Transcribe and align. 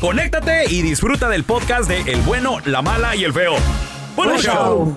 conéctate 0.00 0.64
y 0.68 0.82
disfruta 0.82 1.28
del 1.28 1.44
podcast 1.44 1.88
de 1.88 2.00
El 2.12 2.20
bueno, 2.22 2.58
la 2.64 2.82
mala 2.82 3.16
y 3.16 3.24
el 3.24 3.32
feo. 3.32 3.54
¡Buen 4.16 4.38
show! 4.38 4.96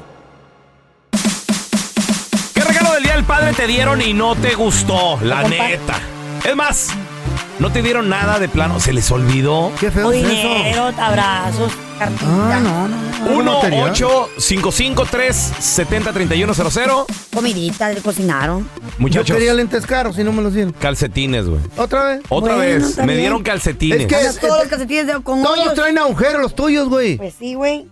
¿Qué 2.54 2.62
regalo 2.62 2.94
del 2.94 3.04
Día 3.04 3.16
del 3.16 3.24
Padre 3.24 3.54
te 3.54 3.68
dieron 3.68 4.02
y 4.02 4.14
no 4.14 4.36
te 4.36 4.56
gustó? 4.56 5.20
La 5.22 5.44
neta. 5.48 6.00
Es 6.44 6.56
más, 6.56 6.90
no 7.60 7.72
te 7.72 7.82
dieron 7.82 8.10
nada 8.10 8.40
de 8.40 8.50
plano. 8.50 8.80
¿Se 8.80 8.94
les 8.94 9.10
olvidó? 9.12 9.72
Qué 9.80 9.92
feo 9.92 10.12
es 10.12 10.24
eso. 10.24 10.30
Dinero, 10.30 10.92
abrazos, 11.00 11.72
cartita. 11.98 12.58
Ah, 12.58 12.60
no, 12.62 12.88
no, 12.88 12.98
no. 13.30 13.38
1 13.38 13.54
material. 13.54 13.90
8 13.92 14.30
553 14.38 15.36
70 15.60 16.14
3100 16.14 16.90
Comidita, 17.34 17.92
le 17.92 18.02
cocinaron. 18.02 18.64
Yo 18.76 18.90
Muchachos, 18.98 19.36
quería 19.36 19.54
lentes 19.54 19.86
caros 19.86 20.18
y 20.18 20.24
no 20.24 20.32
me 20.32 20.42
los 20.42 20.54
dieron. 20.54 20.74
calcetines, 20.74 21.46
güey. 21.48 21.62
¿Otra 21.78 22.04
vez? 22.06 22.22
Otra 22.30 22.56
Bueno, 22.56 22.86
vez, 22.86 22.98
me 23.00 23.18
dieron 23.18 23.44
calcetines. 23.44 24.02
Es 24.02 24.08
que- 24.40 24.48
todos 24.48 24.60
los 24.60 24.68
calcetines 24.68 25.08
de, 25.08 25.14
con 25.22 25.42
Todos 25.44 25.60
hoyos. 25.60 25.74
traen 25.74 25.98
agujeros 25.98 26.42
los 26.42 26.56
tuyos, 26.56 26.88
güey. 26.90 27.18
Pues 27.18 27.34
sí, 27.38 27.54
güey. 27.56 27.88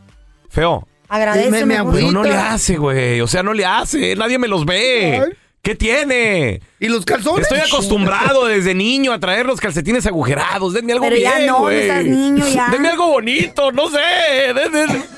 Feo. 0.50 0.88
Agradece, 1.10 1.66
Me- 1.66 1.84
me. 1.84 1.92
Pero 1.92 2.12
no 2.12 2.24
le 2.24 2.36
hace, 2.36 2.78
güey. 2.78 3.22
O 3.22 3.28
sea, 3.28 3.44
no 3.44 3.54
le 3.54 3.66
hace. 3.66 4.16
Nadie 4.16 4.40
me 4.40 4.48
los 4.48 4.66
ve. 4.66 5.22
Ay. 5.26 5.32
¿Qué 5.66 5.76
tiene? 5.76 6.60
¿Y 6.78 6.90
los 6.90 7.06
calzones? 7.06 7.44
Estoy 7.50 7.60
acostumbrado 7.60 8.48
desde 8.48 8.74
niño 8.74 9.14
a 9.14 9.20
traer 9.20 9.46
los 9.46 9.62
calcetines 9.62 10.06
agujerados. 10.06 10.74
Denme 10.74 10.92
algo 10.92 11.06
Pero 11.06 11.16
ya 11.16 11.36
bien, 11.36 11.48
no, 11.48 11.60
güey. 11.60 11.80
estás 11.84 12.04
niño 12.04 12.46
ya. 12.50 12.68
Denme 12.70 12.90
algo 12.90 13.08
bonito, 13.08 13.72
no 13.72 13.90
sé. 13.90 14.00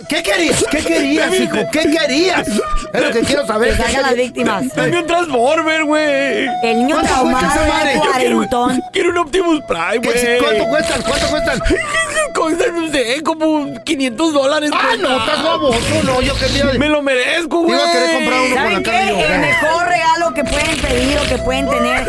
¿Qué 0.08 0.22
querías? 0.22 0.64
¿Qué 0.70 0.78
querías, 0.84 1.34
hijo? 1.40 1.58
¿Qué 1.72 1.80
querías? 1.90 2.48
Es 2.48 3.02
lo 3.02 3.12
que 3.12 3.22
quiero 3.22 3.42
Que 3.42 3.48
saber. 3.48 3.76
salgan 3.76 4.02
las 4.04 4.16
víctimas. 4.16 4.76
Denme 4.76 5.00
un 5.00 5.08
Transformer, 5.08 5.84
güey. 5.84 6.48
El 6.62 6.78
niño 6.78 6.96
¿Cuánto 6.96 7.00
cuesta 7.00 7.14
traumado 7.16 7.48
esa 7.48 7.66
madre? 7.68 7.90
de 7.90 7.96
Yo 7.96 8.02
quiero- 8.12 8.36
cuarentón. 8.36 8.82
Quiero 8.94 9.10
un 9.10 9.18
Optimus 9.18 9.62
Prime, 9.68 10.02
¿Qué- 10.02 10.12
güey. 10.12 10.38
¿Cuánto 10.44 10.66
cuestan? 10.68 11.02
¿Cuánto 11.02 11.28
cuestan? 11.30 11.60
No 12.50 12.92
sé, 12.92 13.22
como 13.24 13.74
500 13.84 14.34
dólares. 14.34 14.72
Ah, 14.74 14.96
no, 15.00 15.18
estás 15.20 15.44
baboso. 15.44 15.80
No, 16.04 16.22
yo 16.22 16.34
quería... 16.38 16.66
Me 16.78 16.90
lo 16.90 17.02
merezco, 17.02 17.62
güey. 17.62 17.74
Iba 17.74 17.88
a 17.88 17.92
querer 17.92 18.16
comprar 18.16 18.40
uno 18.42 18.56
con 18.56 18.64
¿Saben 18.64 18.84
cara 18.84 19.00
qué? 19.08 19.34
El 19.34 19.40
mejor 19.42 19.88
regalo 19.88 20.34
que 20.34 20.44
pueden 20.44 20.78
pedir 20.82 21.18
o 21.18 21.30
que 21.30 21.38
pueden 21.40 21.70
tener 21.70 22.08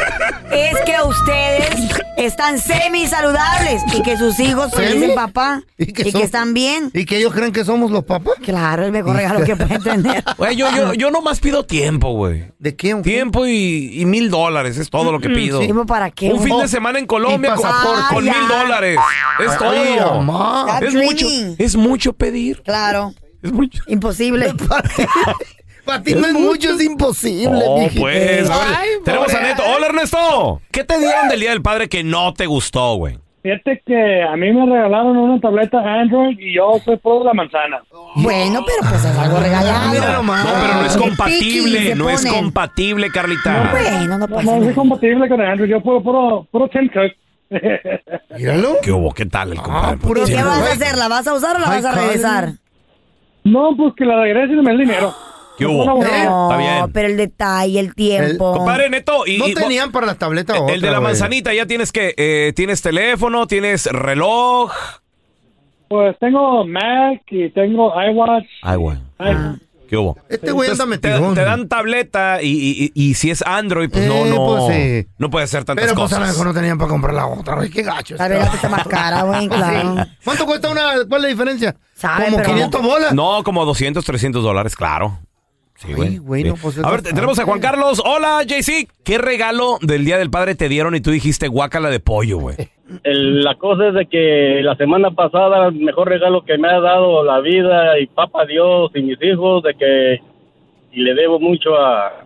es 0.53 0.81
que 0.85 0.97
ustedes 1.07 2.01
están 2.17 2.59
semi 2.59 3.07
saludables 3.07 3.83
y 3.95 4.03
que 4.03 4.17
sus 4.17 4.39
hijos 4.41 4.71
¿Semi? 4.73 4.93
dicen 5.01 5.15
papá 5.15 5.63
y 5.77 5.93
que, 5.93 6.11
son- 6.11 6.23
están 6.23 6.55
bien. 6.55 6.91
¿Y 6.95 7.05
que 7.05 7.19
ellos 7.19 7.33
creen 7.35 7.53
que 7.53 7.65
somos 7.65 7.91
los 7.91 8.05
papás? 8.05 8.35
Claro, 8.45 8.85
el 8.87 8.93
mejor 8.93 9.17
regalo 9.17 9.45
que 9.45 9.57
pueden 9.57 9.83
tener. 9.83 10.25
Güey, 10.37 10.57
yo, 10.57 10.69
yo, 10.75 10.93
yo 10.95 11.11
nomás 11.11 11.41
pido 11.41 11.65
tiempo, 11.65 12.13
güey. 12.13 12.45
¿De 12.59 12.75
qué? 12.77 12.95
Tiempo 12.97 13.47
y, 13.47 14.01
y 14.01 14.05
mil 14.07 14.31
dólares, 14.31 14.77
es 14.77 14.89
todo 14.91 15.13
lo 15.13 15.19
que 15.21 15.29
pido. 15.31 15.61
¿Tiempo 15.61 15.85
para 15.87 16.11
qué? 16.11 16.31
Un 16.33 16.43
fin 16.43 16.59
de 16.59 16.69
semana 16.69 16.99
en 16.99 17.07
Colombia 17.07 17.55
con, 17.55 17.63
pasaporte. 17.63 18.15
con 18.15 18.25
mil 18.25 18.49
dólares. 18.49 18.99
Es 19.41 19.59
todo. 19.59 20.23
Mamá. 20.27 20.67
Es 20.81 20.81
That's 20.81 20.95
mucho, 20.95 21.27
dreaming. 21.29 21.57
es 21.59 21.77
mucho 21.77 22.13
pedir. 22.13 22.63
Claro, 22.63 23.13
Es 23.43 23.53
mucho. 23.53 23.83
imposible. 23.89 24.53
Para 25.85 26.03
ti 26.03 26.15
no 26.17 26.27
es 26.27 26.33
mucho, 26.33 26.71
es 26.75 26.83
imposible, 26.83 27.63
Oh, 27.65 27.79
mijito. 27.79 28.01
pues. 28.01 28.51
a 28.51 28.59
ver, 28.59 28.67
Ay, 28.77 28.89
tenemos 29.05 29.33
a. 29.33 29.41
Neto. 29.41 29.63
Hola, 29.77 29.87
Ernesto. 29.87 30.61
¿Qué 30.73 30.83
te 30.83 30.99
dieron 30.99 31.29
del 31.29 31.39
Día 31.41 31.51
del 31.51 31.63
Padre 31.63 31.89
que 31.89 32.03
no 32.03 32.35
te 32.35 32.47
gustó, 32.47 32.97
güey? 32.97 33.19
Fíjate 33.45 33.81
que 33.87 34.23
a 34.25 34.35
mí 34.35 34.53
me 34.53 34.67
regalaron 34.67 35.17
una 35.17 35.41
tableta 35.41 35.79
Android 35.79 36.37
y 36.41 36.57
yo 36.57 36.81
soy 36.85 36.97
pro 36.97 37.21
de 37.21 37.27
la 37.27 37.35
manzana. 37.35 37.81
Bueno, 38.17 38.65
pero 38.67 38.91
pues 38.91 39.05
es 39.05 39.17
algo 39.17 39.39
regalado. 39.39 39.93
Mira 39.93 40.13
nomás. 40.15 40.45
No, 40.45 40.51
pero 40.61 40.75
no 40.81 40.85
es 40.87 40.97
compatible. 40.97 41.95
No 41.95 42.11
es 42.11 42.27
compatible, 42.27 43.09
Carlita. 43.13 43.69
Bueno, 43.71 44.19
no 44.19 44.27
No, 44.27 44.27
pasa 44.29 44.43
no 44.43 44.51
soy 44.51 44.61
nada. 44.63 44.75
compatible 44.75 45.29
con 45.29 45.41
Android, 45.41 45.71
yo 45.71 45.81
puro, 45.81 46.03
puro, 46.03 46.49
puro 46.51 46.69
Tim 46.69 46.89
Cook. 46.89 47.13
Míralo. 48.37 48.77
¿Qué 48.83 48.93
hubo? 48.93 49.13
¿Qué 49.13 49.27
tal 49.27 49.53
el 49.53 49.59
compadre? 49.63 49.99
¿Y 50.03 50.25
qué 50.27 50.43
vas 50.43 50.61
a 50.63 50.73
hacer? 50.73 50.97
¿La 50.99 51.09
vas 51.09 51.27
a 51.27 51.35
usar 51.35 51.57
o 51.57 51.59
la 51.61 51.71
Ay, 51.71 51.83
vas 51.83 51.97
a 51.97 52.01
regresar? 52.01 52.49
no, 53.45 53.77
pues 53.77 53.95
que 53.97 54.05
la 54.05 54.21
regresen 54.23 54.57
me 54.63 54.71
den 54.73 54.81
dinero. 54.81 55.15
¿Qué 55.57 55.65
No, 55.65 55.71
hubo? 55.71 55.85
no, 55.87 56.03
Está 56.03 56.57
bien. 56.59 56.93
pero 56.93 57.09
el 57.09 57.17
detalle, 57.17 57.81
el 57.81 57.95
tiempo. 57.95 58.53
Compadre 58.57 58.91
Neto, 58.91 59.27
y, 59.27 59.39
No 59.39 59.49
y- 59.49 59.55
tenían 59.55 59.91
para 59.93 60.05
las 60.07 60.19
tabletas 60.19 60.57
el 60.57 60.63
otra, 60.63 60.75
de 60.75 60.81
la 60.83 60.99
güey. 60.99 61.03
manzanita, 61.03 61.55
ya 61.55 61.65
tienes 61.67 61.93
que, 61.93 62.15
eh, 62.19 62.53
tienes 62.55 62.83
teléfono, 62.83 63.47
tienes 63.47 63.87
reloj. 63.87 64.73
Pues 65.89 66.19
tengo 66.19 66.67
Mac 66.67 67.23
y 67.31 67.49
tengo 67.51 67.93
iWatch. 68.03 68.45
Ay, 68.63 68.77
güey. 68.77 68.99
¿Qué 69.89 69.97
hubo? 69.97 70.17
Este 70.29 70.51
güey 70.53 70.71
anda 70.71 70.85
Entonces, 70.85 71.35
te, 71.35 71.45
dan 71.45 71.69
tableta 71.69 72.43
y, 72.43 72.49
y- 72.49 72.93
y- 72.95 73.11
y 73.11 73.15
si 73.15 73.31
es 73.31 73.43
Android, 73.43 73.89
pues 73.91 74.07
no, 74.07 74.15
Eh, 74.27 74.31
no, 74.31 74.47
pues 74.47 74.75
sí. 74.77 75.07
no 75.19 75.31
puede 75.31 75.45
hacer 75.45 75.65
tantas 75.65 75.85
Pero 75.85 75.95
pues 75.95 76.13
a 76.13 76.17
lo 76.17 76.21
cosas. 76.23 76.35
mejor 76.35 76.47
no 76.49 76.55
tenían 76.55 76.79
para 76.79 76.89
comprar 76.89 77.15
la 77.15 77.27
otra, 77.27 77.55
güey. 77.57 77.71
Qué 77.71 77.83
gacho. 77.83 78.17
La 78.17 78.27
está 78.47 78.69
más 78.69 78.87
cara, 78.89 79.23
güey, 79.23 79.49
claro. 79.49 79.97
¿Cuánto 80.25 80.47
cuesta 80.47 80.69
una? 80.71 80.93
¿Cuál 81.09 81.21
es 81.21 81.23
la 81.23 81.29
diferencia? 81.29 81.77
Sabe, 81.95 82.27
Como 82.27 82.37
pero- 82.39 82.49
500 82.51 82.83
bolas. 82.83 83.13
No, 83.15 83.43
como 83.45 83.65
200, 83.65 84.05
300 84.05 84.43
dólares, 84.43 84.75
claro. 84.77 85.19
Sí, 85.79 85.89
Ay, 85.89 85.95
güey. 85.95 86.17
güey, 86.19 86.43
Sí. 86.43 86.49
no, 86.49 86.55
pues, 86.57 86.77
es 86.79 86.85
a 86.85 86.91
ver, 86.91 87.03
tenemos 87.03 87.39
a 87.39 87.45
Juan 87.45 87.61
Carlos. 87.61 88.01
Hola, 88.05 88.43
JC. 88.45 88.89
¿Qué 89.05 89.19
regalo 89.19 89.79
del 89.83 90.05
Día 90.07 90.17
del 90.17 90.31
Padre 90.31 90.55
te 90.55 90.69
dieron 90.71 90.95
y 90.95 91.01
tú 91.03 91.11
dijiste 91.11 91.49
guácala 91.49 91.91
de 91.91 92.01
pollo, 92.01 92.39
güey? 92.39 92.57
El- 93.03 93.43
la 93.43 93.55
cosa 93.57 93.89
es 93.89 93.95
de 93.95 94.07
que 94.07 94.61
la 94.63 94.77
semana 94.77 95.11
pasada 95.11 95.69
el 95.69 95.75
mejor 95.75 96.09
regalo 96.09 96.43
que 96.45 96.59
me 96.59 96.69
ha 96.69 96.81
dado 96.81 97.25
la 97.25 97.41
vida 97.41 97.99
y 97.99 98.07
papá 98.07 98.45
Dios 98.47 98.91
y 98.95 99.03
mis 99.03 99.21
hijos 99.23 99.63
de 99.63 99.75
que 99.75 100.21
y 100.93 101.01
le 101.03 101.15
debo 101.15 101.39
mucho 101.39 101.77
a, 101.77 102.25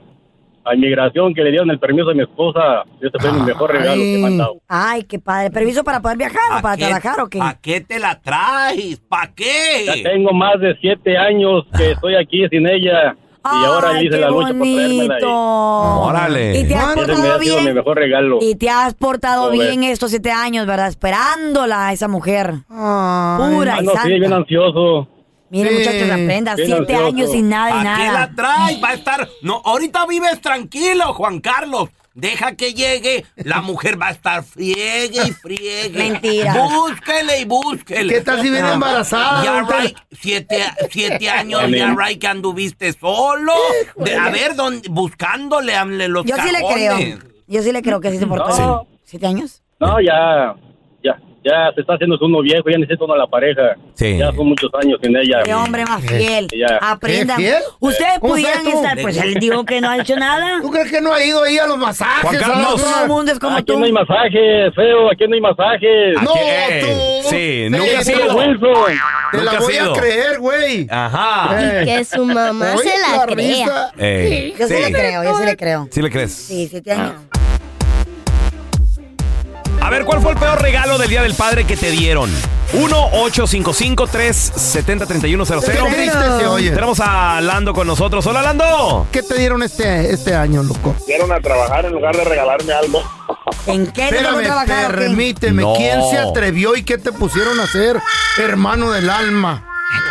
a 0.64 0.74
inmigración 0.74 1.34
que 1.34 1.42
le 1.42 1.50
dieron 1.50 1.70
el 1.70 1.78
permiso 1.80 2.10
a 2.10 2.14
mi 2.14 2.22
esposa. 2.22 2.84
Este 3.00 3.18
fue 3.18 3.32
mi 3.32 3.40
mejor 3.40 3.72
regalo 3.72 4.00
que 4.00 4.18
me 4.20 4.26
han 4.26 4.38
dado. 4.38 4.56
Ay, 4.68 5.02
qué 5.04 5.18
padre. 5.18 5.50
¿Permiso 5.50 5.82
para 5.82 6.00
poder 6.00 6.18
viajar 6.18 6.58
o 6.58 6.62
para 6.62 6.76
trabajar 6.76 7.20
o 7.20 7.28
qué? 7.28 7.40
¿A 7.40 7.56
qué 7.60 7.80
te 7.80 7.98
la 7.98 8.20
traes? 8.20 9.00
¿Para 9.08 9.34
qué? 9.34 9.84
Ya 9.86 9.94
tengo 10.10 10.32
más 10.32 10.60
de 10.60 10.76
siete 10.80 11.16
años 11.16 11.64
que 11.76 11.92
estoy 11.92 12.14
aquí 12.14 12.46
sin 12.48 12.68
ella 12.68 13.16
y 13.44 13.64
ahora 13.64 13.90
Ay, 13.90 14.06
hice 14.06 14.18
la 14.18 14.28
lucha 14.28 14.48
por 14.48 14.56
traérmela. 14.58 14.88
y- 14.88 15.08
bonito. 15.08 15.28
Órale. 15.30 16.58
Y 16.58 16.64
te 16.68 16.74
has 16.76 16.86
Bueno, 16.94 17.02
Ese 17.02 17.10
me 17.12 17.16
portado 17.16 17.34
ha 17.38 17.42
sido 17.42 17.56
mi 17.56 17.62
bien. 17.62 17.74
mejor 17.74 17.96
regalo. 17.96 18.38
Y 18.40 18.54
te 18.56 18.70
has 18.70 18.94
portado 18.94 19.42
Joder. 19.44 19.58
bien 19.68 19.84
estos 19.84 20.10
siete 20.10 20.30
años, 20.32 20.66
¿verdad? 20.66 20.88
Esperándola 20.88 21.88
a 21.88 21.92
esa 21.92 22.08
mujer. 22.08 22.54
Ay. 22.68 23.54
Pura 23.54 23.74
Ah, 23.76 23.82
y 23.82 23.86
no, 23.86 23.92
sí, 24.02 24.08
bien 24.08 24.22
santa. 24.22 24.36
ansioso. 24.36 25.08
Mire, 25.50 25.70
Sí. 25.70 25.76
muchachos, 25.78 26.10
aprenda. 26.10 26.54
Bien 26.54 26.66
Siete 26.66 26.80
ansioso. 26.94 27.06
años 27.06 27.30
sin 27.32 27.48
nada 27.48 27.70
y 27.70 27.72
¿A 27.72 27.96
qué 27.96 28.04
la 28.06 28.12
nada. 28.12 28.32
traes? 28.36 28.82
Va 28.84 28.88
a 28.90 28.94
estar. 28.94 29.28
No, 29.42 29.60
ahorita 29.64 30.06
vives 30.06 30.40
tranquilo, 30.40 31.12
Juan 31.14 31.40
Carlos. 31.40 31.88
Deja 32.20 32.54
que 32.54 32.74
llegue. 32.74 33.24
La 33.36 33.60
mujer 33.60 34.00
va 34.00 34.08
a 34.08 34.10
estar 34.10 34.42
friegue 34.42 35.20
y 35.26 35.32
friegue. 35.32 35.98
Mentira. 35.98 36.54
Búsquele 36.54 37.40
y 37.40 37.44
búsquele. 37.44 38.14
¿Qué 38.14 38.20
tal 38.20 38.42
si 38.42 38.50
viene 38.50 38.72
embarazada? 38.72 39.42
Ya? 39.44 39.62
Ray, 39.62 39.96
siete, 40.12 40.62
siete 40.90 41.30
años, 41.30 41.62
ya, 41.70 41.94
Ray, 41.94 42.18
que 42.18 42.26
anduviste 42.26 42.92
solo. 42.92 43.54
De- 43.96 44.14
a 44.16 44.28
ver, 44.30 44.54
¿dónde, 44.54 44.88
buscándole 44.88 45.74
los 46.08 46.24
Yo 46.26 46.36
sí 46.36 46.50
le 46.52 46.58
creo. 46.58 47.18
Yo 47.46 47.62
sí 47.62 47.72
le 47.72 47.82
creo 47.82 48.00
que 48.00 48.10
sí 48.10 48.18
se 48.18 48.26
portó. 48.26 48.86
¿Siete 49.04 49.26
años? 49.26 49.62
No, 49.80 50.00
ya, 50.00 50.54
ya, 51.44 51.72
se 51.74 51.80
está 51.80 51.94
haciendo 51.94 52.18
uno 52.20 52.42
viejo, 52.42 52.68
ya 52.68 52.78
necesita 52.78 53.04
uno 53.04 53.14
a 53.14 53.18
la 53.18 53.26
pareja. 53.26 53.76
Sí. 53.94 54.18
Ya 54.18 54.32
son 54.32 54.48
muchos 54.48 54.70
años 54.82 54.98
sin 55.02 55.16
ella. 55.16 55.42
Qué 55.42 55.54
hombre 55.54 55.84
más 55.86 56.02
fiel. 56.04 56.48
Ya. 56.56 56.78
Aprendan. 56.80 57.36
¿Qué, 57.38 57.44
fiel? 57.44 57.62
Ustedes 57.80 58.18
¿Cómo 58.20 58.34
pudieran 58.34 58.66
estar. 58.66 59.00
Pues 59.00 59.16
él 59.16 59.34
dijo 59.34 59.64
que 59.64 59.80
no 59.80 59.88
ha 59.88 59.98
hecho 59.98 60.16
nada. 60.16 60.60
¿Tú 60.60 60.70
crees 60.70 60.90
que 60.90 61.00
no 61.00 61.12
ha 61.12 61.24
ido 61.24 61.42
ahí 61.42 61.58
a 61.58 61.66
los 61.66 61.78
masajes? 61.78 62.22
Juan 62.22 62.36
Carlos. 62.36 62.82
Todo 62.82 63.02
el 63.02 63.08
mundo 63.08 63.32
es 63.32 63.38
como 63.38 63.56
Aquí 63.56 63.64
tú. 63.64 63.78
no 63.78 63.86
hay 63.86 63.92
masajes, 63.92 64.74
feo, 64.74 65.10
aquí 65.10 65.24
no 65.26 65.34
hay 65.34 65.40
masajes. 65.40 66.22
No, 66.22 66.32
tú. 66.32 67.28
sí, 67.30 67.66
nunca 67.70 67.98
ha 67.98 68.04
sido. 68.04 68.36
Te 69.32 69.42
la 69.42 69.58
voy 69.60 69.76
a 69.76 69.92
creer, 69.92 70.38
güey. 70.40 70.86
Ajá. 70.90 71.80
Eh. 71.80 71.84
Que 71.86 72.04
su 72.04 72.24
mamá 72.24 72.76
se 72.76 72.88
la 73.16 73.26
crea. 73.26 73.92
Eh, 73.96 74.54
Yo 74.58 74.66
sí. 74.66 74.74
le 74.74 74.92
creo, 74.92 75.24
yo 75.24 75.38
sí 75.38 75.44
le 75.44 75.56
creo. 75.56 75.88
¿Sí 75.90 76.02
le 76.02 76.10
crees? 76.10 76.32
Sí, 76.32 76.68
siete 76.68 76.92
años. 76.92 77.14
A 79.80 79.90
ver, 79.90 80.04
¿cuál 80.04 80.20
fue 80.20 80.32
el 80.32 80.38
peor 80.38 80.60
regalo 80.60 80.98
del 80.98 81.08
Día 81.08 81.22
del 81.22 81.34
Padre 81.34 81.64
que 81.64 81.76
te 81.76 81.90
dieron? 81.90 82.30
1-855-370-3100. 82.72 85.64
Qué 85.64 85.72
triste 85.94 86.18
se 86.38 86.46
oye. 86.46 86.70
Tenemos 86.70 87.00
a 87.00 87.40
Lando 87.40 87.72
con 87.72 87.86
nosotros. 87.86 88.26
Hola, 88.26 88.42
Lando. 88.42 89.06
¿Qué 89.10 89.22
te 89.22 89.38
dieron 89.38 89.62
este, 89.62 90.12
este 90.12 90.34
año, 90.34 90.62
loco? 90.62 90.94
Fueron 91.04 91.32
a 91.32 91.40
trabajar 91.40 91.86
en 91.86 91.92
lugar 91.92 92.14
de 92.16 92.24
regalarme 92.24 92.72
algo. 92.72 93.02
¿En 93.66 93.86
qué 93.92 94.04
Espérame, 94.04 94.42
trabajar? 94.44 94.94
permíteme. 94.94 95.62
No. 95.62 95.74
¿Quién 95.74 96.00
se 96.10 96.18
atrevió 96.18 96.76
y 96.76 96.84
qué 96.84 96.98
te 96.98 97.10
pusieron 97.12 97.58
a 97.58 97.64
hacer, 97.64 97.98
hermano 98.38 98.90
del 98.92 99.08
alma? 99.10 99.66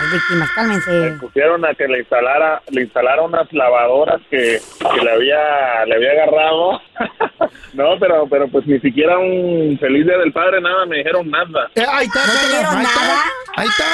Las 0.09 0.21
víctimas, 0.21 0.50
Me 0.50 0.56
cálmense. 0.56 1.17
pusieron 1.19 1.65
a 1.65 1.73
que 1.75 1.88
le 1.88 2.00
instalara, 2.00 2.61
le 2.71 2.81
instalara 2.83 3.21
unas 3.21 3.51
lavadoras 3.53 4.21
que, 4.29 4.59
que 4.79 5.01
le 5.03 5.11
había, 5.11 5.85
le 5.85 5.95
había 5.95 6.11
agarrado. 6.11 6.81
no, 7.73 8.00
pero, 8.00 8.27
pero 8.29 8.47
pues 8.50 8.65
ni 8.67 8.79
siquiera 8.79 9.17
un 9.17 9.77
feliz 9.79 10.06
día 10.06 10.17
del 10.17 10.31
padre, 10.33 10.61
nada, 10.61 10.85
me 10.85 10.97
dijeron 10.97 11.29
nada. 11.29 11.69
Eh, 11.75 11.83
ahí 11.88 12.07
está, 12.07 12.25
¿No 12.25 12.33
te 12.33 12.47
dieron 12.47 12.77
ahí 12.77 12.83
está. 12.85 13.01
nada? 13.01 13.21
Ahí 13.56 13.67
está. 13.67 13.85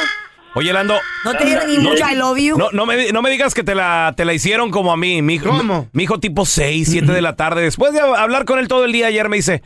Oye, 0.58 0.72
Lando. 0.72 0.96
¿No 1.26 1.34
te 1.34 1.44
dieron 1.46 1.68
ni 1.68 1.78
mucho 1.80 2.06
I 2.10 2.16
love 2.16 2.38
you? 2.38 2.58
No, 2.58 2.70
no, 2.72 2.86
me, 2.86 3.12
no 3.12 3.22
me 3.22 3.30
digas 3.30 3.54
que 3.54 3.64
te 3.64 3.76
la, 3.76 4.14
te 4.16 4.24
la 4.24 4.32
hicieron 4.34 4.72
como 4.72 4.94
a 4.94 4.98
mí. 4.98 5.22
Mi 5.22 5.34
hijo, 5.36 5.50
¿Cómo? 5.50 5.90
Mi 5.92 6.04
hijo 6.04 6.18
tipo 6.22 6.46
6, 6.46 6.88
7 6.90 7.12
de 7.12 7.22
la 7.22 7.36
tarde. 7.36 7.62
Después 7.62 7.92
de 7.92 8.00
hablar 8.00 8.46
con 8.46 8.60
él 8.60 8.70
todo 8.70 8.86
el 8.86 8.94
día 8.94 9.08
ayer 9.08 9.28
me 9.28 9.36
dice, 9.36 9.62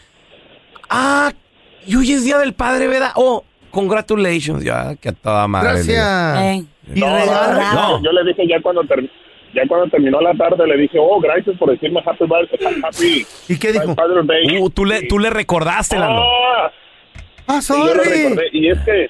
ah, 0.90 1.31
y 1.86 1.96
hoy 1.96 2.12
es 2.12 2.24
Día 2.24 2.40
del 2.40 2.54
Padre, 2.54 2.88
¿verdad? 2.88 3.12
Oh, 3.16 3.44
congratulations. 3.71 4.63
Ya, 4.63 4.95
que 4.95 5.10
a 5.10 5.12
toda 5.13 5.48
madre. 5.48 5.74
Gracias. 5.74 6.39
Eh, 6.42 6.63
y 6.95 7.00
No, 7.00 8.04
yo 8.04 8.12
le 8.12 8.24
dije 8.25 8.48
ya 8.48 8.62
cuando 8.62 8.83
ter- 8.83 9.10
ya 9.54 9.63
cuando 9.68 9.89
terminó 9.89 10.21
la 10.21 10.33
tarde 10.36 10.66
le 10.68 10.77
dije, 10.77 10.98
oh, 11.00 11.19
gracias 11.19 11.57
por 11.57 11.71
decirme 11.71 12.01
happy 12.06 12.25
birthday, 12.25 12.81
happy 12.83 13.25
¿Y 13.54 13.57
qué 13.57 13.71
dijo? 13.71 13.95
Father's 13.95 14.27
Day. 14.27 14.57
Uh, 14.62 14.69
tú, 14.69 14.86
le, 14.86 15.04
tú 15.07 15.18
le 15.19 15.30
recordaste, 15.30 15.98
Lando. 15.98 16.21
Ah, 16.21 16.71
Ah, 17.48 17.60
y 17.63 17.68
yo 17.68 17.77
lo 17.95 18.04
sorry. 18.04 18.24
recordé. 18.24 18.50
Y 18.54 18.69
es 18.69 18.80
que 18.81 19.10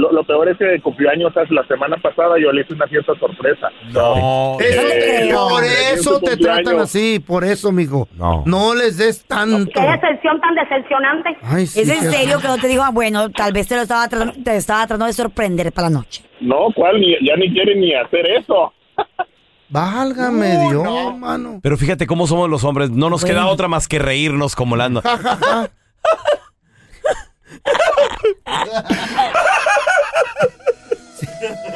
lo, 0.00 0.12
lo 0.12 0.24
peor 0.24 0.48
es 0.48 0.56
que 0.56 0.80
cumplió 0.80 1.10
años 1.10 1.36
hace 1.36 1.52
la 1.52 1.64
semana 1.66 1.96
pasada 2.02 2.36
yo 2.40 2.50
le 2.52 2.62
hice 2.62 2.72
una 2.74 2.86
fiesta 2.86 3.12
sorpresa. 3.18 3.68
No. 3.92 4.14
No 4.16 4.56
creo. 4.58 5.48
por 5.48 5.64
eso 5.64 6.20
te 6.20 6.36
tratan 6.36 6.78
así, 6.80 7.20
por 7.24 7.44
eso, 7.44 7.70
mijo. 7.70 8.08
No. 8.16 8.42
No 8.46 8.74
les 8.74 8.96
des 8.96 9.24
tanto. 9.26 9.70
Qué 9.74 9.80
decepción 9.80 10.40
tan 10.40 10.54
decepcionante. 10.54 11.36
Ay, 11.42 11.66
sí, 11.66 11.80
¿Es 11.80 11.88
en 11.88 12.10
serio 12.10 12.40
que 12.40 12.48
no 12.48 12.58
te 12.58 12.68
digo, 12.68 12.82
ah, 12.82 12.90
bueno, 12.90 13.30
tal 13.30 13.52
vez 13.52 13.68
te 13.68 13.76
lo 13.76 13.82
estaba 13.82 14.08
tratando, 14.08 14.42
te 14.42 14.56
estaba 14.56 14.80
tratando 14.86 15.06
de 15.06 15.12
sorprender 15.12 15.70
para 15.72 15.88
la 15.90 15.98
noche? 15.98 16.24
No, 16.40 16.68
¿cuál? 16.74 16.98
Ni- 17.00 17.16
ya 17.26 17.36
ni 17.36 17.52
quiere 17.52 17.74
ni 17.76 17.94
hacer 17.94 18.26
eso. 18.26 18.72
Válgame 19.68 20.68
Dios, 20.70 21.16
mano. 21.18 21.60
Pero 21.62 21.76
fíjate 21.76 22.06
cómo 22.06 22.26
somos 22.26 22.48
los 22.48 22.64
hombres. 22.64 22.90
No 22.90 23.10
nos 23.10 23.24
queda 23.24 23.46
otra 23.46 23.68
más 23.68 23.86
que 23.86 23.98
reírnos 23.98 24.56
como 24.56 24.76
Lando. 24.76 25.02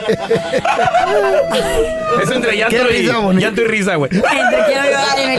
Es 2.22 2.30
entre 2.30 2.56
llanto, 2.56 2.76
risa 2.88 3.18
y, 3.18 3.22
bonita. 3.22 3.46
llanto 3.46 3.62
y 3.62 3.66
risa, 3.66 3.96
güey. 3.96 4.10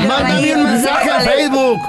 Mándame 0.07 0.55
un 0.55 0.63
mensaje 0.63 1.09
a 1.09 1.17
es. 1.19 1.29
Facebook. 1.29 1.79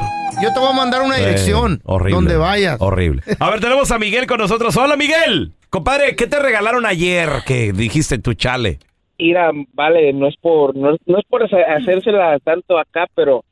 Yo 0.43 0.52
te 0.52 0.61
voy 0.61 0.69
a 0.70 0.75
mandar 0.75 1.02
una 1.02 1.17
dirección. 1.17 1.75
Eh, 1.75 1.81
horrible. 1.84 2.14
Donde 2.14 2.37
vayas. 2.37 2.76
Horrible. 2.81 3.23
A 3.38 3.50
ver, 3.50 3.61
tenemos 3.61 3.90
a 3.90 3.99
Miguel 3.99 4.26
con 4.26 4.38
nosotros. 4.38 4.76
Hola, 4.76 4.96
Miguel. 4.96 5.52
Compadre, 5.70 6.14
¿qué 6.17 6.26
te 6.26 6.38
regalaron 6.38 6.87
ayer 6.87 7.28
que 7.46 7.73
dijiste 7.73 8.19
tu 8.19 8.34
chale? 8.34 8.78
Mira, 9.19 9.50
vale, 9.73 10.12
no 10.12 10.28
es 10.28 10.34
por 10.40 10.76
no, 10.76 10.94
es- 10.94 11.00
no 11.06 11.19
es 11.19 11.25
por 11.28 11.43
hacérsela 11.43 12.38
tanto 12.44 12.78
acá, 12.78 13.06
pero 13.14 13.44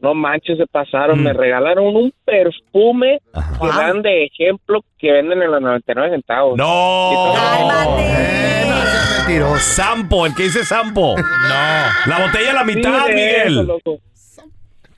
no 0.00 0.14
manches, 0.14 0.56
se 0.58 0.66
pasaron. 0.66 1.20
Mm. 1.20 1.22
Me 1.24 1.32
regalaron 1.32 1.84
un 1.96 2.12
perfume 2.24 3.20
Ajá. 3.32 3.58
que 3.60 3.66
dan 3.68 4.02
de 4.02 4.24
ejemplo 4.24 4.80
que 4.98 5.12
venden 5.12 5.42
en 5.42 5.50
los 5.50 5.60
99 5.60 6.10
centavos. 6.16 6.56
No. 6.56 7.12
Eh, 7.98 8.64
no 8.68 8.76
seas 8.76 9.18
mentiroso. 9.18 9.58
Sampo, 9.58 10.26
el 10.26 10.34
que 10.34 10.44
dice 10.44 10.64
Sampo. 10.64 11.14
No. 11.48 11.54
La 12.06 12.26
botella 12.26 12.50
a 12.50 12.54
la 12.54 12.64
mitad, 12.64 13.06
Miguel. 13.08 13.70
eso. 13.84 13.98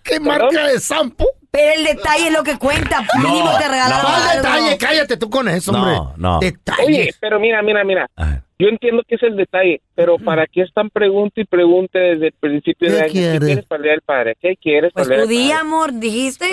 ¿Qué 0.02 0.18
marca 0.20 0.66
de 0.66 0.80
sampo? 0.80 1.24
Pero 1.52 1.72
el 1.78 1.84
detalle 1.84 2.28
es 2.28 2.32
lo 2.32 2.42
que 2.42 2.56
cuenta. 2.58 3.00
No, 3.20 3.28
Mínimo 3.28 3.50
te 3.58 3.68
regalaron 3.68 4.00
¿Cuál 4.10 4.22
algo. 4.22 4.42
detalle? 4.42 4.78
Cállate 4.78 5.16
tú 5.16 5.28
con 5.30 5.48
eso, 5.48 5.72
No, 5.72 5.78
hombre. 5.82 6.14
no. 6.16 6.38
Detalles. 6.40 6.86
Oye, 6.86 7.14
pero 7.20 7.38
mira, 7.40 7.60
mira, 7.62 7.84
mira. 7.84 8.06
A 8.16 8.24
ver. 8.26 8.42
Yo 8.60 8.68
entiendo 8.68 9.02
que 9.08 9.14
es 9.14 9.22
el 9.22 9.36
detalle, 9.36 9.80
pero 9.94 10.18
¿para 10.18 10.46
qué 10.46 10.60
están 10.60 10.90
pregunta 10.90 11.40
y 11.40 11.44
pregunte 11.44 11.98
desde 11.98 12.26
el 12.26 12.32
principio 12.34 12.88
¿Qué 12.88 12.94
de 12.94 13.00
año? 13.00 13.12
quieres? 13.12 13.38
¿Qué 13.40 13.46
quieres 13.46 13.64
para 13.64 13.94
el 13.94 14.00
padre? 14.02 14.36
¿Qué 14.38 14.56
quieres 14.56 14.92
Pues 14.92 15.08
para 15.08 15.22
el 15.22 15.28
del 15.28 15.36
día, 15.38 15.54
padre? 15.56 15.60
amor, 15.66 15.92
dijiste. 15.94 16.46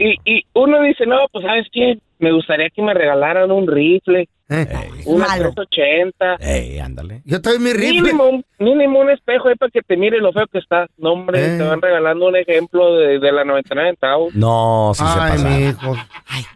Y, 0.00 0.16
y 0.24 0.44
uno 0.54 0.82
dice, 0.82 1.06
no, 1.06 1.18
pues 1.30 1.44
¿sabes 1.44 1.66
qué? 1.72 1.98
Me 2.18 2.32
gustaría 2.32 2.70
que 2.70 2.80
me 2.82 2.94
regalaran 2.94 3.50
un 3.50 3.66
rifle, 3.66 4.28
Eh, 4.50 4.66
una 5.06 5.26
Malo. 5.26 5.52
380. 5.54 6.36
Ey, 6.38 6.78
ándale. 6.78 7.22
yo 7.24 7.40
te 7.40 7.48
doy 7.48 7.58
mi 7.58 7.72
rifle. 7.72 8.02
Mínimo, 8.02 8.24
un- 8.28 8.44
mínimo 8.58 9.00
un 9.00 9.08
espejo 9.10 9.48
ahí 9.48 9.54
para 9.56 9.70
que 9.70 9.80
te 9.80 9.96
mire 9.96 10.18
lo 10.20 10.32
feo 10.34 10.46
que 10.52 10.58
estás. 10.58 10.90
No, 10.98 11.12
hombre, 11.14 11.54
Eh. 11.54 11.58
te 11.58 11.64
van 11.64 11.80
regalando 11.80 12.26
un 12.28 12.36
ejemplo 12.36 12.94
de, 12.94 13.18
de 13.18 13.32
la 13.32 13.44
99 13.44 13.90
centavos. 13.90 14.34
No, 14.34 14.92
sí 14.94 15.02
se 15.02 15.18
Ay, 15.18 15.30
pasa. 15.32 15.48
mi 15.48 15.64
hijo. 15.68 15.96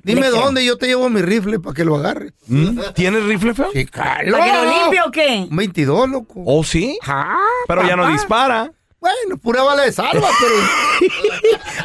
Dime 0.02 0.20
le 0.20 0.28
creo. 0.28 0.42
dónde 0.42 0.64
yo 0.66 0.76
te 0.76 0.86
llevo 0.86 1.08
mi 1.08 1.22
rifle 1.22 1.58
para 1.60 1.74
que 1.74 1.84
lo 1.84 1.96
agarre. 1.96 2.32
¿Mm? 2.46 2.78
¿Tienes 2.94 3.24
rifle 3.24 3.54
feo? 3.54 3.70
Sí, 3.72 3.86
claro. 3.86 4.32
¿Para 4.32 4.44
que 4.44 4.52
lo 4.52 4.64
limpie 4.82 5.00
o 5.06 5.10
qué? 5.10 5.46
Un 5.50 5.56
22, 5.56 6.08
loco. 6.10 6.42
¿Oh, 6.44 6.62
sí? 6.62 6.98
Ah, 7.06 7.38
Pero 7.66 7.86
ya 7.88 7.96
no 7.96 8.02
papá. 8.02 8.12
dispara. 8.12 8.72
Bueno, 9.00 9.38
pura 9.42 9.62
bala 9.62 9.84
de 9.84 9.92
salva, 9.92 10.28
pero. 10.40 11.08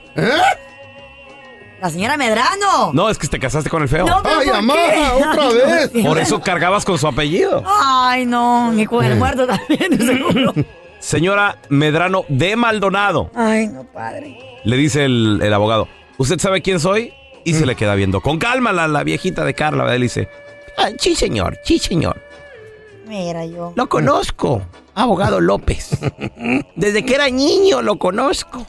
La 1.82 1.90
señora 1.90 2.18
Medrano. 2.18 2.94
No, 2.94 3.10
es 3.10 3.18
que 3.18 3.28
te 3.28 3.40
casaste 3.40 3.70
con 3.70 3.82
el 3.84 3.90
feo. 3.90 4.06
No, 4.08 4.22
pero 4.24 4.40
Ay, 4.40 4.48
¿por 4.48 4.56
amá, 4.56 4.74
qué? 4.74 5.24
otra 5.30 5.50
vez. 5.94 6.06
Por 6.06 6.18
eso 6.18 6.42
cargabas 6.42 6.86
con 6.86 6.98
su 6.98 7.08
apellido. 7.08 7.64
Ay, 7.66 8.26
no, 8.26 8.72
ni 8.72 8.86
con 8.86 9.04
el 9.06 9.18
muerto 9.18 9.46
también, 9.46 9.98
seguro. 10.00 10.54
Señora 11.00 11.58
Medrano 11.70 12.24
de 12.30 12.56
Maldonado. 12.56 13.30
Ay, 13.36 13.68
no, 13.68 13.84
padre. 13.84 14.38
Le 14.64 14.78
dice 14.78 15.06
el, 15.06 15.40
el 15.44 15.54
abogado, 15.54 15.88
¿usted 16.18 16.40
sabe 16.40 16.62
quién 16.62 16.80
soy? 16.80 17.14
Y 17.44 17.54
Mm. 17.54 17.60
se 17.60 17.66
le 17.68 17.76
queda 17.76 17.94
viendo. 17.94 18.22
Con 18.22 18.40
calma 18.40 18.72
la, 18.74 18.88
la 18.88 19.04
viejita 19.04 19.46
de 19.46 19.54
Carla, 19.54 19.84
¿verdad? 19.84 20.00
Le 20.00 20.04
dice, 20.06 20.30
"Ah, 20.80 20.90
sí 20.98 21.14
señor, 21.16 21.60
sí 21.64 21.78
señor. 21.78 22.20
Mira 23.08 23.46
yo. 23.46 23.72
Lo 23.76 23.88
conozco, 23.88 24.64
abogado 24.96 25.40
López. 25.40 25.92
Desde 26.76 27.06
que 27.06 27.14
era 27.14 27.30
niño 27.30 27.84
lo 27.84 28.00
conozco. 28.00 28.66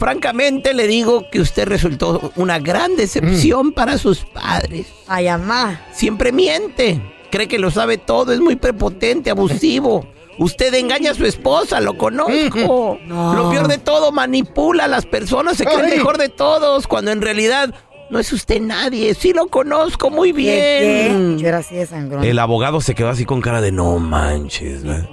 Francamente 0.00 0.72
le 0.72 0.86
digo 0.86 1.28
que 1.30 1.40
usted 1.42 1.68
resultó 1.68 2.32
una 2.36 2.58
gran 2.58 2.96
decepción 2.96 3.72
para 3.72 3.98
sus 3.98 4.20
padres. 4.24 4.86
Ay, 5.06 5.28
amá. 5.28 5.82
Siempre 5.92 6.32
miente. 6.32 7.02
Cree 7.30 7.48
que 7.48 7.58
lo 7.58 7.70
sabe 7.70 7.98
todo. 7.98 8.32
Es 8.32 8.40
muy 8.40 8.56
prepotente, 8.56 9.28
abusivo. 9.28 10.06
Usted 10.38 10.72
engaña 10.72 11.10
a 11.10 11.14
su 11.14 11.26
esposa, 11.26 11.82
lo 11.82 11.98
conozco. 11.98 12.98
No. 13.06 13.34
Lo 13.34 13.50
peor 13.50 13.68
de 13.68 13.76
todo, 13.76 14.10
manipula 14.10 14.84
a 14.84 14.88
las 14.88 15.04
personas, 15.04 15.58
se 15.58 15.66
cree 15.66 15.84
Ay. 15.92 15.98
mejor 15.98 16.16
de 16.16 16.30
todos, 16.30 16.86
cuando 16.86 17.10
en 17.10 17.20
realidad 17.20 17.74
no 18.08 18.18
es 18.18 18.32
usted 18.32 18.58
nadie, 18.62 19.12
sí 19.12 19.34
lo 19.34 19.48
conozco 19.48 20.08
muy 20.08 20.32
¿Qué, 20.32 20.38
qué? 20.42 21.08
bien. 21.10 21.38
Yo 21.38 21.46
era 21.48 21.58
así 21.58 21.74
de 21.74 21.84
sangrón. 21.84 22.24
El 22.24 22.38
abogado 22.38 22.80
se 22.80 22.94
quedó 22.94 23.10
así 23.10 23.26
con 23.26 23.42
cara 23.42 23.60
de 23.60 23.70
no 23.70 23.98
manches. 23.98 24.82
¿verdad? 24.82 25.10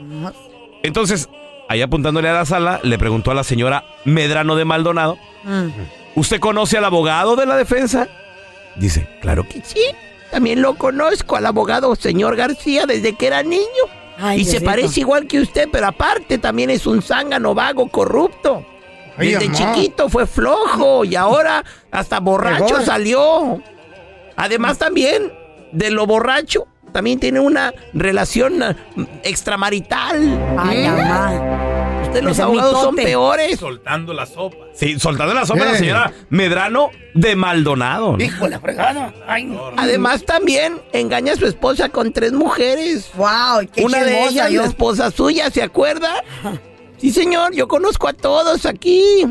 Entonces, 0.82 1.28
ahí 1.70 1.82
apuntándole 1.82 2.30
a 2.30 2.34
la 2.34 2.46
sala, 2.46 2.80
le 2.84 2.98
preguntó 2.98 3.32
a 3.32 3.36
la 3.36 3.44
señora 3.44 3.84
Medrano 4.06 4.56
de 4.56 4.66
Maldonado, 4.66 5.18
Mm. 5.44 5.70
¿usted 6.16 6.40
conoce 6.40 6.78
al 6.78 6.86
abogado 6.86 7.36
de 7.36 7.46
la 7.46 7.56
defensa? 7.56 8.08
Dice, 8.76 9.08
claro 9.22 9.48
que 9.48 9.62
Sí, 9.64 9.82
también 10.32 10.62
lo 10.62 10.76
conozco 10.76 11.36
al 11.36 11.46
abogado 11.46 11.96
señor 11.96 12.36
García 12.36 12.86
desde 12.86 13.14
que 13.16 13.28
era 13.28 13.44
niño. 13.44 13.64
Ay, 14.20 14.42
y 14.42 14.46
se 14.46 14.62
parece 14.62 15.02
igual 15.02 15.28
que 15.28 15.40
usted, 15.40 15.70
pero 15.72 15.88
aparte 15.88 16.38
también 16.38 16.70
es 16.70 16.86
un 16.88 17.02
zángano 17.02 17.54
vago 17.54 17.88
corrupto. 17.88 18.66
Desde 19.18 19.52
chiquito 19.52 20.10
fue 20.10 20.28
flojo 20.28 21.06
y 21.06 21.16
ahora 21.16 21.64
hasta 21.92 22.20
borracho 22.20 22.82
salió. 22.82 23.62
Además 24.36 24.78
también 24.78 25.32
de 25.72 25.92
lo 25.92 26.06
borracho, 26.06 26.68
también 26.92 27.20
tiene 27.20 27.40
una 27.40 27.74
relación 27.94 28.62
ah, 28.64 28.76
extramarital. 29.24 30.16
Ay, 30.58 30.88
¿Mm? 30.88 30.98
mamá. 30.98 31.64
Ustedes 32.04 32.24
los 32.24 32.40
abogados 32.40 32.82
son 32.82 32.96
peores. 32.96 33.60
Soltando 33.60 34.14
la 34.14 34.26
sopa. 34.26 34.56
Sí, 34.74 34.98
soltando 35.00 35.34
la 35.34 35.46
sombra 35.46 35.66
la 35.66 35.74
Eh. 35.74 35.78
señora 35.80 36.14
Medrano 36.30 36.90
de 37.14 37.36
Maldonado. 37.36 38.16
¿no? 38.18 38.24
Hijo 38.24 38.46
de 38.46 38.52
la 38.52 38.60
fregada. 38.60 39.14
Ay, 39.28 39.44
no. 39.46 39.72
Además 39.76 40.24
también 40.24 40.82
engaña 40.94 41.34
a 41.34 41.36
su 41.36 41.46
esposa 41.46 41.90
con 41.90 42.14
tres 42.14 42.32
mujeres. 42.34 43.10
Wow, 43.16 43.68
qué 43.74 43.84
Una 43.84 44.04
de 44.04 44.24
ellas, 44.26 44.50
yo. 44.52 44.62
la 44.62 44.68
esposa 44.68 45.12
suya, 45.12 45.50
¿se 45.50 45.62
acuerda? 45.64 46.24
Sí, 46.98 47.12
señor, 47.12 47.54
yo 47.54 47.68
conozco 47.68 48.08
a 48.08 48.14
todos 48.14 48.66
aquí. 48.66 49.26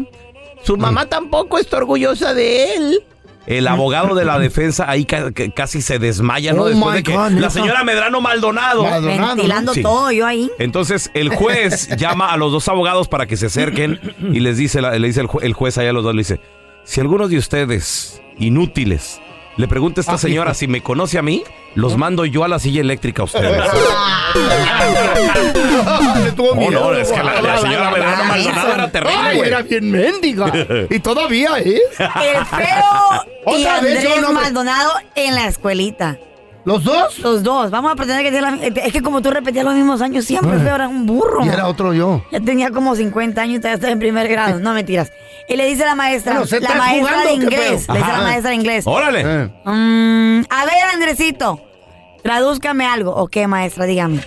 Su 0.63 0.77
mamá 0.77 1.07
tampoco 1.07 1.59
está 1.59 1.79
orgullosa 1.79 2.35
de 2.35 2.75
él. 2.75 3.05
El 3.47 3.69
abogado 3.69 4.15
de 4.15 4.25
la 4.25 4.39
defensa 4.39 4.91
ahí 4.91 5.05
ca- 5.05 5.31
ca- 5.33 5.49
casi 5.51 5.81
se 5.81 5.99
desmaya, 5.99 6.53
¿no? 6.53 6.63
Oh, 6.63 6.69
Después 6.69 6.95
de 6.97 7.03
que 7.05 7.13
God, 7.17 7.31
la 7.33 7.49
señora 7.51 7.85
Medrano 7.85 8.21
Maldonado. 8.21 8.83
Maldonado, 8.83 9.37
Ventilando 9.37 9.73
Sí. 9.75 9.83
todo 9.83 10.11
yo 10.11 10.27
ahí. 10.27 10.51
Entonces 10.59 11.11
el 11.15 11.29
juez 11.29 11.89
llama 11.97 12.33
a 12.33 12.37
los 12.37 12.51
dos 12.53 12.67
abogados 12.69 13.07
para 13.09 13.27
que 13.27 13.37
se 13.37 13.47
acerquen 13.47 14.01
y 14.33 14.41
les 14.41 14.57
dice, 14.57 14.81
la- 14.83 14.99
le 14.99 15.07
dice 15.07 15.21
el, 15.21 15.29
ju- 15.29 15.43
el 15.43 15.53
juez 15.53 15.79
allá 15.79 15.91
a 15.91 15.93
los 15.93 16.03
dos, 16.03 16.15
le 16.15 16.21
dice, 16.21 16.41
si 16.85 17.01
algunos 17.01 17.31
de 17.31 17.39
ustedes, 17.39 18.21
inútiles, 18.39 19.21
le 19.57 19.69
pregunta 19.69 20.01
a 20.01 20.03
esta 20.03 20.15
Ah, 20.15 20.19
señora 20.19 20.55
si 20.55 20.67
me 20.69 20.83
conoce 20.83 21.19
a 21.19 21.23
mí, 21.23 21.43
los 21.75 21.97
mando 21.97 22.25
yo 22.25 22.45
a 22.45 22.49
la 22.49 22.59
silla 22.59 22.81
eléctrica 22.81 23.23
a 23.23 23.25
ustedes. 23.25 23.63
Le 26.25 26.33
tuvo 26.33 26.55
No, 26.55 26.61
miedo. 26.61 26.93
no, 26.93 26.95
es 26.95 27.11
que 27.11 27.23
la, 27.23 27.41
la 27.41 27.59
señora 27.59 27.91
Maldonado 27.91 28.73
era 28.75 28.91
terrible, 28.91 29.17
Ay, 29.23 29.37
güey. 29.37 29.49
era 29.49 29.63
bien 29.63 29.91
mendiga. 29.91 30.53
Y 30.91 30.99
todavía 31.01 31.59
es. 31.59 31.81
El 31.99 32.47
feo 32.47 33.25
y 33.47 33.65
Otra 33.65 33.81
vez, 33.81 34.03
yo 34.03 34.21
no 34.21 34.29
me- 34.33 34.41
Maldonado 34.43 34.93
en 35.15 35.35
la 35.35 35.47
escuelita. 35.47 36.19
¿Los 36.65 36.83
dos? 36.83 37.19
Los 37.21 37.43
dos. 37.45 37.71
Vamos 37.71 37.93
a 37.93 37.95
pretender 37.95 38.25
que 38.31 38.41
la- 38.41 38.57
Es 38.85 38.93
que 38.93 39.01
como 39.01 39.23
tú 39.23 39.31
repetías 39.31 39.65
los 39.65 39.75
mismos 39.75 40.03
años 40.03 40.25
siempre, 40.25 40.59
feo 40.59 40.75
era 40.75 40.89
un 40.89 41.07
burro. 41.07 41.45
Y 41.45 41.49
era 41.49 41.69
otro 41.69 41.95
yo. 41.95 42.25
Ya 42.33 42.41
tenía 42.41 42.71
como 42.71 42.97
50 42.97 43.41
años 43.41 43.57
y 43.57 43.59
todavía 43.59 43.75
estaba 43.77 43.93
en 43.93 43.99
primer 44.01 44.29
grado. 44.29 44.59
No 44.59 44.75
mentiras. 44.75 45.11
Y 45.49 45.57
le 45.57 45.67
dice 45.67 45.85
la 45.85 45.95
maestra, 45.95 46.33
Bueno, 46.33 46.47
¿se 46.47 46.61
la 46.61 46.67
está 46.69 46.79
maestra 46.79 47.09
jugando 47.09 47.29
de 47.29 47.35
inglés. 47.35 47.59
pedo? 47.87 47.95
Le 47.95 47.99
dice 48.01 48.11
la 48.13 48.19
Ajá. 48.19 48.23
maestra 48.23 48.51
de 48.51 48.57
inglés. 48.57 48.85
Órale. 48.87 49.21
Eh. 49.25 49.49
Mm, 49.65 50.45
a 50.51 50.65
ver, 50.65 50.83
Andresito, 50.93 51.61
tradúzcame 52.23 52.85
algo. 52.87 53.15
Ok, 53.15 53.37
maestra, 53.47 53.85
dígame. 53.87 54.21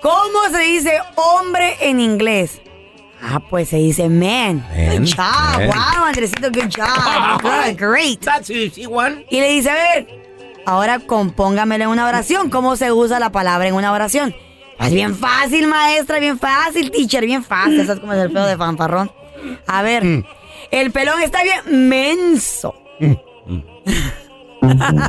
¿Cómo 0.00 0.38
se 0.50 0.58
dice 0.60 0.98
hombre 1.14 1.76
en 1.80 2.00
inglés? 2.00 2.60
Ah, 3.22 3.38
pues 3.38 3.68
se 3.68 3.76
dice 3.76 4.08
man. 4.08 4.66
Man, 4.74 4.98
Good 4.98 5.10
job. 5.14 5.58
man. 5.58 5.66
Wow, 5.68 6.04
Andresito, 6.06 6.50
good 6.50 6.70
job. 6.74 7.42
Good, 7.42 7.76
great. 7.78 8.20
That's 8.20 8.50
easy 8.50 8.86
one. 8.86 9.24
Y 9.30 9.38
le 9.40 9.48
dice, 9.50 9.70
a 9.70 9.74
ver, 9.74 10.06
ahora 10.66 10.98
compóngamelo 10.98 11.84
en 11.84 11.90
una 11.90 12.06
oración. 12.08 12.50
¿Cómo 12.50 12.74
se 12.76 12.90
usa 12.90 13.20
la 13.20 13.30
palabra 13.30 13.68
en 13.68 13.74
una 13.74 13.92
oración? 13.92 14.34
Es 14.80 14.92
bien 14.92 15.14
fácil, 15.14 15.68
maestra, 15.68 16.18
bien 16.18 16.36
fácil, 16.38 16.90
teacher, 16.90 17.24
bien 17.24 17.44
fácil. 17.44 17.78
Eso 17.80 17.92
es 17.92 18.00
como 18.00 18.12
el 18.14 18.32
feo 18.32 18.44
de 18.46 18.56
fanfarrón. 18.56 19.12
A 19.68 19.82
ver, 19.82 20.02
el 20.70 20.90
pelón 20.90 21.20
está 21.22 21.42
bien 21.42 21.88
menso. 21.88 22.74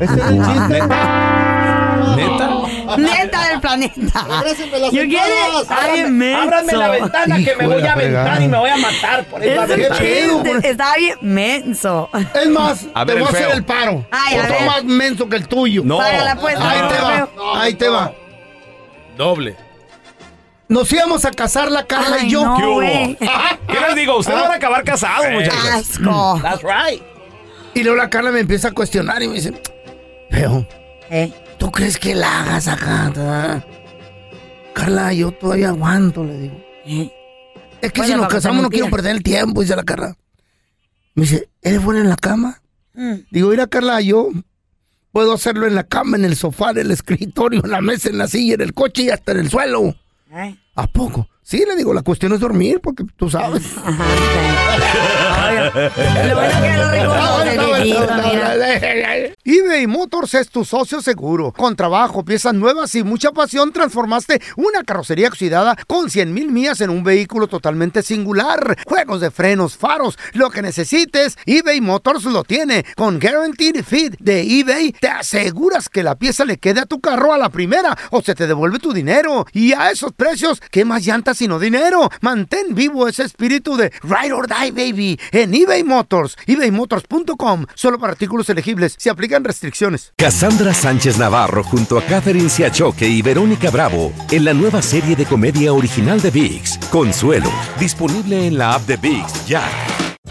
Ese 0.01 0.13
es 0.13 0.27
el 0.27 0.45
chiste. 0.45 0.81
¿Neta? 2.15 2.97
Neta 2.97 3.47
del 3.49 3.61
planeta. 3.61 4.25
Regrésenme 4.41 4.79
las 4.79 4.91
bien 4.91 6.17
menso. 6.17 6.41
Ábranme 6.43 6.73
la 6.73 6.89
ventana 6.89 7.35
que 7.35 7.41
Hijo 7.41 7.51
me 7.59 7.67
de 7.67 7.73
voy 7.73 7.81
la 7.81 7.89
a 7.89 7.93
aventar 7.93 8.23
fregada. 8.35 8.43
y 8.43 8.47
me 8.47 8.57
voy 8.57 8.69
a 8.69 8.77
matar 8.77 9.25
por 9.25 9.43
esa 9.43 9.63
Es 9.63 9.69
un 9.69 9.77
ventana. 9.77 10.51
chiste. 10.53 10.69
Está 10.69 10.95
bien 10.97 11.17
menso. 11.21 12.09
Es 12.33 12.49
más, 12.49 12.85
A 12.93 13.05
te 13.05 13.13
ver, 13.13 13.23
voy 13.23 13.31
a 13.31 13.35
hacer 13.37 13.51
el 13.51 13.63
paro. 13.63 14.05
Ay, 14.11 14.37
a 14.37 14.41
Otro 14.41 14.53
ver. 14.55 14.65
más 14.65 14.83
menso 14.83 15.29
que 15.29 15.35
el 15.37 15.47
tuyo. 15.47 15.81
No. 15.85 15.97
Págala, 15.97 16.35
pues, 16.35 16.55
Ahí 16.59 16.81
no, 16.81 16.87
te 16.87 16.95
va. 17.01 17.27
Ahí 17.61 17.73
te 17.75 17.89
va. 17.89 18.11
Doble. 19.17 19.55
Nos 20.73 20.91
íbamos 20.91 21.23
a 21.25 21.31
casar 21.31 21.71
la 21.71 21.85
Carla 21.85 22.17
Ay, 22.19 22.27
y 22.27 22.31
yo. 22.31 22.43
no, 22.45 22.57
¿Qué 22.57 22.63
hubo? 22.63 22.73
güey. 22.75 23.15
¿Qué 23.67 23.79
les 23.87 23.95
digo? 23.95 24.17
Ustedes 24.17 24.39
van 24.41 24.51
a 24.51 24.55
acabar 24.55 24.83
casados, 24.83 25.25
muchachos. 25.31 25.69
Asco. 25.71 26.39
That's 26.41 26.63
right. 26.63 27.01
Y 27.75 27.83
luego 27.83 27.97
la 27.97 28.09
Carla 28.09 28.31
me 28.31 28.39
empieza 28.39 28.69
a 28.69 28.71
cuestionar 28.71 29.21
y 29.21 29.27
me 29.27 29.35
dice, 29.35 29.53
Feo, 30.31 30.67
Eh, 31.09 31.31
¿tú 31.59 31.71
crees 31.71 31.97
que 31.97 32.15
la 32.15 32.41
hagas 32.41 32.67
acá? 32.67 33.63
Carla, 34.73 35.13
yo 35.13 35.31
todavía 35.31 35.69
aguanto, 35.69 36.23
le 36.23 36.37
digo. 36.37 36.55
eh. 36.85 37.11
Es 37.81 37.91
que 37.91 38.01
Bueno, 38.01 38.15
si 38.15 38.19
nos 38.21 38.29
casamos 38.29 38.63
no 38.63 38.69
quiero 38.69 38.89
perder 38.89 39.11
el 39.15 39.21
tiempo, 39.23 39.61
dice 39.61 39.75
la 39.75 39.83
Carla. 39.83 40.15
Me 41.15 41.23
dice, 41.23 41.49
¿eres 41.61 41.83
buena 41.83 42.01
en 42.01 42.09
la 42.09 42.15
cama? 42.15 42.61
Mm. 42.93 43.13
Digo, 43.29 43.49
mira, 43.49 43.67
Carla, 43.67 43.99
yo 44.01 44.29
puedo 45.11 45.33
hacerlo 45.33 45.67
en 45.67 45.75
la 45.75 45.83
cama, 45.83 46.15
en 46.17 46.25
el 46.25 46.35
sofá, 46.35 46.71
en 46.71 46.77
el 46.79 46.91
escritorio, 46.91 47.61
en 47.63 47.69
la 47.69 47.81
mesa, 47.81 48.09
en 48.09 48.17
la 48.17 48.27
silla, 48.27 48.55
en 48.55 48.61
el 48.61 48.73
coche 48.73 49.03
y 49.03 49.09
hasta 49.09 49.33
en 49.33 49.39
el 49.39 49.49
suelo. 49.51 49.95
Ay. 50.31 50.59
¿A 50.75 50.87
poco? 50.87 51.27
Sí, 51.45 51.61
le 51.67 51.75
digo, 51.75 51.93
la 51.93 52.03
cuestión 52.03 52.31
es 52.31 52.39
dormir, 52.39 52.79
porque 52.81 53.03
tú 53.17 53.29
sabes. 53.29 53.63
EBay 59.43 59.87
Motors 59.87 60.35
es 60.35 60.49
tu 60.49 60.63
socio 60.63 61.01
seguro. 61.01 61.51
Con 61.51 61.75
trabajo, 61.75 62.23
piezas 62.23 62.53
nuevas 62.53 62.95
y 62.95 63.03
mucha 63.03 63.31
pasión, 63.31 63.73
transformaste 63.73 64.41
una 64.55 64.85
carrocería 64.85 65.27
oxidada 65.27 65.75
con 65.85 66.09
100 66.09 66.33
mil 66.33 66.49
millas 66.49 66.79
en 66.79 66.89
un 66.89 67.03
vehículo 67.03 67.47
totalmente 67.47 68.03
singular. 68.03 68.77
Juegos 68.87 69.19
de 69.19 69.29
frenos, 69.29 69.75
faros, 69.75 70.17
lo 70.31 70.49
que 70.49 70.61
necesites, 70.61 71.37
eBay 71.45 71.81
Motors 71.81 72.23
lo 72.23 72.45
tiene. 72.45 72.85
Con 72.95 73.19
Guaranteed 73.19 73.83
Fit 73.83 74.15
de 74.19 74.59
eBay, 74.59 74.93
te 74.93 75.09
aseguras 75.09 75.89
que 75.89 76.03
la 76.03 76.15
pieza 76.15 76.45
le 76.45 76.57
quede 76.57 76.79
a 76.79 76.85
tu 76.85 77.01
carro 77.01 77.33
a 77.33 77.37
la 77.37 77.49
primera 77.49 77.97
o 78.11 78.21
se 78.21 78.33
te 78.33 78.47
devuelve 78.47 78.79
tu 78.79 78.93
dinero. 78.93 79.45
Y 79.51 79.73
a 79.73 79.91
esos 79.91 80.13
precios, 80.13 80.61
¿qué 80.71 80.85
más 80.85 81.05
llantas 81.05 81.37
sino 81.37 81.59
dinero? 81.59 82.09
Mantén 82.21 82.75
vivo 82.75 83.07
ese 83.07 83.23
espíritu 83.23 83.75
de 83.77 83.91
Ride 84.03 84.33
or 84.33 84.47
Die, 84.47 84.71
baby, 84.71 85.19
en 85.31 85.53
eBay 85.53 85.83
Motors. 85.83 86.37
ebaymotors.com. 86.45 87.65
Solo 87.75 87.99
para 87.99 88.13
artículos 88.13 88.49
elegibles. 88.49 88.95
Se 88.97 89.09
aplican 89.09 89.43
restricciones. 89.43 90.13
Cassandra 90.17 90.73
Sánchez 90.73 91.17
Navarro 91.17 91.63
junto 91.63 91.97
a 91.97 92.03
Catherine 92.03 92.49
Siachoque 92.49 93.07
y 93.07 93.21
Verónica 93.21 93.69
Bravo 93.69 94.13
en 94.31 94.45
la 94.45 94.53
nueva 94.53 94.81
serie 94.81 95.15
de 95.15 95.25
comedia 95.25 95.73
original 95.73 96.21
de 96.21 96.31
VIX, 96.31 96.77
Consuelo, 96.89 97.51
disponible 97.79 98.47
en 98.47 98.57
la 98.57 98.73
app 98.75 98.85
de 98.87 98.97
VIX 98.97 99.47
ya. 99.47 99.92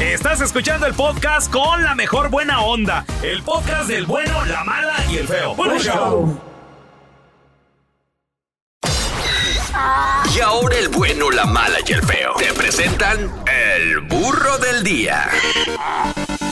Estás 0.00 0.40
escuchando 0.40 0.86
el 0.86 0.94
podcast 0.94 1.50
con 1.50 1.82
la 1.82 1.94
mejor 1.94 2.28
buena 2.30 2.60
onda. 2.60 3.04
El 3.22 3.42
podcast 3.42 3.88
del 3.88 4.06
bueno, 4.06 4.44
la 4.46 4.64
mala 4.64 4.94
y 5.10 5.16
el 5.18 5.28
feo. 5.28 5.54
Bueno, 5.54 5.78
show. 5.78 6.40
Y 10.34 10.40
ahora 10.40 10.76
el 10.78 10.88
bueno, 10.88 11.30
la 11.30 11.44
mala 11.46 11.78
y 11.86 11.92
el 11.92 12.02
feo. 12.02 12.34
Te 12.38 12.52
presentan 12.52 13.30
el 13.46 14.00
burro 14.00 14.58
del 14.58 14.82
día. 14.82 15.28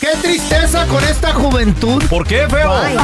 ¡Qué 0.00 0.16
tristeza 0.22 0.86
con 0.86 1.02
esta 1.04 1.34
juventud! 1.34 2.02
¿Por 2.08 2.26
qué, 2.26 2.48
feo? 2.48 2.72
Ay, 2.72 2.96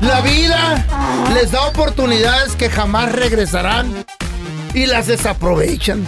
La 0.00 0.20
vida 0.20 0.86
les 1.34 1.50
da 1.50 1.66
oportunidades 1.66 2.54
que 2.54 2.70
jamás 2.70 3.12
regresarán 3.12 4.04
y 4.74 4.86
las 4.86 5.08
desaprovechan. 5.08 6.06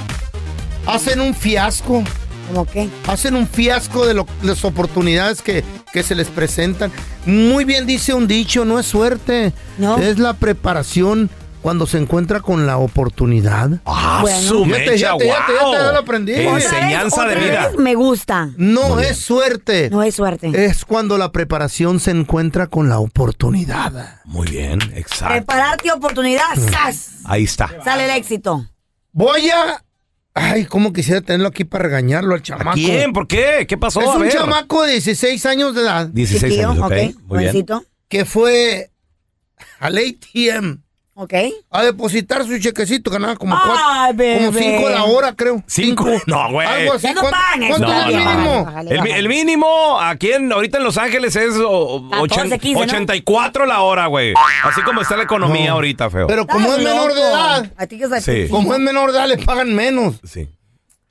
Hacen 0.86 1.20
un 1.20 1.34
fiasco. 1.34 2.04
¿Cómo 2.48 2.64
qué? 2.66 2.88
Hacen 3.06 3.34
un 3.36 3.46
fiasco 3.46 4.06
de 4.06 4.14
lo- 4.14 4.26
las 4.42 4.64
oportunidades 4.64 5.42
que, 5.42 5.64
que 5.92 6.02
se 6.02 6.14
les 6.14 6.28
presentan. 6.28 6.90
Muy 7.26 7.64
bien 7.64 7.86
dice 7.86 8.14
un 8.14 8.26
dicho, 8.26 8.64
no 8.64 8.78
es 8.78 8.86
suerte, 8.86 9.52
No. 9.78 9.96
es 9.98 10.18
la 10.18 10.34
preparación 10.34 11.30
cuando 11.62 11.86
se 11.86 11.96
encuentra 11.98 12.40
con 12.40 12.66
la 12.66 12.78
oportunidad. 12.78 13.70
Ah, 13.86 14.18
Bueno. 14.22 14.40
su 14.40 14.64
Fíjate, 14.64 14.80
mecha, 14.90 14.96
ya 14.96 15.16
te- 15.16 15.26
ya 15.28 15.46
te- 15.46 15.52
ya 15.52 15.58
te- 15.58 15.64
guau. 15.64 15.72
ya 15.74 15.92
lo 15.92 15.98
aprendí. 16.00 16.32
Otra 16.32 16.42
Otra 16.42 16.54
vez, 16.56 16.72
Enseñanza 16.72 17.24
de 17.28 17.34
vida. 17.36 17.68
vez 17.68 17.78
Me 17.78 17.94
gusta. 17.94 18.50
No 18.56 18.98
es 18.98 19.18
suerte, 19.18 19.88
No 19.88 20.02
es 20.02 20.16
suerte. 20.16 20.50
es 20.64 20.84
cuando 20.84 21.18
la 21.18 21.30
preparación 21.30 22.00
se 22.00 22.10
encuentra 22.10 22.66
con 22.66 22.88
la 22.88 22.98
oportunidad. 22.98 24.20
Muy 24.24 24.48
bien, 24.50 24.80
exacto. 24.96 25.34
Prepararte 25.34 25.92
oportunidad, 25.92 26.42
¡zas! 26.58 27.10
Ahí 27.24 27.44
está. 27.44 27.70
Sale 27.84 28.06
el 28.06 28.10
éxito. 28.10 28.66
Voy 29.12 29.48
a... 29.50 29.84
Ay, 30.34 30.64
cómo 30.64 30.92
quisiera 30.92 31.20
tenerlo 31.20 31.48
aquí 31.48 31.64
para 31.64 31.84
regañarlo 31.84 32.34
al 32.34 32.42
chamaco. 32.42 32.70
¿A 32.70 32.74
quién? 32.74 33.12
¿Por 33.12 33.26
qué? 33.28 33.66
¿Qué 33.68 33.76
pasó? 33.76 34.00
Es 34.00 34.08
A 34.08 34.12
un 34.14 34.22
ver. 34.22 34.32
chamaco 34.32 34.82
de 34.82 34.92
16 34.92 35.44
años 35.46 35.74
de 35.74 35.82
edad 35.82 36.06
16 36.08 36.52
Chiquillo, 36.52 36.70
años, 36.70 36.84
ok. 36.84 36.84
ok, 36.84 36.90
Muy 36.92 37.04
bien. 37.06 37.18
jovencito. 37.28 37.84
que 38.08 38.24
fue 38.24 38.90
al 39.78 39.98
ATM 39.98 40.82
Ok. 41.14 41.34
a 41.70 41.82
depositar 41.82 42.42
su 42.46 42.58
chequecito, 42.58 43.10
ganaba 43.10 43.36
como 43.36 43.54
Ay, 43.54 43.62
cuatro, 43.66 44.16
bebé. 44.16 44.46
como 44.46 44.58
cinco 44.58 44.88
la 44.88 45.04
hora, 45.04 45.34
creo. 45.34 45.62
¿Cinco? 45.66 46.06
No, 46.26 46.50
güey. 46.52 46.66
Algo 46.66 46.94
así. 46.94 47.06
Ya 47.06 47.12
no 47.12 47.20
¿Cuánto- 47.20 47.38
pagan. 47.38 47.68
¿Cuánto 47.68 47.86
No, 47.86 47.92
es 48.00 48.06
el 48.06 48.12
no. 48.24 48.30
mínimo? 48.30 48.64
Bájale, 48.64 48.90
El, 48.90 48.96
bájale. 48.96 49.18
el 49.18 49.28
mínimo 49.28 50.00
aquí 50.00 50.32
en, 50.32 50.50
ahorita 50.52 50.78
en 50.78 50.84
Los 50.84 50.96
Ángeles 50.96 51.36
es 51.36 51.54
o- 51.58 52.08
14, 52.10 52.40
ochen- 52.40 52.58
15, 52.60 52.86
¿no? 52.86 52.92
84 52.92 53.66
la 53.66 53.80
hora, 53.82 54.06
güey. 54.06 54.32
Así 54.64 54.80
como 54.82 55.02
está 55.02 55.16
la 55.18 55.24
economía 55.24 55.68
No. 55.68 55.74
ahorita, 55.74 56.08
feo. 56.08 56.26
Pero 56.26 56.46
como 56.46 56.72
es 56.72 56.78
menor 56.78 57.12
de 57.14 57.20
loco. 57.20 57.28
edad, 57.28 57.72
A 57.76 57.86
ti 57.86 57.98
que 57.98 58.04
es 58.04 58.24
Sí. 58.24 58.48
como 58.48 58.72
es 58.72 58.80
menor 58.80 59.12
de 59.12 59.18
edad, 59.18 59.28
le 59.28 59.36
pagan 59.38 59.74
menos. 59.74 60.14
sí. 60.24 60.48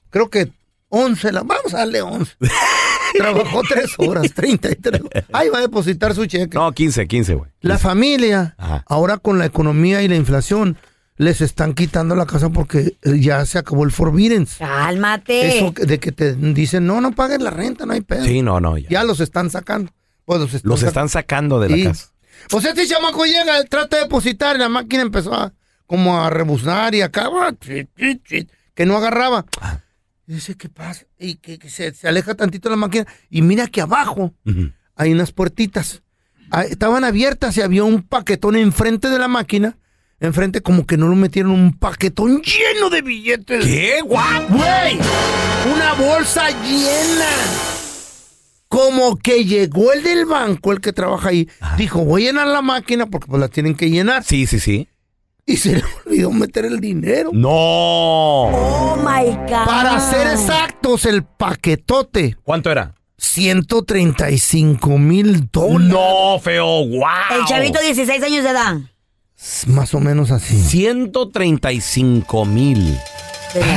Creo 0.10 0.30
que 0.32 0.50
11, 0.90 1.32
la, 1.32 1.44
vamos 1.44 1.74
a 1.76 1.78
darle 1.80 2.02
11. 2.02 2.34
Trabajó 3.18 3.62
3 3.68 3.86
horas, 3.98 4.32
33. 4.36 5.02
Ahí 5.34 5.50
va 5.50 5.60
a 5.60 5.62
depositar 5.62 6.14
su 6.16 6.26
cheque. 6.26 6.56
No, 6.58 6.72
15, 6.72 7.08
15, 7.08 7.34
güey. 7.36 7.52
La 7.62 7.78
familia, 7.78 8.56
Ajá. 8.58 8.84
ahora 8.88 9.18
con 9.18 9.38
la 9.40 9.46
economía 9.46 10.02
y 10.02 10.08
la 10.08 10.16
inflación, 10.16 10.78
les 11.18 11.42
están 11.42 11.74
quitando 11.74 12.16
la 12.16 12.26
casa 12.26 12.50
porque 12.50 12.98
eh, 13.04 13.20
ya 13.20 13.46
se 13.46 13.60
acabó 13.60 13.84
el 13.84 13.92
forbiddance. 13.92 14.58
Cálmate. 14.58 15.58
Eso 15.58 15.74
que- 15.74 15.86
de 15.86 16.00
que 16.00 16.12
te 16.12 16.34
dicen, 16.34 16.88
no, 16.88 17.00
no 17.02 17.12
pagues 17.12 17.42
la 17.42 17.52
renta, 17.52 17.86
no 17.86 17.94
hay 17.94 18.02
pedo. 18.02 18.26
Sí, 18.26 18.42
no, 18.42 18.60
no. 18.60 18.78
Ya. 18.78 18.90
Ya 18.90 19.04
los 19.04 19.20
están 19.20 19.50
sacando. 19.52 19.92
Pues 20.26 20.40
los 20.40 20.54
están, 20.54 20.70
Los 20.70 20.82
sac- 20.84 20.88
están 20.88 21.10
sacando 21.10 21.60
de 21.60 21.70
la 21.70 21.76
Sí. 21.76 21.84
casa. 21.84 22.08
Pues 22.50 22.66
este 22.66 22.88
chamaco 22.88 23.26
llega, 23.26 23.64
trata 23.66 23.98
de 23.98 24.04
depositar 24.04 24.56
y 24.56 24.60
la 24.60 24.70
máquina 24.70 25.04
empezó 25.04 25.34
a 25.34 25.54
como 25.86 26.22
a 26.24 26.30
rebuznar 26.30 26.96
y 26.96 27.02
acá, 27.02 27.30
ah, 27.32 27.52
que 27.60 28.86
no 28.86 28.98
agarraba. 28.98 29.46
Y 30.32 30.36
dice, 30.36 30.56
¿qué 30.56 30.70
pasa? 30.70 31.04
Y 31.20 31.36
que, 31.36 31.60
que 31.60 31.70
se, 31.70 31.94
se 31.94 32.08
aleja 32.08 32.36
tantito 32.36 32.70
la 32.70 32.78
máquina 32.78 33.06
y 33.30 33.42
mira 33.42 33.68
que 33.68 33.82
abajo 33.82 34.34
hay 34.96 35.12
unas 35.12 35.34
puertitas. 35.34 36.04
Ah, 36.50 36.64
Estaban 36.64 37.04
abiertas 37.04 37.58
y 37.58 37.62
había 37.62 37.84
un 37.84 38.02
paquetón 38.02 38.56
enfrente 38.56 39.10
de 39.10 39.20
la 39.20 39.28
máquina. 39.28 39.78
Enfrente 40.22 40.62
como 40.62 40.86
que 40.88 40.96
no 40.96 41.10
lo 41.10 41.18
metieron 41.18 41.52
un 41.52 41.78
paquetón 41.78 42.42
lleno 42.44 42.90
de 42.90 43.02
billetes. 43.02 43.66
¿Qué? 43.66 44.00
¿What? 44.06 44.44
¡Güey! 44.52 45.00
Una 45.74 45.94
bolsa 45.96 46.50
llena. 46.64 47.28
Como 48.70 49.18
que 49.18 49.44
llegó 49.44 49.92
el 49.92 50.02
del 50.02 50.26
banco, 50.26 50.72
el 50.72 50.80
que 50.80 50.94
trabaja 50.94 51.28
ahí. 51.28 51.50
Dijo, 51.78 52.06
voy 52.06 52.24
a 52.24 52.26
llenar 52.28 52.48
la 52.48 52.62
máquina 52.62 53.06
porque 53.06 53.28
pues 53.28 53.42
la 53.42 53.50
tienen 53.50 53.76
que 53.76 53.90
llenar. 53.90 54.24
Sí, 54.24 54.48
sí, 54.48 54.62
sí. 54.62 54.88
Y 55.46 55.58
se 55.58 55.76
le 55.78 55.84
olvidó 56.06 56.32
meter 56.32 56.66
el 56.66 56.80
dinero. 56.80 57.32
No. 57.34 57.50
Oh 57.50 58.96
my 58.98 59.30
God. 59.32 59.66
Para 59.66 60.00
ser 60.00 60.28
exactos, 60.28 61.06
el 61.06 61.24
paquetote. 61.24 62.38
¿Cuánto 62.44 62.72
era? 62.72 62.94
135 63.18 64.98
mil 64.98 65.50
dólares. 65.52 65.88
No, 65.94 66.40
feo. 66.40 66.66
Wow. 66.88 67.04
El 67.40 67.46
chavito 67.46 67.80
16 67.80 68.24
años 68.24 68.44
de 68.44 68.50
edad. 68.50 68.78
Más 69.68 69.94
o 69.94 70.00
menos 70.00 70.32
así. 70.32 70.60
135 70.62 72.46
mil. 72.46 72.98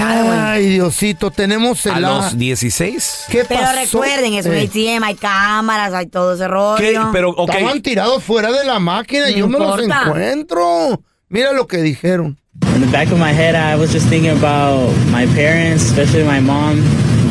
Ay, 0.01 0.67
Diosito, 0.69 1.31
tenemos 1.33 1.85
¿A 1.87 1.97
el... 1.97 2.03
los 2.03 2.39
16? 2.39 3.25
¿Qué 3.29 3.45
Pero 3.45 3.61
pasó? 3.61 3.75
recuerden, 3.81 4.35
es 4.35 4.47
un 4.47 4.55
Eh, 4.55 4.71
ATM, 4.71 5.03
hay 5.03 5.15
cámaras, 5.17 5.93
hay 5.93 6.07
todo 6.07 6.35
ese 6.35 6.47
rollo. 6.47 6.77
¿Qué? 6.77 6.97
Pero, 7.13 7.31
ok. 7.31 7.51
Estaban 7.51 7.83
tirados 7.83 8.23
fuera 8.23 8.53
de 8.53 8.65
la 8.65 8.79
máquina 8.79 9.29
y 9.31 9.33
No 9.33 9.39
yo 9.41 9.49
me 9.49 9.59
los 9.59 9.83
importa. 9.83 10.03
encuentro. 10.07 11.03
Mira 11.29 11.53
lo 11.53 11.67
que 11.67 11.79
dijeron. 11.79 12.39
In 12.75 12.81
the 12.81 12.87
back 12.91 13.11
of 13.11 13.19
my 13.19 13.33
head, 13.33 13.55
I 13.55 13.77
was 13.79 13.93
just 13.93 14.09
thinking 14.09 14.31
about 14.31 14.91
my 15.11 15.27
parents, 15.35 15.85
especially 15.85 16.25
my 16.25 16.41
mom. 16.41 16.81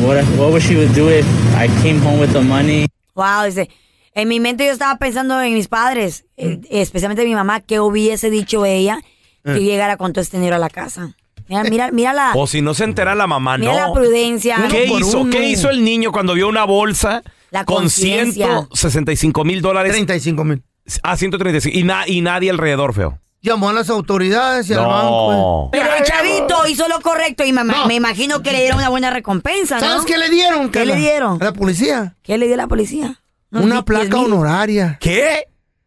What 0.02 0.22
what 0.36 0.50
would 0.52 0.62
she 0.62 0.76
would 0.76 0.94
do 0.94 1.08
if 1.08 1.24
I 1.56 1.68
came 1.82 2.00
home 2.00 2.20
with 2.20 2.32
the 2.32 2.40
money? 2.42 2.86
Wow, 3.14 3.44
dice, 3.46 3.70
en 4.14 4.28
mi 4.28 4.40
mente 4.40 4.66
yo 4.66 4.72
estaba 4.72 4.98
pensando 4.98 5.40
en 5.40 5.54
mis 5.54 5.68
padres, 5.68 6.24
eh, 6.36 6.60
especialmente 6.70 7.24
mi 7.24 7.34
mamá, 7.34 7.60
que 7.60 7.80
hubiese 7.80 8.28
dicho 8.30 8.66
ella 8.66 8.98
que 9.44 9.54
yo 9.54 9.60
llegara 9.60 9.96
con 9.96 10.12
todo 10.12 10.20
este 10.22 10.36
dinero 10.38 10.56
a 10.56 10.58
la 10.58 10.68
casa. 10.70 11.14
Mira, 11.48 11.62
mira, 11.64 11.90
mira 11.92 12.12
la, 12.14 12.32
O 12.34 12.46
si 12.46 12.62
no 12.62 12.72
se 12.74 12.84
entera 12.84 13.14
la 13.14 13.26
mamá, 13.26 13.56
mira 13.58 13.72
no. 13.72 13.78
la 13.88 13.92
prudencia. 13.92 14.56
¿Qué 14.70 14.84
hizo? 14.86 15.20
uno. 15.20 15.30
¿Qué 15.30 15.48
hizo 15.50 15.68
el 15.70 15.84
niño 15.84 16.10
cuando 16.12 16.32
vio 16.34 16.48
una 16.48 16.64
bolsa 16.64 17.22
La 17.50 17.64
con 17.66 17.82
conciencia. 17.82 18.46
165 18.72 19.44
mil 19.44 19.60
dólares? 19.60 19.92
35 19.92 20.44
mil. 20.44 20.62
Ah, 21.02 21.16
135. 21.16 21.78
Y, 21.78 21.82
na- 21.84 22.04
y 22.08 22.20
nadie 22.22 22.50
alrededor, 22.50 22.94
feo. 22.94 23.18
Llamó 23.44 23.68
a 23.68 23.72
las 23.74 23.90
autoridades 23.90 24.70
y 24.70 24.72
al 24.72 24.86
banco. 24.86 25.68
Pero 25.70 25.84
el 25.98 26.02
chavito 26.02 26.66
hizo 26.66 26.88
lo 26.88 26.98
correcto 27.02 27.44
y 27.44 27.52
me, 27.52 27.62
No. 27.62 27.86
me 27.86 27.94
imagino 27.94 28.42
que 28.42 28.50
le 28.52 28.60
dieron 28.62 28.78
una 28.78 28.88
buena 28.88 29.10
recompensa, 29.10 29.74
¿no? 29.78 29.80
¿Sabes 29.86 30.06
qué 30.06 30.16
le 30.16 30.30
dieron? 30.30 30.70
¿Qué 30.70 30.78
Carla? 30.78 30.94
le 30.94 31.00
dieron? 31.00 31.42
A 31.42 31.44
la 31.44 31.52
policía. 31.52 32.16
¿Qué 32.22 32.38
le 32.38 32.46
dio 32.46 32.56
la 32.56 32.66
policía? 32.66 33.20
Una 33.52 33.84
placa 33.84 34.06
10,000. 34.06 34.24
honoraria. 34.32 34.96
¿Qué? 34.98 35.44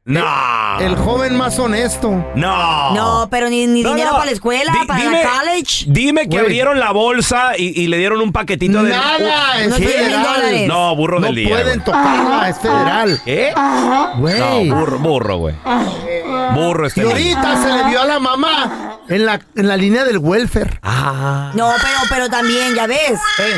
No. 0.07 0.79
El 0.79 0.95
joven 0.95 1.35
más 1.35 1.59
honesto. 1.59 2.09
No. 2.33 2.93
No, 2.95 3.27
pero 3.29 3.49
ni, 3.49 3.67
ni 3.67 3.83
No, 3.83 3.89
dinero 3.89 4.11
no. 4.11 4.15
para 4.15 4.25
la 4.27 4.31
escuela, 4.31 4.71
Di- 4.71 4.87
para 4.87 5.03
dime- 5.03 5.21
la 5.23 5.29
college. 5.29 5.85
Dime 5.87 6.21
que 6.21 6.27
Güey. 6.29 6.39
abrieron 6.43 6.79
la 6.79 6.91
bolsa 6.91 7.57
y, 7.57 7.81
y 7.81 7.87
le 7.87 7.97
dieron 7.97 8.21
un 8.21 8.31
paquetito 8.31 8.83
de. 8.83 8.91
Nada, 8.91 9.59
es 9.61 9.69
No 9.69 9.75
federal. 9.75 10.67
No, 10.67 10.95
burro 10.95 11.19
No 11.19 11.25
del 11.27 11.35
día. 11.35 11.49
pueden 11.49 11.65
güey. 11.81 11.85
tocarla, 11.85 12.49
es 12.49 12.57
federal. 12.57 13.21
¿Qué? 13.25 13.53
Güey. 14.17 14.39
No, 14.69 14.75
burro, 14.77 14.99
burro, 14.99 15.37
güey. 15.39 15.55
Burro 16.53 16.87
este 16.87 17.01
Y 17.01 17.03
ahorita 17.03 17.61
se 17.61 17.73
le 17.73 17.83
vio 17.89 18.01
a 18.01 18.05
la 18.05 18.19
mamá 18.19 18.99
en 19.09 19.25
la, 19.25 19.41
en 19.55 19.67
la 19.67 19.75
línea 19.75 20.05
del 20.05 20.19
welfare. 20.19 20.79
Ah. 20.83 21.51
No, 21.53 21.69
pero, 21.81 21.99
pero 22.09 22.29
también, 22.29 22.73
ya 22.75 22.87
ves, 22.87 23.19
Eh, 23.39 23.53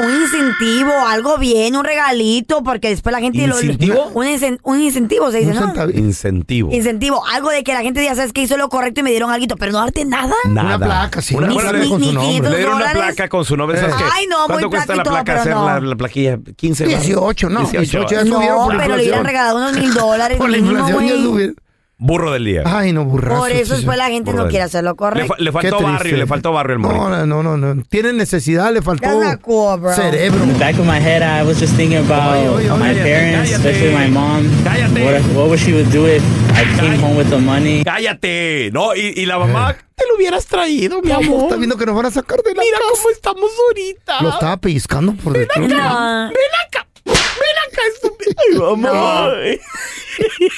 un 0.00 0.10
incentivo, 0.22 0.92
algo 1.06 1.38
bien, 1.38 1.76
un 1.76 1.84
regalito, 1.84 2.62
porque 2.62 2.88
después 2.88 3.12
la 3.12 3.20
gente... 3.20 3.46
lo- 3.46 3.60
¿Incentivo? 3.60 4.10
un, 4.14 4.26
incen- 4.26 4.58
un 4.62 4.80
incentivo, 4.80 5.30
se 5.30 5.38
dice, 5.38 5.50
un 5.50 5.72
¿no? 5.74 5.90
Incentivo. 5.90 6.72
Incentivo, 6.72 7.24
algo 7.26 7.50
de 7.50 7.62
que 7.64 7.72
la 7.72 7.82
gente 7.82 8.00
diga, 8.00 8.14
¿sabes 8.14 8.32
qué? 8.32 8.42
Hizo 8.42 8.56
lo 8.56 8.68
correcto 8.68 9.00
y 9.00 9.02
me 9.02 9.10
dieron 9.10 9.30
algo, 9.30 9.56
pero 9.56 9.72
no 9.72 9.78
darte 9.78 10.04
nada. 10.04 10.34
Nada. 10.48 10.76
Una 10.76 10.78
placa, 10.86 11.22
sí, 11.22 11.34
Una, 11.34 11.48
placa 11.48 11.70
con 11.72 12.02
su 12.02 12.12
nombre. 12.12 12.12
500 12.22 12.50
Le 12.50 12.56
dieron 12.56 12.74
una 12.76 12.88
dólares. 12.88 13.14
placa 13.14 13.28
con 13.28 13.44
su 13.44 13.56
nombre. 13.56 13.78
¿Sabes 13.80 13.94
Eh. 13.94 13.98
qué? 13.98 14.04
Ay, 14.12 14.26
no, 14.28 14.38
muy 14.40 14.46
¿Cuánto 14.48 14.70
cuesta 14.70 14.96
la 14.96 15.02
placa 15.02 15.34
hacer 15.40 15.54
no. 15.54 15.66
la, 15.66 15.80
la 15.80 15.96
plaquilla? 15.96 16.38
15 16.56 16.84
¿verdad? 16.86 17.00
18, 17.00 17.48
no, 17.50 17.60
18 17.60 18.06
ya 18.10 18.24
No, 18.24 18.36
subieron 18.36 18.58
por 18.66 18.76
pero 18.76 18.96
le 18.96 19.02
hubieran 19.02 19.24
regalado 19.24 19.56
unos 19.58 19.72
mil 19.74 19.94
dólares 19.94 20.38
Por 20.38 20.50
la 20.50 20.56
mínimo, 20.58 20.72
inflación 20.78 21.06
ya 21.06 21.14
subieron. 21.24 21.56
Burro 22.00 22.30
del 22.30 22.44
día. 22.44 22.62
Ay, 22.64 22.92
no, 22.92 23.04
burrazo. 23.04 23.40
Por 23.40 23.50
eso 23.50 23.74
después 23.74 23.96
sí. 23.96 23.98
la 23.98 24.06
gente 24.08 24.30
Burro 24.30 24.36
no 24.38 24.42
del- 24.44 24.50
quiere 24.52 24.64
hacerlo 24.66 24.90
Le, 24.90 24.96
correcto. 24.96 25.34
fa- 25.34 25.34
le 25.42 25.46
Qué 25.46 25.52
faltó 25.52 25.76
triste. 25.78 25.92
barrio, 25.92 26.16
le 26.16 26.26
faltó 26.28 26.52
barrio 26.52 26.72
al 26.74 26.78
morro. 26.78 27.08
No, 27.10 27.26
no, 27.26 27.42
no, 27.42 27.56
no. 27.74 27.82
Tiene 27.88 28.12
necesidad, 28.12 28.72
le 28.72 28.82
faltó 28.82 29.08
That's 29.08 29.20
not 29.20 29.40
cool, 29.40 29.80
bro. 29.80 29.92
cerebro. 29.92 30.44
In 30.44 30.52
the 30.52 30.58
back 30.60 30.78
of 30.78 30.86
my 30.86 31.00
head, 31.00 31.22
I 31.22 31.42
was 31.44 31.58
just 31.58 31.74
thinking 31.74 31.98
about 31.98 32.34
Oye, 32.36 32.48
oye, 32.48 32.70
oye, 32.70 32.78
my 32.78 32.86
cállate, 32.86 33.02
parents, 33.02 33.50
cállate. 33.50 33.68
especially 33.70 33.96
my 33.96 34.08
mom. 34.12 34.48
Cállate. 34.62 35.04
What 35.04 35.22
what 35.36 35.48
would 35.48 35.58
she 35.58 35.72
would 35.72 35.90
do 35.90 36.06
if 36.06 36.22
I 36.54 36.62
came 36.62 36.76
Cállate. 36.98 37.02
home 37.02 37.16
with 37.18 37.30
the 37.30 37.38
money? 37.38 37.82
Cállate. 37.82 38.70
No, 38.72 38.94
y, 38.94 39.14
y 39.16 39.26
la 39.26 39.40
mamá, 39.40 39.76
te 39.96 40.04
lo 40.08 40.14
hubieras 40.14 40.46
traído, 40.46 41.00
mi 41.02 41.08
Mi 41.08 41.12
amor, 41.14 41.42
está 41.46 41.56
viendo 41.56 41.76
que 41.76 41.84
nos 41.84 41.96
van 41.96 42.06
a 42.06 42.10
sacar 42.12 42.40
de 42.44 42.54
la 42.54 42.62
Mira 42.62 42.78
casa. 42.78 42.90
cómo 42.92 43.10
estamos 43.10 43.50
ahorita. 43.70 44.22
Lo 44.22 44.28
estaba 44.30 44.56
pellizcando 44.58 45.14
por 45.14 45.32
detrás. 45.36 45.58
No, 45.68 46.28
Ven 46.28 46.54
acá. 46.68 46.86
Ven 47.04 47.58
acá, 47.66 47.82
estúpido. 47.92 48.34
Ay, 48.38 48.56
mamá. 48.82 48.90
No. 48.92 49.32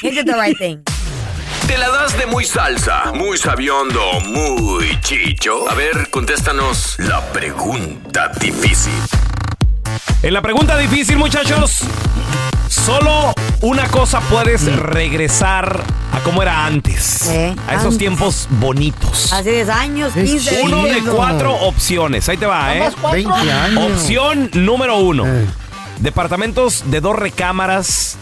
he 0.02 0.10
did 0.10 0.26
the 0.26 0.34
right 0.34 0.58
thing. 0.58 0.80
¿Te 1.70 1.78
la 1.78 1.88
das 1.88 2.18
de 2.18 2.26
muy 2.26 2.44
salsa, 2.44 3.12
muy 3.14 3.38
sabiondo, 3.38 4.00
muy 4.26 5.00
chicho? 5.02 5.70
A 5.70 5.74
ver, 5.74 6.10
contéstanos 6.10 6.96
la 6.98 7.24
pregunta 7.30 8.26
difícil. 8.40 8.92
En 10.20 10.34
la 10.34 10.42
pregunta 10.42 10.76
difícil, 10.76 11.16
muchachos, 11.16 11.82
solo 12.66 13.32
una 13.60 13.86
cosa 13.86 14.18
puedes 14.18 14.64
regresar 14.64 15.80
a 16.12 16.18
como 16.24 16.42
era 16.42 16.66
antes. 16.66 17.28
¿Eh? 17.28 17.54
A 17.68 17.74
esos 17.74 17.84
Antes. 17.84 17.98
tiempos 17.98 18.48
bonitos. 18.50 19.32
Hace 19.32 19.52
10 19.52 19.68
años, 19.68 20.16
Es 20.16 20.28
15 20.28 20.62
Uno 20.64 20.82
de 20.82 21.02
cuatro 21.02 21.54
opciones. 21.54 22.28
Ahí 22.28 22.36
te 22.36 22.46
va, 22.46 22.74
¿eh? 22.74 22.90
20 23.12 23.32
años. 23.52 23.92
Opción 23.92 24.50
número 24.54 24.96
uno. 24.96 25.24
Eh. 25.24 25.46
Departamentos 26.00 26.90
de 26.90 27.00
dos 27.00 27.16
recámaras 27.16 28.18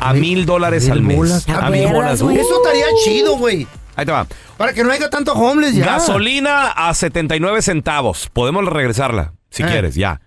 a 0.00 0.12
Mil- 0.12 0.46
dólares 0.46 0.88
al 0.90 1.02
mes. 1.02 1.16
bolas. 1.16 1.48
A 1.48 1.66
¿Te 1.66 1.70
mil 1.70 1.88
bolas. 1.88 2.22
güey? 2.22 2.38
Eso 2.38 2.56
estaría 2.62 2.86
chido, 3.04 3.36
güey. 3.36 3.66
Ahí 3.96 4.04
te 4.04 4.12
va. 4.12 4.26
Para 4.56 4.72
que 4.72 4.84
no 4.84 4.90
haya 4.92 5.08
tanto 5.10 5.32
homeless 5.32 5.74
ya. 5.74 5.84
Gasolina 5.86 6.68
a 6.70 6.92
79 6.94 7.62
centavos. 7.62 8.28
Podemos 8.32 8.64
regresarla, 8.66 9.32
si 9.50 9.62
Eh. 9.62 9.66
quieres, 9.66 9.94
ya. 9.94 10.20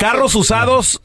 Carros 0.00 0.34
usados 0.34 1.00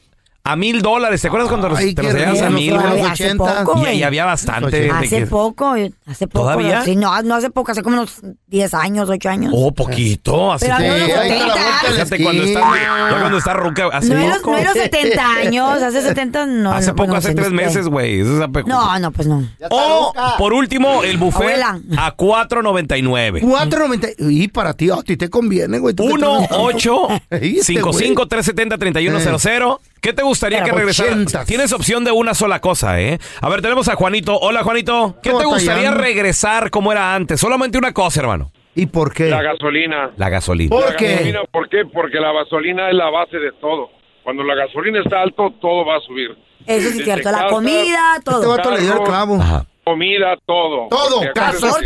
a 0.46 0.56
mil 0.56 0.82
dólares. 0.82 1.22
¿Te 1.22 1.28
acuerdas 1.28 1.48
cuando 1.48 1.70
los- 1.70 1.78
Ay, 1.78 1.94
te 1.94 2.02
qué 2.02 2.08
los 2.12 2.16
llevas 2.20 2.42
a 2.42 2.48
rico, 2.48 2.58
mil? 2.60 2.74
los 2.74 2.82
güey? 2.82 3.00
hace 3.00 3.24
80. 3.24 3.64
poco, 3.64 3.78
Y, 3.78 3.80
güey. 3.80 3.98
y 3.98 4.02
había 4.02 4.26
bastante. 4.26 4.78
de 4.78 4.90
Hace 4.90 5.18
que- 5.20 5.26
poco, 5.26 5.74
hace 6.06 6.26
poco. 6.28 6.44
¿Todavía? 6.44 6.82
Sí, 6.84 6.96
no, 6.96 7.22
no 7.22 7.34
hace 7.36 7.48
poco, 7.48 7.72
hace 7.72 7.82
como 7.82 7.96
unos 7.96 8.20
10 8.48 8.74
años, 8.74 9.08
8 9.08 9.30
años. 9.30 9.52
Oh, 9.56 9.72
poquito. 9.72 10.52
Hace 10.52 10.66
Pero 10.66 10.76
poco. 10.76 10.88
no 10.88 10.98
los 10.98 11.02
ahí 11.02 11.10
está 11.10 11.16
la 11.16 11.24
70. 11.24 11.44
vuelta 11.46 11.54
de 11.64 11.88
la 11.88 12.04
Fíjate 12.04 12.22
cuando 12.22 12.42
está, 12.42 12.60
esquina. 12.60 13.10
ya 13.10 13.18
cuando 13.20 13.38
está 13.38 13.52
ruca. 13.54 13.88
Hace 13.92 14.08
No 14.14 14.26
los, 14.28 14.36
poco. 14.38 14.50
no 14.52 14.62
los 14.64 14.72
70 14.74 15.30
años, 15.36 15.82
hace 15.82 16.02
70 16.02 16.46
no. 16.46 16.72
hace 16.72 16.88
no, 16.88 16.96
poco, 16.96 17.06
no 17.08 17.14
hace 17.16 17.28
sé, 17.28 17.34
tres 17.36 17.50
no 17.50 17.58
sé. 17.58 17.64
meses, 17.64 17.88
güey. 17.88 18.20
Eso 18.20 18.44
es 18.44 18.66
No, 18.66 18.98
no, 18.98 19.10
pues 19.12 19.26
no. 19.26 19.48
O, 19.70 20.12
por 20.36 20.52
último, 20.52 21.02
el 21.04 21.16
buffet 21.16 21.40
Abuela. 21.40 21.80
a 21.96 22.14
4.99. 22.16 23.40
4.90. 23.40 24.14
Y 24.18 24.48
para 24.48 24.74
ti, 24.74 24.90
a 24.90 25.02
ti 25.02 25.16
te 25.16 25.30
conviene, 25.30 25.78
güey. 25.78 25.94
tú 25.94 26.06
que 26.06 26.12
1 26.12 26.18
trabajas 26.20 26.48
tanto. 26.50 26.64
8 26.64 27.08
Este, 27.30 27.62
55 27.64 28.28
370 28.28 28.76
3100 28.78 29.78
¿Qué 30.00 30.12
te 30.12 30.22
gustaría 30.34 30.62
Pero 30.62 30.74
que 30.74 30.78
regresara? 30.80 31.10
ochentas. 31.12 31.46
Tienes 31.46 31.72
opción 31.72 32.04
de 32.04 32.10
una 32.12 32.34
sola 32.34 32.60
cosa, 32.60 33.00
¿eh? 33.00 33.18
A 33.40 33.48
ver, 33.48 33.62
tenemos 33.62 33.88
a 33.88 33.94
Juanito. 33.94 34.36
Hola, 34.38 34.62
Juanito. 34.64 35.16
¿Qué 35.22 35.30
te 35.32 35.44
gustaría 35.44 35.92
regresar 35.92 36.70
como 36.70 36.90
era 36.92 37.14
antes? 37.14 37.40
Solamente 37.40 37.78
una 37.78 37.92
cosa, 37.92 38.20
hermano. 38.20 38.50
¿Y 38.74 38.86
por 38.86 39.14
qué? 39.14 39.28
La 39.30 39.40
gasolina. 39.42 40.10
La 40.16 40.28
gasolina. 40.28 40.70
¿Por 40.70 40.90
La 40.90 40.96
qué? 40.96 41.12
gasolina, 41.12 41.40
¿Por 41.52 41.68
qué? 41.68 41.84
Porque 41.92 42.18
la 42.18 42.32
gasolina 42.32 42.88
es 42.88 42.94
la 42.96 43.08
base 43.10 43.38
de 43.38 43.52
todo. 43.60 43.90
Cuando 44.24 44.42
la 44.42 44.54
gasolina 44.56 45.00
está 45.04 45.22
alto, 45.22 45.52
todo 45.60 45.84
va 45.86 45.96
a 45.98 46.00
subir. 46.00 46.30
Eso 46.66 46.90
sí 46.90 46.98
es 46.98 47.04
cierto. 47.04 47.30
La 47.30 47.46
comida, 47.48 48.14
Este 48.18 48.30
todo. 48.30 48.48
vato 48.48 48.70
le 48.72 48.80
dio 48.80 48.94
el 48.94 49.02
clavo. 49.02 49.36
Ajá. 49.40 49.64
Comida, 49.84 50.34
todo. 50.46 50.88
Todo, 50.88 51.20
se- 51.20 51.26
todo. 51.28 51.32
transporte, 51.34 51.84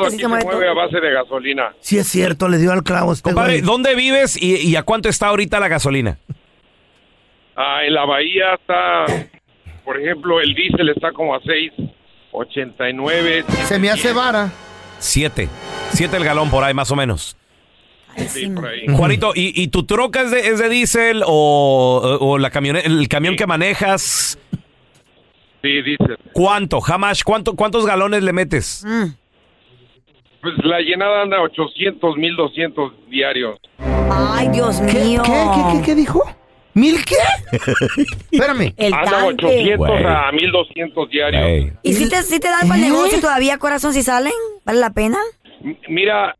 todo 0.00 0.10
sí 0.10 0.14
aquí 0.14 0.22
se 0.22 0.28
mueve 0.28 0.42
se 0.42 0.48
mueve 0.48 0.66
todo. 0.66 0.80
a 0.80 0.84
base 0.86 1.00
de 1.00 1.12
gasolina. 1.12 1.74
Sí 1.80 1.98
es 1.98 2.08
cierto, 2.08 2.48
le 2.48 2.56
dio 2.58 2.72
al 2.72 2.82
clavo 2.82 3.12
este 3.12 3.22
Compadre, 3.30 3.52
güey. 3.60 3.62
¿dónde 3.62 3.94
vives 3.94 4.36
y, 4.42 4.56
y 4.56 4.74
a 4.76 4.82
cuánto 4.84 5.08
está 5.10 5.28
ahorita 5.28 5.60
la 5.60 5.68
gasolina? 5.68 6.18
Ah, 7.56 7.80
en 7.86 7.94
la 7.94 8.04
bahía 8.04 8.54
está, 8.54 9.06
por 9.84 10.00
ejemplo, 10.00 10.40
el 10.40 10.54
diésel 10.54 10.88
está 10.90 11.12
como 11.12 11.34
a 11.34 11.40
6.89. 11.40 13.44
Se 13.64 13.78
me 13.78 13.90
hace 13.90 14.12
vara. 14.12 14.50
Siete. 14.98 15.48
Siete 15.92 16.16
el 16.16 16.24
galón 16.24 16.50
por 16.50 16.64
ahí, 16.64 16.74
más 16.74 16.90
o 16.90 16.96
menos. 16.96 17.36
Sí, 18.16 18.48
por 18.48 18.66
ahí. 18.66 18.86
Juanito, 18.88 19.32
¿y, 19.34 19.52
y 19.62 19.68
tu 19.68 19.84
troca 19.84 20.22
es 20.22 20.30
de, 20.30 20.40
es 20.48 20.58
de 20.58 20.68
diésel 20.70 21.22
o, 21.26 22.18
o 22.20 22.38
la 22.38 22.48
camioneta, 22.50 22.86
el 22.86 23.08
camión 23.08 23.36
que 23.36 23.46
manejas? 23.46 24.38
Sí, 25.62 25.82
diésel. 25.82 26.16
¿Cuánto? 26.32 26.80
Jamás, 26.80 27.22
¿cuánto, 27.24 27.54
¿cuántos 27.56 27.84
galones 27.86 28.22
le 28.22 28.32
metes? 28.32 28.84
Mm. 28.86 29.04
Pues 30.40 30.54
la 30.64 30.80
llenada 30.80 31.22
anda 31.22 31.36
a 31.38 31.42
800, 31.42 32.16
1200 32.16 32.92
diarios. 33.10 33.58
Ay, 34.10 34.48
Dios 34.48 34.80
¿Qué, 34.90 35.04
mío. 35.04 35.22
qué, 35.24 35.32
qué, 35.32 35.62
qué, 35.78 35.82
qué 35.86 35.94
dijo? 35.94 36.22
¿Mil 36.76 37.02
qué? 37.06 37.16
Espérame. 38.30 38.74
El 38.76 38.92
Anda 38.92 39.10
tanque. 39.10 39.46
800 39.46 39.78
Güey. 39.78 40.04
a 40.04 40.30
1200 40.30 41.10
diarios. 41.10 41.42
Ey. 41.44 41.72
¿Y 41.82 41.94
si 41.94 42.08
te, 42.08 42.22
si 42.22 42.38
te 42.38 42.48
dan 42.48 42.68
para 42.68 42.76
el 42.76 42.84
¿Eh? 42.84 42.90
negocio 42.90 43.18
todavía, 43.20 43.56
corazón, 43.58 43.94
si 43.94 44.02
salen? 44.02 44.32
¿Vale 44.64 44.80
la 44.80 44.90
pena? 44.90 45.18
M- 45.64 45.78
Mira, 45.88 46.36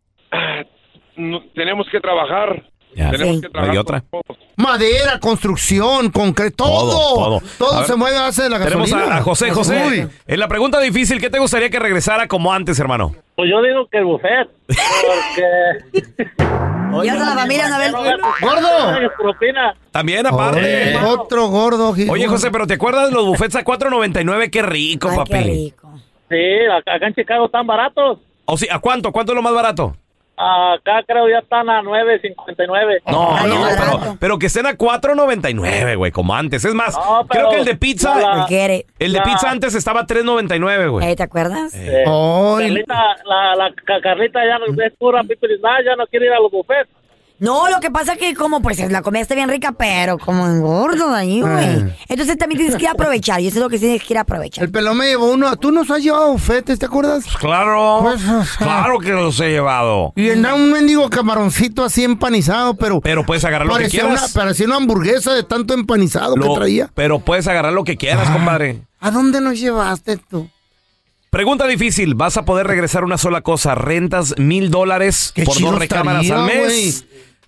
no- 1.16 1.42
tenemos 1.54 1.86
que 1.90 2.00
trabajar. 2.00 2.62
Ya. 2.94 3.10
Tenemos 3.10 3.36
Sí. 3.36 3.40
que 3.42 3.46
No 3.48 3.52
trabajar. 3.52 3.72
hay 3.72 3.78
otra. 3.78 4.00
con 4.02 4.20
todos. 4.26 4.38
Madera, 4.58 5.20
construcción, 5.20 6.10
concreto, 6.10 6.64
todo. 6.64 6.90
Todo, 6.90 7.40
Todo, 7.40 7.42
todo. 7.58 7.72
A 7.74 7.78
ver, 7.78 7.86
se 7.86 7.96
mueve 7.96 8.16
a 8.18 8.22
base 8.22 8.42
de 8.42 8.50
la 8.50 8.58
Tenemos 8.62 8.90
gasolina. 8.90 9.16
a, 9.16 9.18
a 9.18 9.22
José. 9.22 9.46
Uy. 9.46 9.50
José, 9.52 10.08
en 10.26 10.40
la 10.40 10.48
pregunta 10.48 10.80
difícil, 10.80 11.18
¿qué 11.20 11.30
te 11.30 11.38
gustaría 11.38 11.70
que 11.70 11.78
regresara 11.78 12.26
como 12.28 12.52
antes, 12.52 12.78
hermano? 12.78 13.14
Pues 13.36 13.50
yo 13.50 13.62
digo 13.62 13.86
que 13.90 13.98
el 13.98 14.04
buffet, 14.04 14.48
porque... 14.66 16.04
Ya 17.04 17.12
a 17.12 17.16
la 17.16 17.34
familia, 17.34 17.74
a 17.74 17.78
ver. 17.78 17.92
¡Gordo! 17.92 19.74
También, 19.90 20.26
aparte. 20.26 20.58
Oye, 20.58 20.96
otro 21.06 21.48
gordo. 21.48 21.94
Oye, 22.10 22.26
José, 22.26 22.50
pero 22.50 22.66
¿te 22.66 22.74
acuerdas 22.74 23.08
de 23.08 23.14
los 23.14 23.26
buffets 23.26 23.56
a 23.56 23.64
4.99? 23.64 24.50
Qué 24.50 24.62
rico, 24.62 25.08
Ay, 25.10 25.16
papi. 25.16 25.30
qué 25.30 25.40
rico. 25.40 25.90
Sí, 26.28 26.36
acá 26.76 26.94
acá 26.96 27.06
en 27.06 27.14
Chicago 27.14 27.46
están 27.46 27.66
baratos. 27.66 28.18
O 28.46 28.56
sí, 28.56 28.66
¿a 28.70 28.78
cuánto? 28.78 29.12
¿Cuánto 29.12 29.32
es 29.32 29.36
lo 29.36 29.42
más 29.42 29.54
barato? 29.54 29.96
Acá 30.38 31.02
creo 31.06 31.28
ya 31.30 31.38
están 31.38 31.70
a 31.70 31.80
9.59. 31.82 33.00
No, 33.06 33.34
Ay, 33.36 33.48
no, 33.48 33.56
pero, 33.78 34.16
pero 34.20 34.38
que 34.38 34.46
estén 34.46 34.66
a 34.66 34.76
4.99, 34.76 35.96
güey, 35.96 36.12
como 36.12 36.34
antes. 36.34 36.64
Es 36.64 36.74
más, 36.74 36.94
No, 36.94 37.26
pero 37.26 37.48
creo 37.48 37.50
que 37.50 37.56
el 37.60 37.64
de 37.64 37.76
pizza, 37.76 38.20
la- 38.20 38.46
el 38.98 39.12
de 39.12 39.18
la- 39.18 39.24
pizza 39.24 39.50
antes 39.50 39.74
estaba 39.74 40.00
a 40.00 40.06
3.99, 40.06 40.88
güey. 40.88 41.08
Eh, 41.10 41.16
¿Te 41.16 41.22
acuerdas? 41.22 41.74
Eh, 41.74 42.04
Ay, 42.06 42.64
Carlita, 42.66 43.16
la, 43.24 43.54
la 43.56 43.72
Ca- 43.84 44.00
Carlita 44.02 44.40
ya 44.46 44.58
no 44.58 44.66
es 44.66 44.92
pura 44.98 45.22
ya 45.84 45.96
no 45.96 46.06
quiere 46.06 46.26
ir 46.26 46.32
a 46.32 46.40
los 46.40 46.50
buffets. 46.52 46.90
No, 47.38 47.68
lo 47.68 47.80
que 47.80 47.90
pasa 47.90 48.14
es 48.14 48.18
que 48.18 48.34
como 48.34 48.62
pues 48.62 48.78
la 48.90 49.02
comida 49.02 49.20
está 49.22 49.34
bien 49.34 49.48
rica, 49.50 49.72
pero 49.72 50.18
como 50.18 50.46
engordo 50.46 51.14
ahí, 51.14 51.40
güey. 51.42 51.64
Eh. 51.66 51.96
Entonces 52.08 52.38
también 52.38 52.58
tienes 52.60 52.76
que 52.76 52.82
ir 52.84 52.88
a 52.88 52.92
aprovechar. 52.92 53.40
Y 53.40 53.48
eso 53.48 53.58
es 53.58 53.62
lo 53.62 53.68
que 53.68 53.78
tienes 53.78 54.02
que 54.02 54.14
ir 54.14 54.18
a 54.18 54.22
aprovechar. 54.22 54.64
el 54.64 54.70
pelón 54.70 54.96
me 54.96 55.06
llevó 55.06 55.30
uno. 55.32 55.54
¿Tú 55.56 55.70
nos 55.70 55.90
has 55.90 56.02
llevado 56.02 56.32
bufetes, 56.32 56.78
te 56.78 56.86
acuerdas? 56.86 57.24
Claro, 57.38 57.98
Pues, 58.02 58.22
o 58.26 58.44
sea. 58.44 58.56
claro 58.66 58.98
que 58.98 59.10
los 59.10 59.38
he 59.40 59.50
llevado. 59.50 60.12
Y 60.16 60.28
era 60.28 60.54
un 60.54 60.72
mendigo 60.72 61.10
camaroncito 61.10 61.84
así 61.84 62.04
empanizado, 62.04 62.74
pero... 62.74 63.00
Pero 63.02 63.24
puedes 63.26 63.44
agarrar 63.44 63.66
lo 63.68 63.76
que 63.76 63.88
quieras. 63.88 64.10
Una, 64.32 64.42
parecía 64.42 64.66
una 64.66 64.76
hamburguesa 64.76 65.34
de 65.34 65.42
tanto 65.42 65.74
empanizado 65.74 66.36
Lo- 66.36 66.48
que 66.48 66.54
traía. 66.54 66.90
Pero 66.94 67.18
puedes 67.18 67.46
agarrar 67.48 67.72
lo 67.74 67.84
que 67.84 67.96
quieras, 67.96 68.28
Ah. 68.30 68.32
compadre. 68.32 68.80
¿A 68.98 69.10
dónde 69.10 69.40
nos 69.42 69.60
llevaste 69.60 70.16
tú? 70.16 70.48
Pregunta 71.30 71.66
difícil. 71.66 72.14
¿Vas 72.14 72.36
a 72.36 72.44
poder 72.44 72.66
regresar 72.66 73.04
una 73.04 73.16
sola 73.18 73.40
cosa? 73.42 73.74
¿Rentas 73.74 74.34
mil 74.38 74.70
dólares 74.70 75.32
Qué 75.34 75.44
por 75.44 75.56
chido 75.56 75.70
dos 75.72 75.80
recámaras 75.80 76.22
estaría, 76.24 76.44
al 76.44 76.50
mes? 76.50 76.64
güey. 76.64 76.92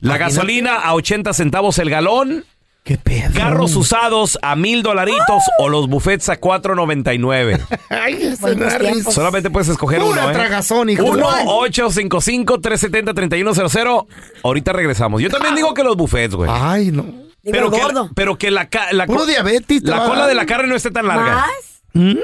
La 0.01 0.14
Imagínate. 0.17 0.35
gasolina 0.35 0.75
a 0.77 0.95
80 0.95 1.33
centavos 1.33 1.79
el 1.79 1.91
galón. 1.91 2.45
¿Qué 2.85 2.97
pedo? 2.97 3.33
Carros 3.35 3.75
usados 3.77 4.38
a 4.41 4.55
mil 4.57 4.83
dolaritos 4.83 5.43
o 5.59 5.69
los 5.69 5.88
buffets 5.88 6.29
a 6.31 6.41
4.99. 6.41 7.61
Ay, 7.91 8.14
ese 8.14 8.37
Buenos 8.41 8.73
risa. 8.75 8.79
tiempos. 8.93 9.14
Solamente 9.14 9.51
puedes 9.51 9.69
escoger 9.69 10.01
Pura 10.01 10.23
uno, 10.23 10.31
¿eh? 10.31 10.33
tragazón, 10.33 10.88
hijo 10.91 11.03
de- 11.17 11.23
1-855-370-3100. 11.23 14.07
Ahorita 14.43 14.73
regresamos. 14.73 15.21
Yo 15.21 15.29
también 15.29 15.55
digo 15.55 15.75
que 15.75 15.85
los 15.85 15.97
buffets, 15.97 16.35
güey. 16.35 16.51
Ay, 16.53 16.91
no. 16.91 17.05
Pero 17.45 17.71
que, 17.71 17.81
gordo. 17.81 18.11
pero 18.14 18.37
que 18.38 18.51
la, 18.51 18.69
ca- 18.69 18.93
la, 18.93 19.07
Puro 19.07 19.21
co- 19.21 19.27
diabetes. 19.27 19.83
te 19.83 19.91
va 19.91 19.97
la 19.99 20.05
a 20.05 20.07
cola 20.07 20.21
dar. 20.21 20.29
de 20.29 20.35
la 20.35 20.47
carne 20.47 20.69
no 20.69 20.77
esté 20.77 20.91
tan 20.91 21.07
larga. 21.09 21.47
¿Más? 21.95 22.17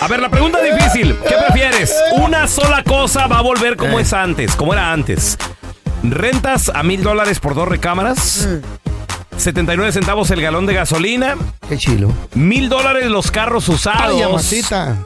A 0.00 0.08
ver, 0.08 0.20
la 0.20 0.28
pregunta 0.28 0.58
difícil. 0.62 1.16
¿Qué 1.26 1.34
prefieres? 1.46 1.94
Una 2.12 2.46
sola 2.46 2.82
cosa 2.84 3.26
va 3.26 3.38
a 3.38 3.42
volver 3.42 3.76
como 3.76 3.98
es 3.98 4.12
antes, 4.12 4.54
como 4.54 4.72
era 4.72 4.92
antes. 4.92 5.36
¿Rentas 6.02 6.70
a 6.74 6.82
mil 6.82 7.02
dólares 7.02 7.40
por 7.40 7.54
dos 7.54 7.66
recámaras? 7.68 8.48
79 9.36 9.92
centavos 9.92 10.30
el 10.30 10.40
galón 10.42 10.66
de 10.66 10.74
gasolina. 10.74 11.36
Qué 11.68 11.76
chilo. 11.78 12.12
Mil 12.34 12.68
dólares 12.68 13.06
los 13.10 13.30
carros 13.30 13.68
usados. 13.68 14.14
Ay, 14.16 14.22
amasita. 14.22 14.96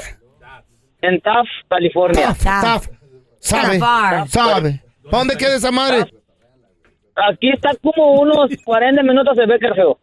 En 1.02 1.20
Taft, 1.20 1.48
California. 1.68 2.26
Taf, 2.28 2.42
taf. 2.44 2.86
Sabe. 3.46 3.78
Sabe. 4.28 4.82
¿Para 5.04 5.18
dónde 5.18 5.36
queda 5.36 5.54
esa 5.56 5.70
madre? 5.70 6.10
Aquí 7.30 7.50
está 7.50 7.70
como 7.82 8.20
unos 8.20 8.50
40 8.64 9.02
minutos 9.02 9.36
de 9.36 9.46
Bakersfield, 9.46 9.94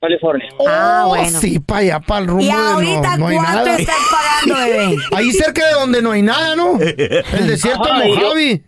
California. 0.00 0.48
Ah, 0.66 1.02
Oh, 1.04 1.08
bueno. 1.10 1.38
Sí, 1.38 1.58
para 1.58 1.80
allá, 1.80 2.00
para 2.00 2.20
el 2.20 2.26
rumbo 2.28 2.42
¿Y 2.42 2.46
de 2.46 2.52
no- 2.52 2.58
ahorita 2.68 3.16
no, 3.18 3.26
hay 3.28 3.36
cuánto 3.36 3.52
nada. 3.52 3.76
estás 3.76 3.96
pagando, 4.10 4.54
bebé? 4.70 4.96
Ahí 5.16 5.30
cerca 5.32 5.66
de 5.66 5.72
donde 5.74 6.00
no 6.02 6.12
hay 6.12 6.22
nada, 6.22 6.56
¿no? 6.56 6.78
El 6.80 7.46
desierto 7.46 7.84
Ajá, 7.90 8.00
de 8.00 8.08
Mojave. 8.08 8.62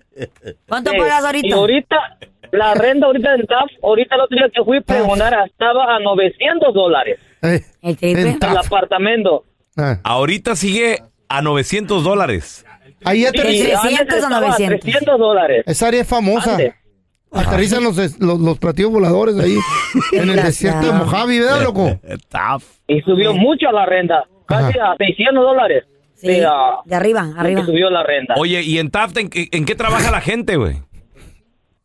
¿Cuánto 0.68 0.90
Sí. 0.90 0.96
pagas 0.98 1.24
ahorita? 1.24 1.46
Y 1.48 1.52
ahorita, 1.52 1.96
la 2.52 2.74
renta 2.74 3.06
ahorita 3.06 3.34
en 3.34 3.46
Taft, 3.46 3.72
ahorita 3.82 4.14
el 4.16 4.20
otro 4.20 4.36
día 4.36 4.46
que 4.54 4.64
fui 4.64 4.78
a 4.78 4.80
preguntar, 4.82 5.34
estaba 5.46 5.96
a 5.96 5.98
900 6.00 6.74
dólares 6.74 7.18
Eh, 7.42 7.62
El 7.82 7.96
triple. 7.96 8.30
el 8.32 8.38
Taf. 8.38 8.66
apartamento. 8.66 9.44
Ah. 9.76 9.98
Ahorita 10.04 10.54
sigue 10.56 10.98
a 11.28 11.40
900 11.42 12.04
dólares. 12.04 12.63
Ahí 13.04 13.20
Sí, 13.20 13.26
aterriza. 13.26 13.80
antes 13.82 14.06
300 14.06 14.14
o 14.14 14.18
estaba 14.18 14.36
a 14.36 14.40
900. 14.40 14.80
300 14.80 15.18
dólares. 15.18 15.64
Esa 15.66 15.88
área 15.88 16.00
es 16.00 16.08
famosa. 16.08 16.52
Antes. 16.52 16.74
Aterrizan 17.32 17.82
los, 17.82 17.96
los, 18.20 18.38
los 18.40 18.58
platillos 18.58 18.92
voladores 18.92 19.36
ahí 19.40 19.56
en 20.12 20.30
el 20.30 20.36
desierto 20.36 20.86
de 20.86 20.92
Mojave, 20.92 21.40
¿verdad, 21.40 21.62
loco? 21.64 21.98
Taf. 22.28 22.64
Y 22.86 23.00
subió 23.00 23.34
mucho 23.34 23.70
la 23.72 23.86
renta. 23.86 24.24
casi 24.46 24.78
a 24.78 24.94
600 24.96 25.34
dólares. 25.44 25.84
Sí, 26.14 26.28
de, 26.28 26.46
ah, 26.46 26.76
de 26.84 26.94
arriba, 26.94 27.32
arriba. 27.36 27.64
subió 27.64 27.90
la 27.90 28.04
renta. 28.04 28.34
Oye, 28.38 28.62
¿y 28.62 28.78
en 28.78 28.88
Taft 28.90 29.16
en, 29.18 29.28
qué- 29.30 29.48
en 29.50 29.64
qué 29.64 29.74
trabaja 29.74 30.10
la 30.12 30.20
gente, 30.20 30.56
güey? 30.56 30.76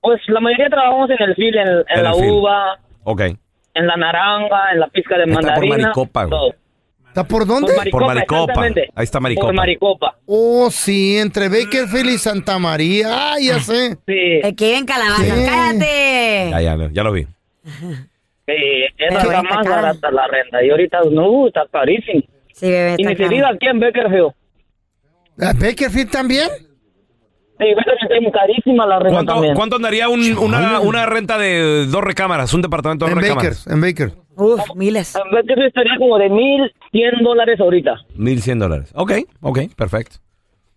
Pues 0.01 0.21
la 0.27 0.39
mayoría 0.39 0.69
trabajamos 0.69 1.09
en 1.09 1.17
el 1.21 1.35
fil, 1.35 1.57
en, 1.57 1.67
en 1.67 1.83
En 1.89 2.03
la 2.03 2.15
uva, 2.15 2.79
Ok. 3.03 3.21
en 3.21 3.87
la 3.87 3.95
naranja, 3.97 4.71
en 4.71 4.79
la 4.81 4.87
pizca 4.87 5.17
de 5.17 5.23
Está 5.23 5.33
por 5.33 5.43
mandarina. 5.43 5.77
Maricopa, 5.77 6.25
güey. 6.25 6.29
todo. 6.29 6.55
¿Está 7.19 7.27
por 7.27 7.45
dónde? 7.45 7.67
Por 7.67 7.77
Maricopa, 7.77 7.97
Por 7.99 8.07
Maricopa. 8.15 8.41
exactamente. 8.41 8.89
Ahí 8.95 9.03
está 9.03 9.19
Maricopa. 9.19 9.47
Por 9.47 9.55
Maricopa. 9.55 10.15
Oh, 10.25 10.69
sí, 10.71 11.17
entre 11.17 11.49
Bakerfield 11.49 12.09
y 12.11 12.17
Santa 12.17 12.57
María. 12.59 13.07
Ah, 13.11 13.35
ya 13.41 13.59
sé. 13.59 13.97
Sí. 14.07 14.39
El 14.43 14.55
que 14.55 14.65
vive 14.65 14.77
en 14.77 14.85
Calabaza. 14.85 15.23
Sí. 15.23 15.45
¡Cállate! 15.45 16.47
Ya, 16.51 16.61
ya, 16.61 16.89
ya 16.91 17.03
lo 17.03 17.11
vi. 17.11 17.23
Sí, 17.23 18.53
era 18.97 19.23
la 19.25 19.43
más 19.43 19.57
cara. 19.63 19.75
barata 19.75 20.11
la 20.11 20.27
renta. 20.27 20.63
Y 20.63 20.69
ahorita, 20.71 20.99
no, 21.11 21.47
está 21.47 21.61
carísimo. 21.71 22.21
Sí, 22.53 22.69
bebé, 22.69 22.95
Y 22.97 23.01
está 23.01 23.09
ni 23.09 23.15
se 23.15 23.23
caro. 23.23 23.29
diga 23.35 23.49
aquí 23.49 23.67
en 23.67 23.79
Bakerfield. 23.79 24.31
¿A 25.41 25.53
Bakerfield 25.53 26.09
también? 26.11 26.49
Sí, 27.59 27.65
Bakerfield 27.75 28.25
es 28.27 28.33
carísima 28.33 28.85
la 28.87 28.99
renta 28.99 29.13
¿Cuánto, 29.13 29.33
también. 29.33 29.55
cuánto 29.55 29.75
andaría 29.75 30.09
un- 30.09 30.37
una, 30.37 30.79
una 30.79 31.05
renta 31.05 31.37
de 31.37 31.85
dos 31.87 32.03
recámaras? 32.03 32.53
Un 32.53 32.61
departamento 32.61 33.05
de 33.05 33.11
En 33.11 33.15
dos 33.15 33.23
recámaras. 33.23 33.65
Bakers, 33.65 33.67
en 33.67 33.81
Baker. 33.81 34.11
Uf, 34.39 34.61
miles. 34.75 35.15
En 35.15 35.31
Bakerfield 35.31 35.67
estaría 35.67 35.97
como 35.97 36.17
de 36.17 36.29
1.100 36.29 37.23
dólares 37.23 37.59
ahorita. 37.59 37.95
1100 38.15 38.59
dólares. 38.59 38.89
Ok, 38.95 39.11
ok, 39.41 39.59
perfecto. 39.75 40.17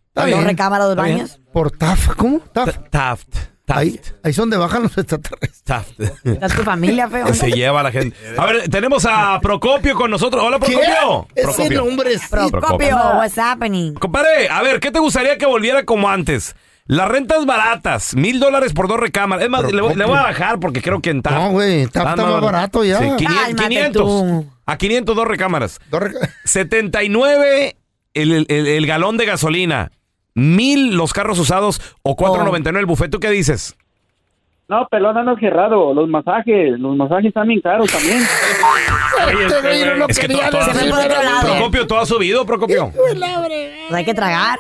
Está 0.09 0.23
Dos 0.23 0.27
bien. 0.27 0.45
recámaras, 0.45 0.87
dos 0.89 0.93
Está 0.97 1.05
bien. 1.05 1.17
baños. 1.19 1.41
Por 1.53 1.71
TAF, 1.71 2.09
¿cómo? 2.17 2.41
TAF. 2.53 2.77
Taft. 2.91 3.29
Ahí, 3.69 3.99
ahí 4.23 4.31
es 4.33 4.37
donde 4.37 4.59
bajan 4.59 4.83
los 4.83 4.99
extraterrestres. 4.99 5.63
Taft. 5.63 5.99
Está 6.27 6.49
tu 6.49 6.63
familia, 6.63 7.09
feo. 7.09 7.33
Se 7.33 7.51
lleva 7.51 7.81
a 7.81 7.83
la 7.85 7.91
gente. 7.93 8.15
A 8.37 8.45
ver, 8.45 8.69
tenemos 8.69 9.07
a 9.09 9.39
Procopio 9.41 9.95
con 9.95 10.11
nosotros. 10.11 10.43
Hola, 10.45 10.59
¿Qué? 10.59 10.73
Procopio. 10.75 11.29
Ese 11.35 11.45
Procopio. 11.47 11.85
nombre 11.85 12.13
es... 12.13 12.29
Procopio, 12.29 12.97
what's 13.17 13.39
happening? 13.39 13.95
Compadre, 13.95 14.49
a 14.51 14.61
ver, 14.63 14.79
¿qué 14.81 14.91
te 14.91 14.99
gustaría 14.99 15.39
que 15.39 15.47
volviera 15.47 15.85
como 15.87 16.11
antes? 16.11 16.55
Las 16.93 17.09
rentas 17.09 17.47
baratas, 17.47 18.15
mil 18.15 18.39
dólares 18.39 18.73
por 18.75 18.87
dos 18.87 19.01
recámaras. 19.01 19.45
Es 19.45 19.51
más, 19.51 19.73
le, 19.73 19.81
voy- 19.81 19.95
le 19.95 20.05
voy 20.05 20.19
a 20.19 20.23
bajar 20.23 20.61
porque 20.61 20.83
creo 20.83 21.01
que 21.01 21.11
en. 21.11 21.23
No, 21.25 21.51
güey, 21.51 21.87
TAF 21.87 22.11
está 22.11 22.17
más 22.27 22.41
barato 22.43 22.85
ya. 22.85 22.99
Sí, 22.99 23.05
500, 23.17 23.37
Cálmate 23.45 23.69
500. 23.69 24.03
tú. 24.05 24.47
A 24.67 24.77
500 24.77 25.17
dos 25.17 25.27
recámaras. 25.27 25.81
Dos 25.91 26.01
reca- 26.03 26.29
79 26.45 27.77
el, 28.15 28.33
el- 28.33 28.47
el- 28.49 28.67
el 28.67 28.87
galón 28.87 29.17
de 29.17 29.25
gasolina. 29.27 29.91
Mil 30.35 30.95
los 30.97 31.13
carros 31.13 31.39
usados 31.39 31.81
o 32.03 32.17
4.99 32.17 32.79
el 32.79 32.87
buffet. 32.87 33.11
¿Tú 33.11 33.21
qué 33.21 33.31
dices? 33.31 33.75
No, 34.69 34.87
pelón, 34.91 35.17
andas 35.19 35.39
cerrado. 35.41 35.93
Los 35.95 36.09
masajes, 36.09 36.79
los 36.79 36.97
masajes 36.97 37.27
están 37.27 37.49
bien 37.49 37.61
caros 37.61 37.91
también. 37.91 38.19
Este 39.23 39.61
güey 39.61 39.85
no 39.85 39.95
lo 39.95 40.09
Es 40.09 40.19
que 40.19 40.27
quería. 40.27 40.51
Procopio, 40.51 41.87
todo 41.87 42.01
ha 42.01 42.07
subido, 42.07 42.45
Procopio. 42.45 42.91
Pues 42.93 43.93
hay 43.93 44.05
que 44.05 44.15
tragar. 44.15 44.59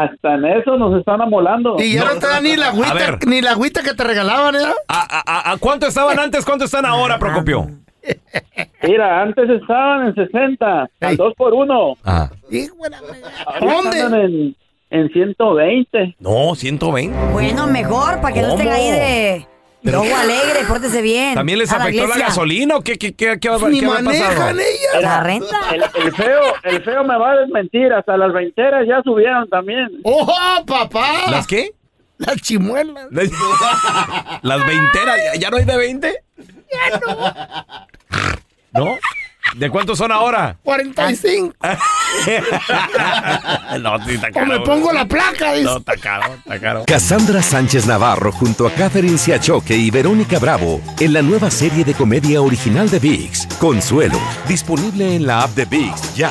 Hasta 0.00 0.34
en 0.34 0.44
eso 0.46 0.76
nos 0.78 0.98
están 0.98 1.20
amolando. 1.20 1.76
Y 1.78 1.92
ya 1.94 2.04
no, 2.04 2.14
No, 2.14 2.20
te 2.20 2.26
da 2.26 2.40
ni 2.40 2.56
la 2.56 2.68
agüita, 2.68 3.18
ni 3.26 3.40
la 3.42 3.50
agüita 3.50 3.82
que 3.82 3.92
te 3.94 4.04
regalaban, 4.04 4.54
¿eh? 4.56 4.58
¿A, 4.88 5.00
a- 5.18 5.22
a- 5.50 5.52
a 5.52 5.56
cuánto 5.58 5.86
estaban 5.86 6.18
antes? 6.18 6.44
¿Cuánto 6.44 6.64
están 6.64 6.86
ahora, 6.86 7.18
Procopio? 7.18 7.68
Mira, 8.82 9.22
antes 9.22 9.48
estaban 9.50 10.08
en 10.08 10.14
60, 10.14 10.88
Ey. 11.00 11.08
al 11.10 11.16
2 11.16 11.34
por 11.36 11.54
1 11.54 11.94
Ah. 12.04 12.30
Hijo 12.50 12.74
de 12.82 12.90
la 12.90 12.98
fregada. 12.98 13.32
¿Dónde? 13.60 14.02
¿Dónde? 14.02 14.24
En, 14.24 14.56
en 15.02 15.08
120. 15.12 16.16
No, 16.18 16.54
120. 16.54 17.16
Bueno, 17.32 17.66
mejor, 17.66 18.20
para 18.20 18.34
que 18.34 18.42
no 18.42 18.48
estén 18.48 18.68
ahí 18.68 18.90
de, 18.90 19.46
ojo 19.84 20.16
alegre, 20.16 20.64
pórtese 20.68 21.02
bien. 21.02 21.34
¿También 21.34 21.58
les 21.58 21.72
A 21.72 21.78
la 21.78 21.84
afectó 21.84 22.00
la, 22.00 22.04
iglesia. 22.04 22.26
gasolina 22.26 22.76
o 22.76 22.82
qué, 22.82 22.98
qué, 22.98 23.14
qué, 23.14 23.38
qué, 23.40 23.48
Ni 23.68 23.80
qué 23.80 23.86
habrá 23.86 24.02
pasado? 24.02 24.02
manejan 24.04 24.60
ellas. 24.60 25.02
La 25.02 25.20
renta. 25.22 25.60
El, 25.72 25.84
el 26.02 26.12
feo, 26.14 26.40
el 26.64 26.82
feo 26.84 27.04
me 27.04 27.18
va 27.18 27.32
a 27.32 27.36
desmentir. 27.38 27.92
Hasta 27.92 28.16
las 28.16 28.32
veinteras 28.32 28.86
ya 28.86 29.02
subieron 29.02 29.48
también. 29.48 29.88
¡Oh, 30.04 30.64
papá! 30.66 31.30
¿Las 31.30 31.46
qué? 31.46 31.72
Las 32.18 32.36
chimuelas. 32.36 33.08
Las, 34.42 34.66
veinteras. 34.66 35.18
¿Ya, 35.34 35.40
ya 35.40 35.50
no 35.50 35.56
hay 35.56 35.64
de 35.64 35.76
20? 35.76 36.14
no. 38.74 38.84
¿No? 38.84 38.96
¿De 39.56 39.68
cuántos 39.70 39.98
son 39.98 40.10
ahora? 40.12 40.56
45. 40.62 41.54
no, 43.80 44.04
sí, 44.06 44.14
está 44.14 44.28
O 44.28 44.32
caro. 44.32 44.46
me 44.46 44.60
pongo 44.60 44.92
la 44.92 45.06
placa, 45.06 45.52
dice. 45.52 45.64
No, 45.64 45.76
está 45.78 45.96
caro, 45.96 46.34
está 46.34 46.58
caro. 46.60 46.84
Cassandra 46.86 47.42
Sánchez 47.42 47.86
Navarro 47.86 48.32
junto 48.32 48.66
a 48.66 48.70
Catherine 48.72 49.18
Siachoque 49.18 49.76
y 49.76 49.90
Verónica 49.90 50.38
Bravo 50.38 50.80
en 51.00 51.12
la 51.12 51.22
nueva 51.22 51.50
serie 51.50 51.84
de 51.84 51.94
comedia 51.94 52.40
original 52.40 52.88
de 52.90 52.98
VIX, 52.98 53.46
Consuelo, 53.58 54.18
disponible 54.48 55.16
en 55.16 55.26
la 55.26 55.42
app 55.42 55.50
de 55.54 55.64
VIX 55.66 56.14
ya. 56.14 56.30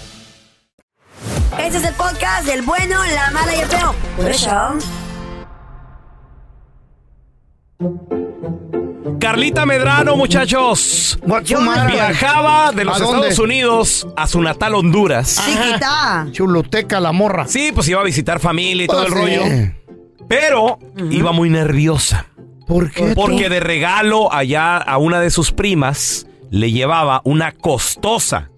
Este 1.59 1.77
es 1.77 1.83
el 1.83 1.93
podcast 1.93 2.45
del 2.45 2.61
bueno, 2.63 2.97
la 3.13 3.31
mala 3.31 3.55
y 3.55 3.59
el 3.59 3.67
feo. 3.67 3.95
Por 4.17 4.29
eso. 4.29 4.49
Carlita 9.19 9.65
Medrano, 9.65 10.15
muchachos. 10.17 11.19
Viajaba 11.25 12.71
de 12.71 12.83
los 12.85 12.95
¿A 12.95 12.99
dónde? 13.03 13.17
Estados 13.29 13.39
Unidos 13.39 14.07
a 14.15 14.27
su 14.27 14.41
natal 14.41 14.75
Honduras. 14.75 15.41
Chiquita. 15.45 16.27
Chuluteca 16.31 16.99
la 16.99 17.11
morra. 17.11 17.45
Sí, 17.47 17.71
pues 17.73 17.87
iba 17.87 18.01
a 18.01 18.03
visitar 18.03 18.39
familia 18.39 18.85
y 18.85 18.87
todo 18.87 19.05
el 19.05 19.13
Pues 19.13 19.39
rollo. 19.39 19.71
Pero 20.27 20.79
iba 21.11 21.31
muy 21.31 21.49
nerviosa. 21.49 22.25
¿Por 22.67 22.89
qué? 22.91 23.13
Porque 23.15 23.49
de 23.49 23.59
regalo 23.59 24.33
allá 24.33 24.77
a 24.77 24.97
una 24.97 25.19
de 25.19 25.29
sus 25.29 25.51
primas 25.51 26.25
le 26.49 26.71
llevaba 26.71 27.21
una 27.25 27.51
costosa 27.51 28.49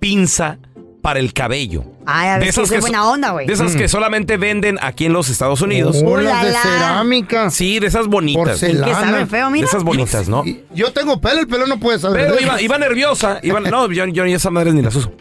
pinza 0.00 0.58
para 1.02 1.18
el 1.18 1.32
cabello. 1.32 1.84
Ay, 2.06 2.28
a 2.28 2.38
ver 2.38 2.52
si 2.52 2.60
es 2.60 2.70
que 2.70 2.80
buena 2.80 3.08
onda, 3.08 3.30
güey. 3.30 3.46
De 3.46 3.52
esas 3.54 3.74
que 3.76 3.88
solamente 3.88 4.36
venden 4.36 4.78
aquí 4.82 5.06
en 5.06 5.12
los 5.12 5.28
Estados 5.30 5.60
Unidos. 5.62 6.02
Oh, 6.04 6.16
las 6.18 6.44
de 6.44 6.52
cerámica. 6.52 7.50
Sí, 7.50 7.78
de 7.78 7.86
esas 7.86 8.06
bonitas. 8.08 8.44
Porcelana. 8.60 8.86
Que 8.86 8.92
saben 8.92 9.28
feo, 9.28 9.46
De 9.46 9.52
mira. 9.52 9.66
esas 9.66 9.82
bonitas, 9.84 10.28
¿no? 10.28 10.44
Yo 10.74 10.92
tengo 10.92 11.20
pelo, 11.20 11.40
el 11.40 11.46
pelo 11.46 11.66
no 11.66 11.78
puede 11.80 11.98
saber. 11.98 12.22
Pero 12.22 12.36
de 12.36 12.42
iba, 12.42 12.52
esas. 12.52 12.62
iba 12.62 12.78
nerviosa. 12.78 13.38
Iba, 13.42 13.60
no, 13.60 13.90
yo, 13.90 14.06
yo 14.06 14.24
ni 14.24 14.34
esas 14.34 14.52
madres 14.52 14.74
ni 14.74 14.82
las 14.82 14.94
uso. 14.94 15.12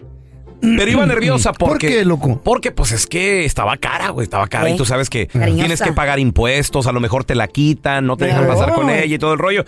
Pero 0.61 0.89
iba 0.89 1.05
nerviosa 1.05 1.51
¿Por 1.51 1.69
porque. 1.71 1.87
qué, 1.89 2.05
loco? 2.05 2.39
Porque, 2.41 2.71
pues 2.71 2.93
es 2.93 3.05
que 3.05 3.43
estaba 3.43 3.75
cara, 3.77 4.09
güey. 4.09 4.23
Estaba 4.23 4.47
cara. 4.47 4.69
Y 4.69 4.77
tú 4.77 4.85
sabes 4.85 5.09
que 5.09 5.27
Cariñosa. 5.27 5.55
tienes 5.63 5.81
que 5.81 5.91
pagar 5.91 6.19
impuestos. 6.19 6.87
A 6.87 6.91
lo 6.93 6.99
mejor 7.01 7.25
te 7.25 7.35
la 7.35 7.47
quitan, 7.47 8.05
no 8.05 8.15
te 8.17 8.25
dejan 8.25 8.47
pasar 8.47 8.73
con 8.73 8.89
ella 8.89 9.15
y 9.15 9.19
todo 9.19 9.33
el 9.33 9.39
rollo. 9.39 9.65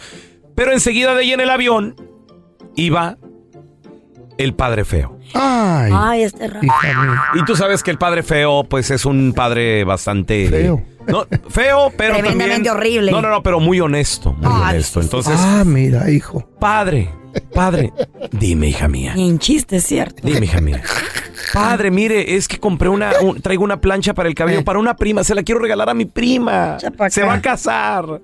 Pero 0.55 0.71
enseguida 0.71 1.13
de 1.13 1.23
ella 1.23 1.33
en 1.33 1.41
el 1.41 1.49
avión 1.49 1.95
iba 2.77 3.17
el 4.37 4.53
padre 4.53 4.85
feo. 4.85 5.17
Ay, 5.33 5.91
Ay, 5.93 6.23
este 6.23 6.47
mía. 6.49 6.73
Y 7.35 7.43
tú 7.45 7.55
sabes 7.55 7.83
que 7.83 7.91
el 7.91 7.97
padre 7.97 8.23
feo, 8.23 8.63
pues 8.63 8.91
es 8.91 9.05
un 9.05 9.33
padre 9.33 9.83
bastante. 9.83 10.47
Feo. 10.49 10.81
No, 11.07 11.25
feo, 11.49 11.91
pero 11.95 12.13
Tremendamente 12.15 12.69
también. 12.69 12.73
horrible. 12.75 13.11
No, 13.11 13.21
no, 13.21 13.29
no, 13.29 13.43
pero 13.43 13.59
muy 13.59 13.79
honesto. 13.79 14.33
Muy 14.33 14.47
Ay, 14.51 14.73
honesto. 14.75 15.01
Entonces, 15.01 15.35
Ah, 15.39 15.63
mira, 15.65 16.09
hijo. 16.09 16.47
padre, 16.59 17.09
padre, 17.53 17.93
dime, 18.31 18.67
hija 18.69 18.87
mía. 18.87 19.13
Ni 19.15 19.29
en 19.29 19.37
chiste, 19.39 19.75
es 19.77 19.83
cierto. 19.85 20.21
Dime, 20.27 20.45
hija 20.47 20.61
mía. 20.61 20.81
Padre, 21.53 21.91
mire, 21.91 22.35
es 22.35 22.47
que 22.47 22.59
compré 22.59 22.89
una, 22.89 23.11
un- 23.21 23.39
traigo 23.39 23.63
una 23.63 23.79
plancha 23.79 24.13
para 24.15 24.27
el 24.27 24.33
cabello 24.35 24.63
para 24.63 24.79
una 24.79 24.95
prima, 24.95 25.23
se 25.23 25.35
la 25.35 25.43
quiero 25.43 25.61
regalar 25.61 25.89
a 25.89 25.93
mi 25.93 26.05
prima. 26.05 26.77
Se 27.09 27.23
va 27.23 27.33
a 27.35 27.41
casar. 27.41 28.21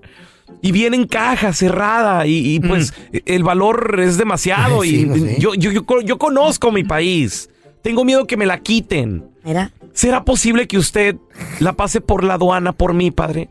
Y 0.61 0.71
viene 0.71 0.95
en 0.97 1.07
caja 1.07 1.53
cerrada 1.53 2.25
y, 2.27 2.55
y, 2.55 2.59
pues 2.59 2.93
el 3.25 3.43
valor 3.43 3.99
es 3.99 4.17
demasiado. 4.17 4.79
Mm. 4.79 4.83
Sí, 4.83 5.09
y 5.15 5.19
sé. 5.19 5.35
yo, 5.39 5.53
yo, 5.55 5.71
yo, 5.71 5.85
co- 5.85 6.01
yo 6.01 6.17
conozco 6.17 6.71
mi 6.71 6.83
país. 6.83 7.49
Tengo 7.81 8.05
miedo 8.05 8.27
que 8.27 8.37
me 8.37 8.45
la 8.45 8.59
quiten. 8.59 9.25
Mira. 9.43 9.71
¿Será 9.93 10.23
posible 10.23 10.67
que 10.67 10.77
usted 10.77 11.15
la 11.59 11.73
pase 11.73 11.99
por 11.99 12.23
la 12.23 12.35
aduana 12.35 12.73
por 12.73 12.93
mí, 12.93 13.09
padre? 13.11 13.49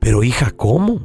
Pero 0.00 0.22
hija, 0.22 0.50
¿cómo? 0.50 1.00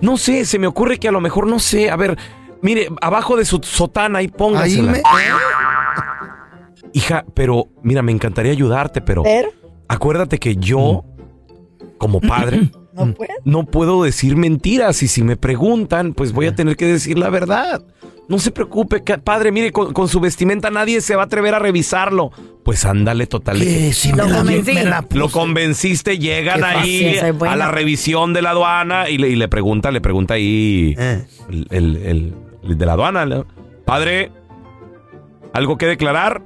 No 0.00 0.16
sé, 0.16 0.44
se 0.44 0.58
me 0.58 0.66
ocurre 0.66 0.98
que 0.98 1.08
a 1.08 1.12
lo 1.12 1.20
mejor 1.20 1.46
no 1.46 1.58
sé. 1.58 1.88
A 1.90 1.96
ver, 1.96 2.18
mire, 2.60 2.88
abajo 3.00 3.36
de 3.36 3.44
su 3.44 3.60
sotana 3.62 4.18
ahí 4.18 4.28
póngasela. 4.28 4.92
Ahí 4.92 5.02
me- 5.02 6.88
Hija, 6.92 7.24
pero 7.34 7.68
mira, 7.82 8.02
me 8.02 8.12
encantaría 8.12 8.52
ayudarte, 8.52 9.00
pero, 9.00 9.22
Pero 9.22 9.50
acuérdate 9.88 10.38
que 10.38 10.56
yo, 10.56 11.04
como 11.98 12.20
padre, 12.20 12.70
no 13.06 13.14
puedo. 13.14 13.30
no 13.44 13.64
puedo 13.64 14.02
decir 14.02 14.36
mentiras 14.36 15.02
y 15.02 15.08
si 15.08 15.22
me 15.22 15.36
preguntan, 15.36 16.12
pues 16.14 16.32
voy 16.32 16.46
a 16.46 16.54
tener 16.54 16.76
que 16.76 16.86
decir 16.86 17.18
la 17.18 17.30
verdad. 17.30 17.82
No 18.28 18.38
se 18.38 18.50
preocupe, 18.50 19.00
padre, 19.18 19.50
mire, 19.52 19.72
con, 19.72 19.94
con 19.94 20.06
su 20.08 20.20
vestimenta 20.20 20.68
nadie 20.70 21.00
se 21.00 21.16
va 21.16 21.22
a 21.22 21.24
atrever 21.26 21.54
a 21.54 21.58
revisarlo. 21.58 22.30
Pues 22.62 22.84
ándale, 22.84 23.26
total. 23.26 23.58
Si 23.58 24.12
Lo 24.12 24.28
convencí. 24.28 24.74
lo 25.12 25.30
convenciste, 25.30 26.18
llegan 26.18 26.62
ahí 26.62 27.16
a 27.18 27.56
la 27.56 27.70
revisión 27.70 28.34
de 28.34 28.42
la 28.42 28.50
aduana 28.50 29.08
y 29.08 29.16
le, 29.16 29.30
y 29.30 29.36
le 29.36 29.48
pregunta, 29.48 29.90
le 29.90 30.02
pregunta 30.02 30.34
ahí 30.34 30.94
Eh. 30.98 31.24
el, 31.48 31.66
el- 31.70 31.96
el- 31.96 32.34
el 32.64 32.76
de 32.76 32.86
la 32.86 32.92
aduana. 32.92 33.46
Padre, 33.86 34.30
¿algo 35.54 35.78
que 35.78 35.86
declarar? 35.86 36.42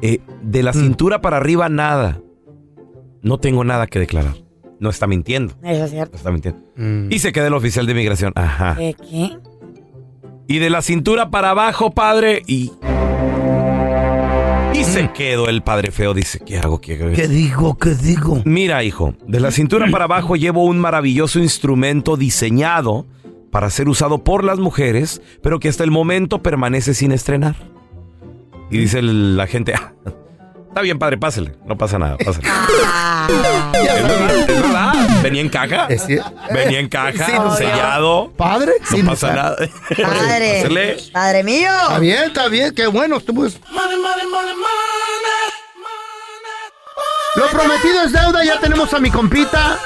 Eh, 0.00 0.20
de 0.42 0.62
Mm. 0.62 0.64
la 0.64 0.72
cintura 0.72 1.20
para 1.20 1.36
arriba, 1.36 1.68
nada. 1.68 2.20
No 3.20 3.38
tengo 3.38 3.64
nada 3.64 3.86
que 3.86 3.98
declarar. 3.98 4.36
No 4.80 4.90
está 4.90 5.06
mintiendo. 5.06 5.54
Eso 5.62 5.84
es 5.84 5.90
cierto. 5.90 6.12
No 6.12 6.16
está 6.18 6.30
mintiendo. 6.30 6.60
Mm. 6.76 7.12
Y 7.12 7.18
se 7.18 7.32
queda 7.32 7.46
el 7.46 7.54
oficial 7.54 7.86
de 7.86 7.94
migración. 7.94 8.32
Ajá. 8.34 8.74
¿Qué? 8.76 8.94
¿Qué? 9.10 9.30
Y 10.46 10.58
de 10.58 10.70
la 10.70 10.82
cintura 10.82 11.30
para 11.30 11.50
abajo, 11.50 11.92
padre. 11.92 12.42
Y. 12.46 12.72
Y 14.74 14.84
se 14.84 15.10
quedó 15.12 15.48
el 15.48 15.62
padre 15.62 15.90
feo. 15.92 16.12
Dice: 16.14 16.40
¿Qué 16.40 16.58
hago? 16.58 16.80
¿Qué 16.80 16.94
hago? 16.96 17.10
Mm. 17.10 17.14
¿Qué 17.14 17.28
digo? 17.28 17.78
¿Qué 17.78 17.94
digo? 17.94 18.42
Mira, 18.44 18.82
hijo, 18.84 19.14
de 19.26 19.40
la 19.40 19.50
cintura 19.52 19.86
para 19.90 20.04
abajo 20.04 20.36
llevo 20.36 20.64
un 20.64 20.78
maravilloso 20.78 21.38
instrumento 21.38 22.16
diseñado 22.16 23.06
para 23.50 23.70
ser 23.70 23.88
usado 23.88 24.24
por 24.24 24.42
las 24.42 24.58
mujeres, 24.58 25.22
pero 25.40 25.60
que 25.60 25.68
hasta 25.68 25.84
el 25.84 25.92
momento 25.92 26.42
permanece 26.42 26.92
sin 26.92 27.12
estrenar. 27.12 27.54
Y 28.70 28.78
dice 28.78 28.98
el- 28.98 29.36
la 29.36 29.46
gente, 29.46 29.72
"Ah, 29.74 29.92
está 30.68 30.80
bien, 30.82 30.98
padre, 30.98 31.18
pásele, 31.18 31.52
no 31.64 31.78
pasa 31.78 31.98
nada, 31.98 32.16
pásale. 32.18 32.48
Venía 35.24 35.40
en 35.40 35.48
caja, 35.48 35.88
venía 36.52 36.80
en 36.80 36.88
caja, 36.90 37.24
Sí, 37.24 37.32
no, 37.32 37.56
sellado, 37.56 38.30
Padre, 38.36 38.72
no 38.78 38.86
sin 38.86 39.06
pasa 39.06 39.32
nada. 39.32 39.56
padre. 39.56 40.98
Padre 41.12 41.42
mío. 41.42 41.70
Está 41.70 41.98
bien, 41.98 42.24
está 42.24 42.48
bien, 42.48 42.74
qué 42.74 42.86
bueno 42.88 43.16
estuvo. 43.16 43.46
Lo 47.36 47.46
prometido 47.48 48.02
es 48.04 48.12
deuda, 48.12 48.44
ya 48.44 48.60
tenemos 48.60 48.92
a 48.92 48.98
mi 48.98 49.10
compita. 49.10 49.78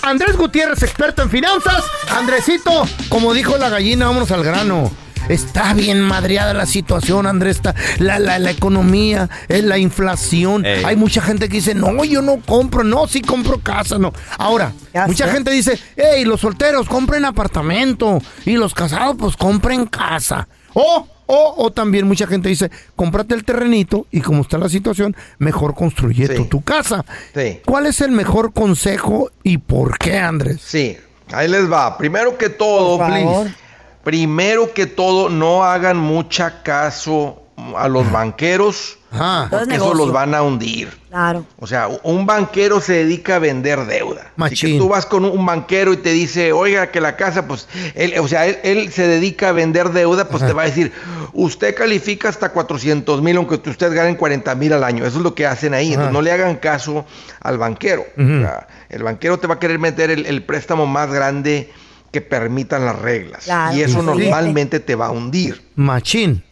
Andrés 0.00 0.34
Gutiérrez, 0.34 0.82
experto 0.82 1.20
en 1.22 1.28
finanzas. 1.30 1.84
Andresito, 2.16 2.88
como 3.10 3.34
dijo 3.34 3.58
la 3.58 3.68
gallina, 3.68 4.06
vámonos 4.06 4.30
al 4.30 4.42
grano. 4.42 4.90
Está 5.28 5.74
bien 5.74 6.00
madreada 6.00 6.54
la 6.54 6.66
situación, 6.66 7.26
Andrés. 7.26 7.56
Está 7.56 7.74
la, 7.98 8.18
la, 8.18 8.38
la 8.38 8.50
economía, 8.50 9.28
eh, 9.48 9.62
la 9.62 9.78
inflación. 9.78 10.64
Ey. 10.64 10.84
Hay 10.84 10.96
mucha 10.96 11.20
gente 11.20 11.48
que 11.48 11.56
dice, 11.56 11.74
no, 11.74 12.04
yo 12.04 12.22
no 12.22 12.40
compro, 12.40 12.84
no, 12.84 13.06
sí 13.08 13.22
compro 13.22 13.58
casa, 13.60 13.98
no. 13.98 14.12
Ahora, 14.38 14.72
Ya 14.94 15.06
mucha 15.06 15.26
sé. 15.26 15.32
gente 15.32 15.50
dice, 15.50 15.78
hey, 15.96 16.24
los 16.24 16.40
solteros 16.40 16.88
compren 16.88 17.24
apartamento 17.24 18.20
y 18.44 18.52
los 18.52 18.72
casados 18.74 19.16
pues 19.18 19.36
compren 19.36 19.86
casa. 19.86 20.46
O, 20.74 21.08
o, 21.26 21.54
o 21.56 21.72
también 21.72 22.06
mucha 22.06 22.26
gente 22.26 22.48
dice, 22.48 22.70
cómprate 22.94 23.34
el 23.34 23.44
terrenito 23.44 24.06
y 24.12 24.20
como 24.20 24.42
está 24.42 24.58
la 24.58 24.68
situación, 24.68 25.16
mejor 25.38 25.74
construye 25.74 26.28
tu 26.44 26.60
casa. 26.62 27.04
Sí. 27.34 27.60
¿Cuál 27.64 27.86
es 27.86 28.00
el 28.00 28.12
mejor 28.12 28.52
consejo 28.52 29.30
y 29.42 29.58
por 29.58 29.98
qué, 29.98 30.18
Andrés? 30.18 30.60
Sí, 30.64 30.96
ahí 31.32 31.48
les 31.48 31.70
va. 31.70 31.98
Primero 31.98 32.38
que 32.38 32.48
todo, 32.50 32.98
Por 32.98 33.08
favor. 33.10 33.42
please. 33.46 33.65
Primero 34.06 34.72
que 34.72 34.86
todo, 34.86 35.28
no 35.28 35.64
hagan 35.64 35.96
mucha 35.96 36.62
caso 36.62 37.42
a 37.76 37.88
los 37.88 38.08
banqueros, 38.12 38.98
Ajá. 39.10 39.48
Porque 39.50 39.74
eso 39.74 39.94
los 39.94 40.12
van 40.12 40.32
a 40.32 40.42
hundir. 40.42 40.96
Claro. 41.08 41.44
O 41.58 41.66
sea, 41.66 41.88
un 42.04 42.24
banquero 42.24 42.80
se 42.80 42.92
dedica 42.92 43.34
a 43.34 43.38
vender 43.40 43.84
deuda. 43.84 44.20
Así 44.20 44.30
Machín. 44.36 44.72
que 44.74 44.78
tú 44.78 44.88
vas 44.90 45.06
con 45.06 45.24
un 45.24 45.44
banquero 45.44 45.92
y 45.92 45.96
te 45.96 46.12
dice, 46.12 46.52
oiga, 46.52 46.92
que 46.92 47.00
la 47.00 47.16
casa, 47.16 47.48
pues, 47.48 47.66
él, 47.96 48.14
o 48.20 48.28
sea, 48.28 48.46
él, 48.46 48.58
él 48.62 48.92
se 48.92 49.08
dedica 49.08 49.48
a 49.48 49.52
vender 49.52 49.90
deuda, 49.90 50.28
pues 50.28 50.46
te 50.46 50.52
va 50.52 50.62
a 50.62 50.66
decir, 50.66 50.92
usted 51.32 51.74
califica 51.74 52.28
hasta 52.28 52.50
400 52.52 53.20
mil, 53.22 53.38
aunque 53.38 53.56
usted 53.68 53.92
gane 53.92 54.16
40 54.16 54.54
mil 54.54 54.72
al 54.72 54.84
año. 54.84 55.04
Eso 55.04 55.16
es 55.16 55.24
lo 55.24 55.34
que 55.34 55.46
hacen 55.46 55.74
ahí. 55.74 55.88
Entonces, 55.88 56.12
no 56.12 56.22
le 56.22 56.30
hagan 56.30 56.54
caso 56.58 57.06
al 57.40 57.58
banquero. 57.58 58.06
O 58.16 58.22
sea, 58.22 58.68
el 58.88 59.02
banquero 59.02 59.40
te 59.40 59.48
va 59.48 59.54
a 59.54 59.58
querer 59.58 59.80
meter 59.80 60.12
el, 60.12 60.26
el 60.26 60.44
préstamo 60.44 60.86
más 60.86 61.10
grande 61.10 61.72
que 62.16 62.22
permitan 62.22 62.86
las 62.86 62.98
reglas. 62.98 63.44
Claro, 63.44 63.76
y 63.76 63.82
eso 63.82 64.00
sí. 64.00 64.06
normalmente 64.06 64.80
te 64.80 64.94
va 64.94 65.08
a 65.08 65.10
hundir. 65.10 65.62
Machín. 65.74 66.42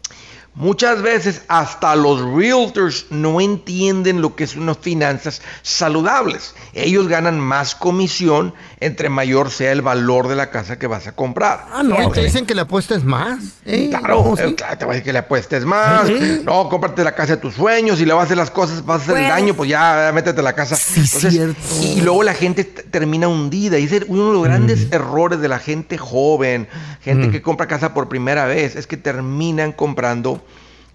Muchas 0.55 1.00
veces 1.00 1.40
hasta 1.48 1.96
los 1.96 2.20
realtors 2.20 3.07
no 3.09 3.40
entienden 3.40 4.20
lo 4.20 4.37
que 4.37 4.46
son 4.46 4.64
unas 4.64 4.77
finanzas 4.77 5.40
saludables. 5.62 6.55
Ellos 6.74 7.09
ganan 7.09 7.40
más 7.40 7.74
comisión 7.74 8.53
entre 8.85 9.09
mayor 9.09 9.51
sea 9.51 9.73
el 9.73 9.81
valor 9.83 10.29
de 10.29 10.37
la 10.37 10.51
casa 10.51 10.79
que 10.79 10.87
vas 10.87 11.07
a 11.07 11.12
comprar. 11.12 11.66
Ah, 11.73 11.83
no, 11.83 12.11
te 12.11 12.23
dicen 12.23 12.44
que 12.44 12.55
le 12.55 12.61
apuestes 12.61 13.03
más. 13.03 13.38
¿eh? 13.64 13.88
Claro, 13.88 14.35
eh, 14.38 14.49
sí. 14.49 14.55
claro, 14.55 14.79
te 14.79 14.85
va 14.85 14.92
a 14.92 14.94
decir 14.94 15.05
que 15.05 15.12
le 15.12 15.18
apuestes 15.20 15.64
más. 15.64 16.07
Sí. 16.07 16.42
No, 16.44 16.68
cómprate 16.68 17.03
la 17.03 17.14
casa 17.14 17.37
de 17.37 17.42
tus 17.42 17.55
sueños. 17.55 17.99
Si 17.99 18.05
le 18.05 18.12
vas 18.12 18.23
a 18.23 18.25
hacer 18.25 18.37
las 18.37 18.51
cosas, 18.51 18.85
vas 18.85 19.01
a 19.01 19.05
hacer 19.05 19.25
el 19.25 19.29
daño, 19.29 19.55
pues 19.55 19.70
ya, 19.70 20.11
métete 20.14 20.40
a 20.40 20.42
la 20.42 20.53
casa. 20.53 20.77
Sí, 20.77 21.07
cierto. 21.07 21.59
Y 21.83 22.03
luego 22.03 22.23
la 22.23 22.35
gente 22.35 22.64
termina 22.64 23.27
hundida. 23.27 23.79
Y 23.79 23.85
ese 23.85 23.97
es 23.99 24.05
uno 24.09 24.29
de 24.29 24.33
los 24.35 24.44
grandes 24.44 24.92
errores 24.92 25.40
de 25.40 25.49
la 25.49 25.59
gente 25.59 25.97
joven, 25.97 26.68
gente 27.01 27.31
que 27.31 27.40
compra 27.40 27.66
casa 27.66 27.94
por 27.94 28.09
primera 28.09 28.44
vez, 28.44 28.77
es 28.77 28.87
que 28.87 28.97
terminan 28.97 29.73
comprando 29.73 30.44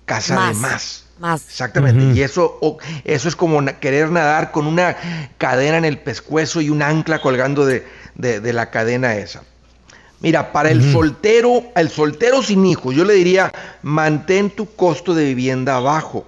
casa 0.06 0.36
Más. 0.36 0.56
de 0.56 0.62
más. 0.62 1.06
Más. 1.20 1.44
Exactamente. 1.50 2.18
Y 2.18 2.22
eso, 2.22 2.60
eso 3.04 3.28
es 3.28 3.36
como 3.36 3.62
na- 3.62 3.80
querer 3.80 4.10
nadar 4.10 4.52
con 4.52 4.66
una 4.68 4.96
cadena 5.38 5.78
en 5.78 5.86
el 5.86 6.00
pescuezo 6.00 6.62
y 6.62 6.70
un 6.70 6.82
ancla 6.82 7.20
colgando 7.22 7.66
de, 7.66 7.86
de- 8.16 8.40
de 8.40 8.54
la 8.54 8.70
cadena 8.72 9.16
esa. 9.16 9.44
Mira, 10.22 10.52
para 10.52 10.70
el 10.70 10.92
soltero, 10.92 11.64
el 11.76 11.90
soltero 11.90 12.44
sin 12.44 12.66
hijos, 12.66 12.94
yo 12.96 13.06
le 13.06 13.14
diría, 13.14 13.52
mantén 13.84 14.50
tu 14.50 14.66
costo 14.76 15.14
de 15.14 15.24
vivienda 15.26 15.80
bajo. 15.80 16.28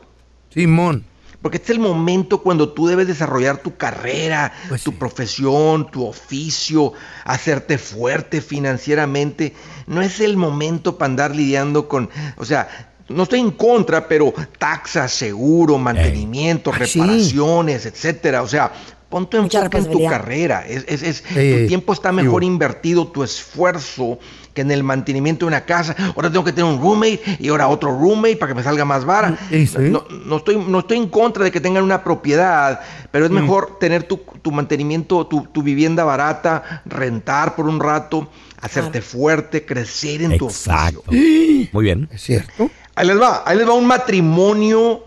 Simón. 0.53 1.05
Porque 1.41 1.57
este 1.57 1.71
es 1.73 1.77
el 1.77 1.83
momento 1.83 2.41
cuando 2.43 2.69
tú 2.69 2.87
debes 2.87 3.07
desarrollar 3.07 3.57
tu 3.57 3.75
carrera, 3.75 4.53
Pues 4.69 4.83
tu 4.83 4.93
profesión, 4.93 5.89
tu 5.89 6.05
oficio, 6.05 6.93
hacerte 7.25 7.77
fuerte 7.79 8.41
financieramente. 8.41 9.53
No 9.87 10.01
es 10.01 10.19
el 10.19 10.37
momento 10.37 10.97
para 10.97 11.09
andar 11.09 11.35
lidiando 11.35 11.87
con, 11.89 12.09
o 12.37 12.45
sea, 12.45 12.90
no 13.11 13.23
estoy 13.23 13.39
en 13.39 13.51
contra, 13.51 14.07
pero 14.07 14.33
taxas, 14.57 15.11
seguro, 15.11 15.77
mantenimiento, 15.77 16.71
Ay, 16.73 16.87
sí. 16.87 16.99
reparaciones, 16.99 17.85
etcétera. 17.85 18.41
O 18.41 18.47
sea, 18.47 18.71
pon 19.09 19.29
tu 19.29 19.37
enfoque 19.37 19.77
en 19.77 19.91
tu 19.91 20.05
carrera. 20.07 20.65
Es, 20.67 20.85
es- 20.87 21.03
es- 21.03 21.23
Eh, 21.35 21.61
tu 21.63 21.67
tiempo 21.67 21.93
está 21.93 22.11
mejor 22.11 22.43
invertido, 22.43 23.07
tu 23.07 23.23
esfuerzo 23.23 24.19
que 24.53 24.61
en 24.61 24.71
el 24.71 24.83
mantenimiento 24.83 25.45
de 25.45 25.47
una 25.47 25.63
casa. 25.65 25.95
Ahora 26.13 26.29
tengo 26.29 26.43
que 26.43 26.51
tener 26.51 26.69
un 26.69 26.81
roommate 26.81 27.21
y 27.39 27.47
ahora 27.47 27.69
otro 27.69 27.89
roommate 27.97 28.35
para 28.35 28.49
que 28.51 28.55
me 28.55 28.63
salga 28.63 28.83
más 28.83 29.05
vara. 29.05 29.37
Sí. 29.49 29.65
No, 29.77 30.03
no 30.25 30.37
estoy, 30.37 30.57
no 30.57 30.79
estoy 30.79 30.97
en 30.97 31.07
contra 31.07 31.43
de 31.45 31.51
que 31.51 31.61
tengan 31.61 31.83
una 31.85 32.03
propiedad, 32.03 32.81
pero 33.11 33.23
Mm. 33.23 33.27
es 33.27 33.41
mejor 33.41 33.79
tener 33.79 34.03
tu, 34.03 34.17
tu 34.41 34.51
mantenimiento, 34.51 35.25
tu, 35.25 35.43
tu 35.45 35.63
vivienda 35.63 36.03
barata, 36.03 36.81
rentar 36.85 37.55
por 37.55 37.65
un 37.65 37.79
rato, 37.79 38.29
hacerte 38.59 39.01
fuerte, 39.01 39.65
crecer 39.65 40.21
en 40.21 40.37
tu 40.37 40.47
Exacto. 40.47 41.03
oficio. 41.07 41.69
Muy 41.71 41.83
bien. 41.85 42.09
¿Es 42.11 42.21
cierto? 42.21 42.69
Ahí 42.95 43.07
les 43.07 43.19
va, 43.19 43.43
ahí 43.45 43.57
les 43.57 43.67
va 43.67 43.73
un 43.73 43.85
matrimonio 43.85 45.03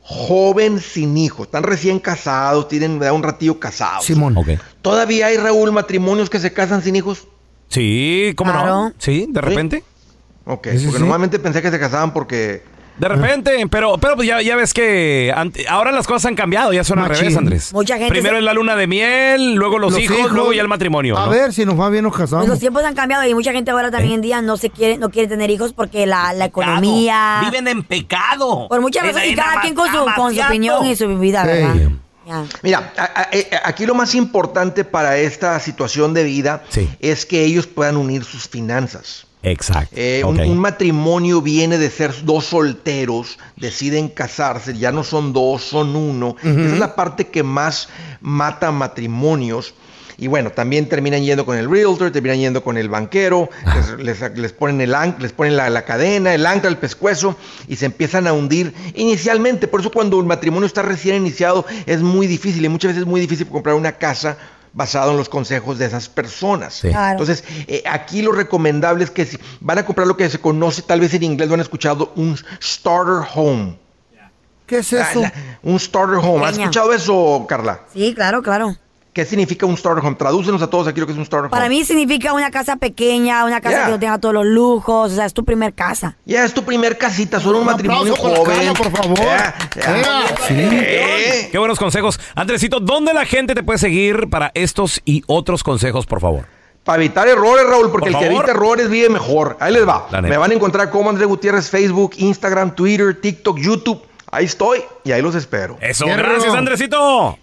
joven 0.00 0.78
sin 0.80 1.16
hijos. 1.16 1.46
Están 1.46 1.64
recién 1.64 1.98
casados, 1.98 2.68
tienen 2.68 2.98
¿verdad? 2.98 3.14
un 3.14 3.22
ratillo 3.22 3.58
casados. 3.58 4.04
Simón. 4.04 4.36
Ok. 4.36 4.50
¿Todavía 4.82 5.26
hay, 5.26 5.36
Raúl, 5.36 5.72
matrimonios 5.72 6.30
que 6.30 6.38
se 6.38 6.52
casan 6.52 6.82
sin 6.82 6.94
hijos? 6.96 7.26
Sí, 7.68 8.32
¿cómo 8.36 8.52
no? 8.52 8.92
Sí, 8.98 9.26
de 9.28 9.40
repente. 9.40 9.82
Ok, 10.44 10.68
Sí, 10.70 10.78
sí, 10.78 10.84
porque 10.84 10.98
sí. 10.98 11.02
normalmente 11.02 11.38
pensé 11.40 11.60
que 11.60 11.70
se 11.70 11.78
casaban 11.80 12.12
porque... 12.12 12.62
De 12.98 13.08
repente, 13.08 13.66
pero, 13.70 13.98
pero 13.98 14.16
pues 14.16 14.26
ya, 14.26 14.40
ya 14.40 14.56
ves 14.56 14.72
que 14.72 15.30
ante- 15.36 15.68
ahora 15.68 15.92
las 15.92 16.06
cosas 16.06 16.24
han 16.26 16.34
cambiado, 16.34 16.72
ya 16.72 16.82
son 16.82 16.98
al 16.98 17.08
Machín. 17.08 17.24
revés, 17.24 17.36
Andrés. 17.36 17.72
Mucha 17.74 17.96
gente 17.98 18.10
Primero 18.10 18.36
se- 18.36 18.38
es 18.38 18.44
la 18.44 18.54
luna 18.54 18.74
de 18.74 18.86
miel, 18.86 19.54
luego 19.54 19.78
los, 19.78 19.98
hijos, 19.98 20.32
luego 20.32 20.52
ya 20.54 20.62
el 20.62 20.68
matrimonio. 20.68 21.18
A 21.18 21.26
¿no? 21.26 21.30
ver 21.30 21.52
si 21.52 21.66
nos 21.66 21.78
va 21.78 21.90
bien, 21.90 22.04
nos 22.04 22.12
Pues 22.12 22.22
casamos. 22.30 22.48
los 22.48 22.58
tiempos 22.58 22.82
han 22.84 22.94
cambiado 22.94 23.26
y 23.26 23.34
mucha 23.34 23.52
gente 23.52 23.70
ahora 23.70 23.90
también 23.90 24.14
en 24.14 24.20
día 24.22 24.40
no 24.40 24.56
se 24.56 24.70
quiere, 24.70 24.96
no 24.96 25.10
quiere 25.10 25.28
tener 25.28 25.50
hijos 25.50 25.74
porque 25.74 26.06
la, 26.06 26.32
la 26.32 26.46
economía. 26.46 27.40
Viven 27.44 27.68
en 27.68 27.82
pecado. 27.82 28.66
Por 28.68 28.80
muchas 28.80 29.04
Es- 29.04 29.08
razones, 29.14 29.30
y 29.32 29.34
cada 29.36 29.60
quien 29.60 29.74
con 29.74 29.90
su, 29.90 29.98
con 30.16 30.34
su 30.34 30.40
opinión 30.40 30.86
y 30.86 30.96
su 30.96 31.06
vida, 31.18 31.42
Sí. 31.42 31.48
¿verdad? 31.48 32.46
Mira, 32.62 32.92
a- 32.96 33.20
a- 33.20 33.28
eh, 33.30 33.48
aquí 33.64 33.86
lo 33.86 33.94
más 33.94 34.14
importante 34.16 34.84
para 34.84 35.16
esta 35.18 35.60
situación 35.60 36.12
de 36.14 36.24
vida 36.24 36.62
es 36.98 37.24
que 37.26 37.44
ellos 37.44 37.66
puedan 37.66 37.96
unir 37.96 38.24
sus 38.24 38.48
finanzas. 38.48 39.26
Exacto. 39.46 39.94
Eh, 39.96 40.22
un, 40.24 40.58
matrimonio 40.58 41.40
viene 41.40 41.78
de 41.78 41.88
ser 41.88 42.12
dos 42.24 42.46
solteros, 42.46 43.38
deciden 43.56 44.08
casarse, 44.08 44.76
ya 44.76 44.90
no 44.92 45.04
son 45.04 45.32
dos, 45.32 45.62
son 45.62 45.94
uno. 45.94 46.36
Esa 46.42 46.50
es 46.74 46.78
la 46.78 46.96
parte 46.96 47.28
que 47.28 47.42
más 47.42 47.88
mata 48.20 48.72
matrimonios. 48.72 49.74
Y 50.18 50.28
bueno, 50.28 50.50
también 50.50 50.88
terminan 50.88 51.22
yendo 51.22 51.44
con 51.44 51.58
el 51.58 51.70
realtor, 51.70 52.10
terminan 52.10 52.38
yendo 52.38 52.64
con 52.64 52.78
el 52.78 52.88
banquero, 52.88 53.50
les, 53.98 54.20
les- 54.20 54.36
les 54.38 54.52
ponen, 54.52 54.80
el, 54.80 54.94
les 55.18 55.32
ponen 55.32 55.56
la, 55.56 55.68
la 55.68 55.84
cadena, 55.84 56.32
el 56.34 56.46
ancla, 56.46 56.70
el 56.70 56.78
pescuezo 56.78 57.36
y 57.68 57.76
se 57.76 57.84
empiezan 57.86 58.26
a 58.26 58.32
hundir 58.32 58.72
inicialmente. 58.94 59.68
Por 59.68 59.80
eso 59.80 59.92
cuando 59.92 60.18
el 60.18 60.26
matrimonio 60.26 60.66
está 60.66 60.80
recién 60.82 61.16
iniciado 61.16 61.66
es 61.84 62.00
muy 62.00 62.26
difícil 62.26 62.64
y 62.64 62.68
muchas 62.70 62.90
veces 62.90 63.02
es 63.02 63.06
muy 63.06 63.20
difícil 63.20 63.46
comprar 63.46 63.74
una 63.76 63.92
casa 63.92 64.38
basado 64.76 65.10
en 65.12 65.16
los 65.16 65.30
consejos 65.30 65.78
de 65.78 65.86
esas 65.86 66.08
personas. 66.08 66.80
Claro. 66.82 67.12
Entonces, 67.12 67.42
eh, 67.66 67.82
aquí 67.86 68.20
lo 68.20 68.30
recomendable 68.30 69.04
es 69.04 69.10
que 69.10 69.24
si 69.24 69.38
van 69.60 69.78
a 69.78 69.86
comprar 69.86 70.06
lo 70.06 70.18
que 70.18 70.28
se 70.28 70.38
conoce, 70.38 70.82
tal 70.82 71.00
vez 71.00 71.14
en 71.14 71.22
inglés 71.22 71.48
lo 71.48 71.54
han 71.54 71.60
escuchado, 71.60 72.12
un 72.14 72.38
starter 72.62 73.26
home. 73.34 73.78
¿Qué 74.66 74.78
es 74.78 74.92
eso? 74.92 75.22
un 75.62 75.80
starter 75.80 76.16
home. 76.16 76.44
¿Has 76.44 76.58
escuchado 76.58 76.92
eso, 76.92 77.46
Carla? 77.48 77.80
Sí, 77.92 78.14
claro, 78.14 78.42
claro. 78.42 78.76
¿Qué 79.16 79.24
significa 79.24 79.64
un 79.64 79.78
starter 79.78 80.04
home? 80.04 80.14
Tradúcenos 80.16 80.60
a 80.60 80.68
todos 80.68 80.88
aquí 80.88 81.00
lo 81.00 81.06
que 81.06 81.12
es 81.12 81.18
un 81.18 81.24
starter 81.24 81.48
Para 81.48 81.64
home. 81.64 81.76
mí 81.76 81.84
significa 81.86 82.34
una 82.34 82.50
casa 82.50 82.76
pequeña, 82.76 83.46
una 83.46 83.62
casa 83.62 83.76
Yeah. 83.76 83.84
que 83.86 83.90
no 83.92 83.98
tenga 83.98 84.18
todos 84.18 84.34
los 84.34 84.44
lujos, 84.44 85.10
o 85.10 85.14
sea, 85.14 85.24
es 85.24 85.32
tu 85.32 85.42
primer 85.42 85.72
casa. 85.72 86.18
Ya 86.26 86.44
es 86.44 86.52
tu 86.52 86.64
primer 86.64 86.98
casita, 86.98 87.40
solo 87.40 87.60
un, 87.60 87.64
matrimonio 87.64 88.14
para 88.14 88.36
joven. 88.36 88.74
Por 88.74 88.90
favor. 88.90 89.18
Ya. 89.18 89.54
Eh. 90.50 91.48
Qué 91.50 91.56
buenos 91.56 91.78
consejos. 91.78 92.20
Andresito, 92.34 92.78
¿dónde 92.78 93.14
la 93.14 93.24
gente 93.24 93.54
te 93.54 93.62
puede 93.62 93.78
seguir 93.78 94.28
para 94.28 94.52
estos 94.52 95.00
y 95.06 95.22
otros 95.26 95.62
consejos, 95.64 96.04
por 96.04 96.20
favor? 96.20 96.44
Para 96.84 97.02
evitar 97.02 97.26
errores, 97.26 97.66
Raúl, 97.66 97.90
porque 97.90 98.10
Por 98.10 98.22
el 98.22 98.28
que 98.28 98.34
evita 98.34 98.50
errores 98.50 98.90
vive 98.90 99.08
mejor. 99.08 99.56
Ahí 99.60 99.72
les 99.72 99.88
va. 99.88 100.08
Me 100.20 100.36
van 100.36 100.50
a 100.50 100.54
encontrar 100.54 100.90
como 100.90 101.08
Andrés 101.08 101.26
Gutiérrez, 101.26 101.70
Facebook, 101.70 102.12
Instagram, 102.18 102.74
Twitter, 102.74 103.18
TikTok, 103.18 103.58
YouTube. 103.58 104.02
Ahí 104.30 104.44
estoy 104.44 104.80
y 105.04 105.12
ahí 105.12 105.22
los 105.22 105.34
espero. 105.34 105.78
Eso, 105.80 106.04
gracias, 106.04 106.52
Andresito. 106.52 107.38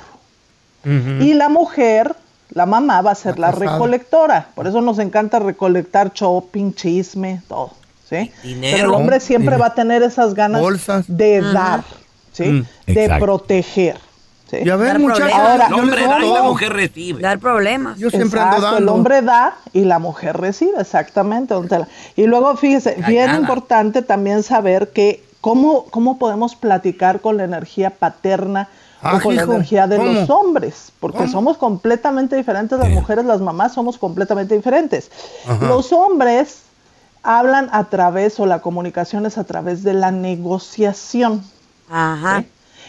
Y 0.84 1.34
la 1.34 1.48
mujer, 1.48 2.14
la 2.50 2.64
mamá, 2.64 3.02
va 3.02 3.10
a 3.10 3.14
ser 3.16 3.40
la, 3.40 3.50
recolectora. 3.50 4.50
Por 4.54 4.68
eso 4.68 4.80
nos 4.80 5.00
encanta 5.00 5.40
recolectar 5.40 6.12
shopping, 6.12 6.74
chisme, 6.74 7.42
todo. 7.48 7.72
¿sí? 8.08 8.30
Dinero. 8.44 8.76
Pero 8.76 8.88
el 8.88 8.94
hombre 8.94 9.18
siempre 9.18 9.56
Dinero. 9.56 9.62
va 9.62 9.66
a 9.66 9.74
tener 9.74 10.04
esas 10.04 10.34
ganas 10.34 10.62
de 11.08 11.38
Ajá. 11.38 11.52
dar, 11.52 11.84
¿sí? 12.36 12.44
Mm, 12.44 12.92
de 12.92 13.04
exacto. 13.04 13.24
proteger. 13.24 13.96
¿sí? 14.50 14.58
Y 14.64 14.70
a 14.70 14.76
ver, 14.76 14.98
muchachos, 14.98 15.30
problemas. 15.30 15.50
Ahora, 15.50 15.66
El 15.66 15.74
hombre 15.74 16.06
da 16.06 16.24
y 16.24 16.32
la 16.32 16.42
mujer 16.42 16.72
recibe. 16.72 17.22
Dar 17.22 17.38
problemas. 17.38 17.98
Yo 17.98 18.10
siempre 18.10 18.40
ando 18.40 18.60
dando. 18.60 18.78
El 18.78 18.88
hombre 18.88 19.22
da 19.22 19.56
y 19.72 19.84
la 19.84 19.98
mujer 19.98 20.36
recibe, 20.36 20.80
exactamente. 20.80 21.54
Y 22.16 22.26
luego, 22.26 22.56
fíjese, 22.56 22.96
bien 23.06 23.34
importante 23.34 24.02
también 24.02 24.42
saber 24.42 24.90
que 24.92 25.24
cómo, 25.40 25.84
cómo 25.86 26.18
podemos 26.18 26.54
platicar 26.54 27.20
con 27.20 27.36
la 27.36 27.44
energía 27.44 27.90
paterna 27.90 28.68
Ah, 29.02 29.16
o 29.16 29.20
con 29.20 29.36
la 29.36 29.42
energía 29.42 29.86
de 29.86 29.98
¿cómo? 29.98 30.12
los 30.12 30.30
hombres, 30.30 30.90
porque 31.00 31.18
¿Cómo? 31.18 31.30
somos 31.30 31.58
completamente 31.58 32.34
diferentes, 32.34 32.78
las 32.78 32.88
mujeres, 32.88 33.26
las 33.26 33.40
mamás 33.40 33.74
somos 33.74 33.98
completamente 33.98 34.56
diferentes. 34.56 35.10
Ajá. 35.46 35.66
Los 35.66 35.92
hombres 35.92 36.62
hablan 37.22 37.68
a 37.72 37.84
través, 37.84 38.40
o 38.40 38.46
la 38.46 38.60
comunicación 38.60 39.26
es 39.26 39.36
a 39.36 39.44
través 39.44 39.82
de 39.82 39.92
la 39.92 40.10
negociación. 40.10 41.42
Ajá. 41.88 42.40
¿sí? 42.40 42.48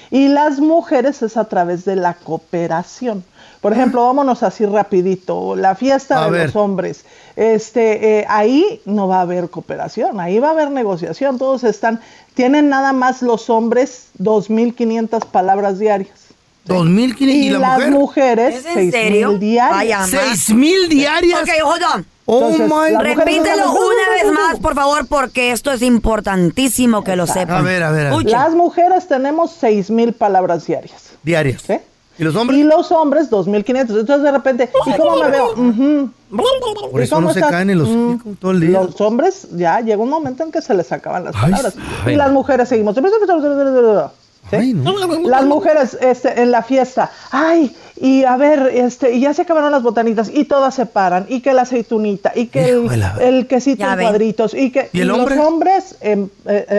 Y 0.10 0.28
las 0.30 0.60
mujeres 0.60 1.22
es 1.22 1.38
a 1.38 1.46
través 1.46 1.84
de 1.86 1.96
la 1.96 2.14
cooperación. 2.14 3.24
Por 3.62 3.74
ejemplo, 3.74 4.06
vámonos 4.06 4.44
así 4.44 4.66
rapidito, 4.66 5.56
la 5.56 5.76
fiesta 5.76 6.24
A 6.24 6.26
de 6.26 6.32
ver. 6.32 6.46
los 6.48 6.56
hombres. 6.56 7.04
Este, 7.36 8.20
eh, 8.20 8.26
ahí 8.30 8.82
no 8.86 9.08
va 9.08 9.18
a 9.18 9.22
haber 9.22 9.50
cooperación, 9.50 10.20
ahí 10.20 10.40
va 10.40 10.50
a 10.50 10.52
haber 10.52 10.72
negociación. 10.72 11.38
Todos 11.38 11.64
están, 11.64 12.00
tienen 12.36 12.70
nada 12.70 12.94
más 12.94 13.22
los 13.22 13.50
hombres 13.50 14.08
2.500 14.20 15.26
palabras 15.26 15.80
diarias. 15.80 16.27
¿Dos 16.68 16.86
mil 16.86 17.16
Y, 17.20 17.24
y 17.48 17.50
la 17.50 17.60
las 17.60 17.78
mujer? 17.78 17.92
mujeres, 17.92 18.56
¿Es 18.56 18.66
en 18.66 18.74
6,000 18.74 18.92
serio? 18.92 19.38
diarias. 19.38 20.10
¿Seis 20.10 20.50
mil 20.54 20.90
diarias? 20.90 21.42
Ok, 21.42 21.50
hold 21.64 21.84
on. 21.96 22.06
Oh 22.30 22.50
Entonces, 22.50 22.68
my 22.70 23.04
Repítelo 23.04 23.72
una 23.72 24.10
vez 24.22 24.32
más, 24.34 24.60
por 24.60 24.76
favor, 24.76 25.08
porque 25.08 25.52
esto 25.54 25.72
es 25.72 25.82
importantísimo 25.82 27.04
que 27.04 27.16
lo 27.16 27.26
sepan. 27.26 27.58
A 27.58 27.62
ver, 27.62 27.84
a 27.84 27.92
ver, 27.92 28.08
a 28.08 28.18
ver. 28.18 28.26
Las 28.30 28.54
mujeres 28.54 29.08
tenemos 29.08 29.52
6,000 29.60 30.12
palabras 30.14 30.66
diarias. 30.66 31.12
Diarias. 31.24 31.62
¿sí? 31.66 31.78
¿Y 32.20 32.24
los 32.24 32.36
hombres? 32.36 32.60
Y 32.60 32.64
los 32.64 32.92
hombres 32.92 33.30
2.500. 33.30 33.80
Entonces 34.00 34.24
de 34.24 34.32
repente, 34.32 34.70
¿y 34.88 34.92
cómo 34.98 35.18
me 35.24 35.30
veo? 35.30 35.54
Por 36.92 37.00
¿Y 37.00 37.04
eso 37.04 37.22
no 37.22 37.32
se 37.32 37.40
estás? 37.40 37.52
caen 37.52 37.70
en 37.70 37.78
los 37.78 37.88
Mm. 37.88 38.34
todo 38.42 38.52
el 38.52 38.60
día. 38.60 38.82
Los 38.82 39.00
hombres 39.00 39.48
ya 39.56 39.80
llega 39.80 40.02
un 40.02 40.10
momento 40.10 40.44
en 40.44 40.52
que 40.52 40.62
se 40.62 40.74
les 40.74 40.92
acaban 40.92 41.24
las 41.24 41.34
palabras. 41.34 41.76
ay. 42.06 42.14
y 42.16 42.18
las 42.18 42.32
mujeres 42.32 42.68
seguimos. 42.68 42.96
¿Sí? 44.52 44.76
Las 45.26 45.46
mujeres 45.46 45.98
este, 46.02 46.42
en 46.42 46.52
la 46.52 46.64
fiesta, 46.64 47.12
ay, 47.32 47.76
y 48.00 48.24
a 48.26 48.38
ver, 48.38 48.70
este, 48.74 49.14
y 49.16 49.22
ya 49.22 49.34
se 49.34 49.42
acabaron 49.42 49.72
las 49.72 49.82
botanitas, 49.82 50.30
y 50.34 50.46
todas 50.46 50.76
se 50.76 50.86
paran, 50.86 51.26
y 51.30 51.42
que 51.42 51.54
la 51.54 51.64
aceitunita, 51.64 52.32
y 52.36 52.48
que 52.48 52.70
el, 53.20 53.48
quesito 53.48 53.80
Ya 53.80 53.94
en 53.94 53.98
ven. 53.98 54.08
cuadritos, 54.08 54.54
y 54.54 54.72
que 54.72 54.90
¿Y 54.94 55.02
el 55.02 55.08
los 55.08 55.18
hombre? 55.20 55.40
hombres 55.40 55.96
eh, 56.02 56.28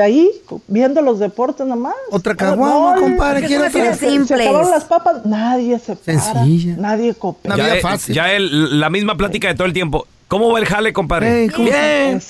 ahí 0.04 0.30
viendo 0.68 1.02
los 1.02 1.18
deportes 1.18 1.66
nomás. 1.66 1.94
Otra 2.10 2.34
caguama, 2.36 3.00
compadre, 3.00 3.40
¿Qué 3.42 3.46
quiero 3.48 3.64
se 3.64 3.94
Se- 3.94 4.34
acabaron 4.34 4.70
las 4.70 4.84
papas, 4.84 5.26
nadie 5.26 5.78
se 5.78 5.96
para, 5.96 6.20
Sencilla. 6.20 6.76
nadie 6.78 7.14
coopera. 7.14 7.54
Una 7.56 7.66
Ya, 7.68 7.76
eh, 7.76 7.80
fácil. 7.80 8.14
ya 8.14 8.32
el- 8.32 8.78
la 8.78 8.88
misma 8.90 9.16
plática 9.16 9.48
de 9.48 9.54
todo 9.54 9.66
el 9.66 9.72
tiempo. 9.72 10.06
¿Cómo 10.28 10.52
va 10.52 10.58
el 10.58 10.66
jale, 10.66 10.92
compadre? 10.92 11.42
Ey, 11.44 11.48
¿cómo 11.48 11.64
Bien. 11.64 12.20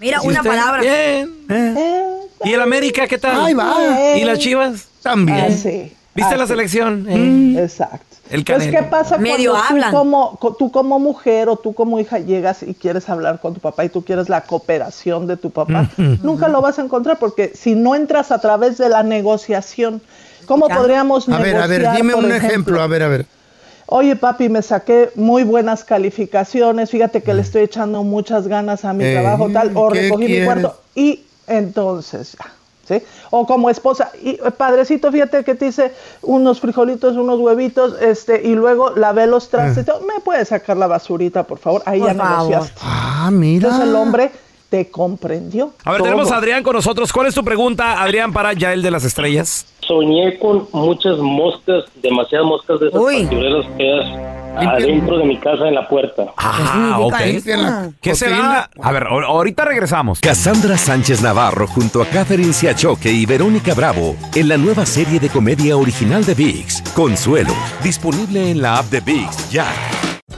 Mira, 0.00 0.18
¿Y 0.22 0.26
una 0.26 0.38
usted? 0.40 0.50
palabra. 0.50 0.80
Bien. 0.80 1.30
Eh, 1.50 1.74
Eh, 1.76 2.04
¿Y 2.44 2.52
el 2.54 2.60
América 2.60 3.06
qué 3.06 3.18
tal? 3.18 3.44
Ahí 3.44 3.54
va. 3.54 3.76
¿Y 4.16 4.24
las 4.24 4.38
chivas? 4.38 4.86
También. 5.02 5.46
ah, 5.48 5.50
sí. 5.50 5.92
¿Viste 6.14 6.36
la 6.36 6.44
Así. 6.44 6.52
selección? 6.52 7.04
Mm, 7.04 7.58
Exacto. 7.58 8.04
El 8.30 8.44
Pues. 8.44 8.66
¿qué 8.68 8.82
pasa 8.82 9.18
Medio 9.18 9.50
cuando 9.52 9.68
hablan. 9.68 9.90
Tú, 9.90 9.96
como, 9.98 10.36
co- 10.36 10.54
tú 10.54 10.70
como 10.72 10.98
mujer 10.98 11.48
o 11.50 11.56
tú 11.56 11.74
como 11.74 12.00
hija 12.00 12.18
llegas 12.18 12.62
y 12.62 12.72
quieres 12.74 13.08
hablar 13.10 13.40
con 13.40 13.52
tu 13.54 13.60
papá 13.60 13.84
y 13.84 13.88
tú 13.90 14.02
quieres 14.04 14.28
la 14.30 14.40
cooperación 14.42 15.26
de 15.26 15.36
tu 15.36 15.50
papá? 15.50 15.90
Nunca 16.22 16.48
lo 16.48 16.60
vas 16.62 16.78
a 16.78 16.82
encontrar 16.82 17.18
porque 17.18 17.52
si 17.54 17.74
no 17.74 17.94
entras 17.94 18.30
a 18.32 18.40
través 18.40 18.78
de 18.78 18.88
la 18.88 19.02
negociación, 19.02 20.00
¿cómo 20.46 20.68
podríamos 20.68 21.28
A 21.28 21.32
ver, 21.38 21.54
negociar? 21.54 21.62
a 21.64 21.66
ver, 21.66 21.96
dime 21.96 22.12
por 22.14 22.24
un 22.24 22.32
ejemplo, 22.32 22.80
a 22.82 22.86
ver, 22.86 23.02
a 23.02 23.08
ver. 23.08 23.26
Oye, 23.94 24.16
papi, 24.16 24.48
me 24.48 24.62
saqué 24.62 25.10
muy 25.16 25.42
buenas 25.44 25.84
calificaciones, 25.84 26.88
fíjate 26.88 27.22
que 27.22 27.34
le 27.34 27.42
estoy 27.42 27.60
echando 27.64 28.02
muchas 28.02 28.48
ganas 28.48 28.86
a 28.86 28.94
mi 28.94 29.04
Eh, 29.04 29.12
trabajo, 29.12 29.50
tal, 29.52 29.70
o 29.74 29.90
¿qué 29.90 30.00
recogí 30.04 30.28
mi 30.28 30.44
cuarto. 30.46 30.74
Y 30.94 31.24
entonces, 31.46 32.34
ya, 32.38 32.52
¿sí? 32.88 33.04
O 33.30 33.46
como 33.46 33.68
esposa, 33.68 34.10
y 34.22 34.30
eh, 34.30 34.50
padrecito, 34.56 35.12
fíjate 35.12 35.44
que 35.44 35.54
te 35.54 35.66
hice 35.66 35.92
unos 36.22 36.58
frijolitos, 36.60 37.18
unos 37.18 37.38
huevitos, 37.38 38.00
este, 38.00 38.40
y 38.42 38.54
luego 38.54 38.92
lavé 38.96 39.26
los 39.26 39.50
trastes. 39.50 39.84
¿Me 40.06 40.20
puedes 40.24 40.48
sacar 40.48 40.78
la 40.78 40.86
basurita, 40.86 41.42
por 41.42 41.58
favor? 41.58 41.82
Ahí 41.84 42.00
Por 42.00 42.08
ya 42.08 42.14
favor. 42.14 42.50
negociaste. 42.50 42.80
Ah, 42.82 43.28
mira. 43.30 43.66
Entonces 43.68 43.88
el 43.90 43.94
hombre 43.94 44.30
te 44.72 44.88
comprendió. 44.90 45.74
A 45.84 45.90
ver, 45.90 45.98
todo. 45.98 46.08
tenemos 46.08 46.32
a 46.32 46.38
Adrián 46.38 46.62
con 46.62 46.74
nosotros. 46.74 47.12
¿Cuál 47.12 47.26
es 47.26 47.34
tu 47.34 47.44
pregunta, 47.44 48.02
Adrián, 48.02 48.32
para 48.32 48.54
Yael 48.54 48.80
de 48.80 48.90
las 48.90 49.04
Estrellas? 49.04 49.66
Soñé 49.86 50.38
con 50.38 50.66
muchas 50.72 51.18
moscas, 51.18 51.84
demasiadas 52.02 52.46
moscas 52.46 52.80
de 52.80 52.88
esas 52.88 53.02
pantineras 53.02 53.66
feas 53.76 54.32
adentro 54.56 55.18
de 55.18 55.24
mi 55.24 55.36
casa 55.38 55.68
en 55.68 55.74
la 55.74 55.86
puerta. 55.86 56.24
Ah, 56.38 56.96
ok. 57.00 57.14
¿Qué 58.00 58.14
será? 58.14 58.70
A 58.80 58.92
ver, 58.92 59.02
ahor- 59.04 59.26
ahorita 59.26 59.66
regresamos. 59.66 60.20
Cassandra 60.20 60.78
Sánchez 60.78 61.20
Navarro 61.20 61.66
junto 61.66 62.00
a 62.00 62.06
Catherine 62.06 62.54
Siachoque 62.54 63.12
y 63.12 63.26
Verónica 63.26 63.74
Bravo 63.74 64.16
en 64.34 64.48
la 64.48 64.56
nueva 64.56 64.86
serie 64.86 65.20
de 65.20 65.28
comedia 65.28 65.76
original 65.76 66.24
de 66.24 66.32
VIX, 66.32 66.80
Consuelo, 66.94 67.52
disponible 67.84 68.50
en 68.50 68.62
la 68.62 68.78
app 68.78 68.86
de 68.86 69.00
VIX 69.00 69.50
ya. 69.50 69.66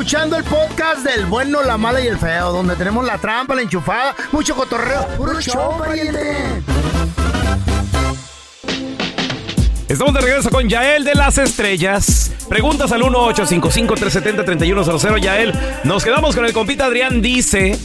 Escuchando 0.00 0.36
el 0.36 0.44
podcast 0.44 1.04
del 1.04 1.26
bueno, 1.26 1.62
la 1.62 1.76
mala 1.76 2.00
y 2.00 2.06
el 2.06 2.16
feo, 2.16 2.52
donde 2.52 2.74
tenemos 2.74 3.04
la 3.04 3.18
trampa, 3.18 3.54
la 3.54 3.60
enchufada, 3.60 4.16
mucho 4.32 4.54
cotorreo. 4.54 5.06
¡Puro 5.18 5.38
show, 5.42 5.76
pariente! 5.76 6.62
Estamos 9.86 10.14
de 10.14 10.20
regreso 10.22 10.48
con 10.48 10.70
Yael 10.70 11.04
de 11.04 11.14
las 11.14 11.36
Estrellas. 11.36 12.32
Preguntas 12.48 12.92
al 12.92 13.02
1-855-370-3100. 13.02 15.20
Yael, 15.20 15.52
nos 15.84 16.02
quedamos 16.02 16.34
con 16.34 16.46
el 16.46 16.54
compita 16.54 16.86
Adrián. 16.86 17.20
Dice 17.20 17.78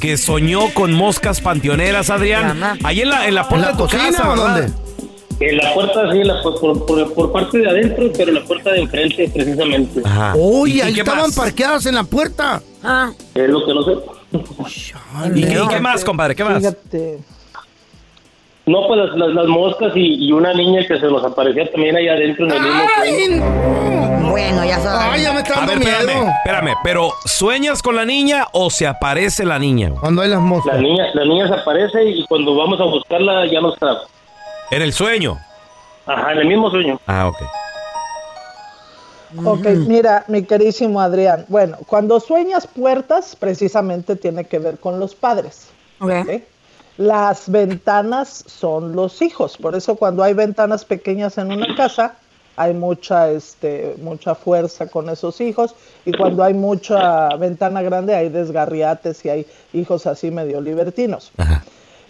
que 0.00 0.16
soñó 0.16 0.74
con 0.74 0.92
moscas 0.92 1.40
panteoneras, 1.40 2.10
Adrián. 2.10 2.60
Ahí 2.82 3.02
en 3.02 3.10
la, 3.10 3.28
en 3.28 3.36
la 3.36 3.48
puerta 3.48 3.70
de 3.70 3.78
tu 3.78 3.86
casa, 3.86 4.28
¿verdad? 4.28 4.68
En 5.48 5.56
la 5.56 5.74
puerta, 5.74 6.12
sí, 6.12 6.22
la- 6.22 6.42
por, 6.42 6.86
por- 6.86 7.14
por 7.14 7.32
parte 7.32 7.58
de 7.58 7.68
adentro, 7.68 8.10
pero 8.16 8.28
en 8.30 8.34
la 8.36 8.44
puerta 8.44 8.70
de 8.72 8.80
enfrente, 8.80 9.30
precisamente. 9.34 10.02
Oye, 10.38 10.82
ahí 10.82 10.98
estaban 10.98 11.32
parqueadas 11.32 11.86
en 11.86 11.94
la 11.96 12.04
puerta. 12.04 12.62
Es 13.34 13.48
lo 13.48 13.64
que 13.66 13.74
no 13.74 13.82
sé. 13.82 13.92
¿Y 15.34 15.42
qué, 15.44 15.60
y 15.64 15.68
qué 15.68 15.80
más, 15.80 16.04
compadre? 16.04 16.34
¿Qué 16.34 16.44
más? 16.44 16.58
Fíjate. 16.58 17.18
No, 18.64 18.86
pues 18.86 19.00
las, 19.00 19.16
las, 19.16 19.34
las 19.34 19.46
moscas 19.48 19.92
y, 19.96 20.24
y 20.26 20.30
una 20.32 20.54
niña 20.54 20.86
que 20.86 20.96
se 20.98 21.06
nos 21.06 21.24
aparecía 21.24 21.68
también 21.72 21.96
ahí 21.96 22.06
adentro 22.08 22.46
en 22.46 22.52
el 22.52 22.60
mismo 22.62 22.80
sueño. 22.96 24.30
Bueno, 24.30 24.64
ya 24.64 24.78
sabes. 24.78 25.08
Ay, 25.10 25.22
ya 25.24 25.32
me 25.32 25.40
está 25.40 25.54
A 25.54 25.66
dando 25.66 25.72
ver, 25.84 25.88
espérame, 25.94 26.06
miedo. 26.20 26.32
espérame. 26.44 26.74
Pero, 26.84 27.10
¿sueñas 27.24 27.82
con 27.82 27.96
la 27.96 28.04
niña 28.04 28.46
o 28.52 28.70
se 28.70 28.86
aparece 28.86 29.44
la 29.44 29.58
niña? 29.58 29.90
Cuando 30.00 30.22
hay 30.22 30.28
las 30.30 30.40
moscas. 30.40 30.76
La 30.76 30.80
niña, 30.80 31.04
la 31.12 31.24
niña 31.24 31.48
se 31.48 31.54
aparece 31.54 32.04
y 32.08 32.24
cuando 32.26 32.54
vamos 32.54 32.80
a 32.80 32.84
buscarla 32.84 33.46
ya 33.50 33.60
no 33.60 33.74
está. 33.74 33.98
En 34.72 34.80
el 34.80 34.94
sueño. 34.94 35.38
Ajá, 36.06 36.32
en 36.32 36.38
el 36.38 36.46
mismo 36.46 36.70
sueño. 36.70 36.98
Ah, 37.06 37.28
ok. 37.28 37.36
Ok, 39.44 39.66
mira, 39.86 40.24
mi 40.28 40.44
queridísimo 40.44 40.98
Adrián. 40.98 41.44
Bueno, 41.48 41.76
cuando 41.86 42.18
sueñas 42.20 42.66
puertas, 42.66 43.36
precisamente 43.36 44.16
tiene 44.16 44.46
que 44.46 44.58
ver 44.58 44.78
con 44.78 44.98
los 44.98 45.14
padres. 45.14 45.68
Las 46.96 47.50
ventanas 47.50 48.44
son 48.46 48.96
los 48.96 49.20
hijos. 49.20 49.58
Por 49.58 49.74
eso 49.74 49.96
cuando 49.96 50.22
hay 50.22 50.32
ventanas 50.32 50.86
pequeñas 50.86 51.36
en 51.36 51.52
una 51.52 51.74
casa, 51.76 52.14
hay 52.56 52.72
mucha, 52.72 53.30
este, 53.30 53.96
mucha 54.00 54.34
fuerza 54.34 54.86
con 54.86 55.10
esos 55.10 55.42
hijos. 55.42 55.74
Y 56.06 56.12
cuando 56.12 56.42
hay 56.42 56.54
mucha 56.54 57.28
ventana 57.36 57.82
grande, 57.82 58.14
hay 58.14 58.30
desgarriates 58.30 59.22
y 59.26 59.28
hay 59.28 59.46
hijos 59.74 60.06
así 60.06 60.30
medio 60.30 60.62
libertinos. 60.62 61.30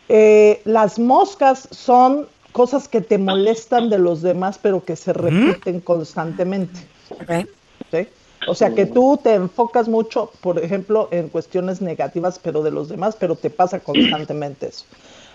Eh, 0.09 0.63
las 0.65 1.01
moscas 1.01 1.67
son 1.73 2.29
cosas 2.53 2.89
que 2.89 3.01
te 3.01 3.19
molestan 3.19 3.91
de 3.91 3.99
los 3.99 4.23
demás, 4.23 4.59
pero 4.61 4.85
que 4.85 4.97
se 4.97 5.13
repiten 5.13 5.81
constantemente. 5.81 6.81
¿Sí? 7.91 8.09
O 8.47 8.55
sea 8.55 8.75
que 8.75 8.87
tú 8.87 9.19
te 9.23 9.35
enfocas 9.35 9.89
mucho, 9.89 10.31
por 10.41 10.59
ejemplo, 10.59 11.09
en 11.11 11.29
cuestiones 11.29 11.81
negativas, 11.81 12.41
pero 12.43 12.63
de 12.63 12.71
los 12.71 12.89
demás, 12.89 13.17
pero 13.19 13.37
te 13.37 13.51
pasa 13.51 13.81
constantemente 13.81 14.69
eso. 14.69 14.85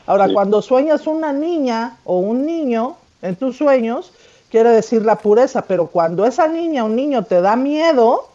Ahora, 0.05 0.31
cuando 0.31 0.61
sueñas 0.61 1.07
una 1.07 1.33
niña 1.33 1.97
o 2.03 2.19
un 2.19 2.45
niño 2.45 2.97
en 3.21 3.35
tus 3.35 3.57
sueños, 3.57 4.11
quiere 4.49 4.69
decir 4.69 5.05
la 5.05 5.17
pureza, 5.17 5.63
pero 5.63 5.87
cuando 5.87 6.25
esa 6.25 6.47
niña 6.47 6.83
o 6.83 6.87
un 6.87 6.95
niño 6.95 7.23
te 7.23 7.41
da 7.41 7.55
miedo, 7.55 8.27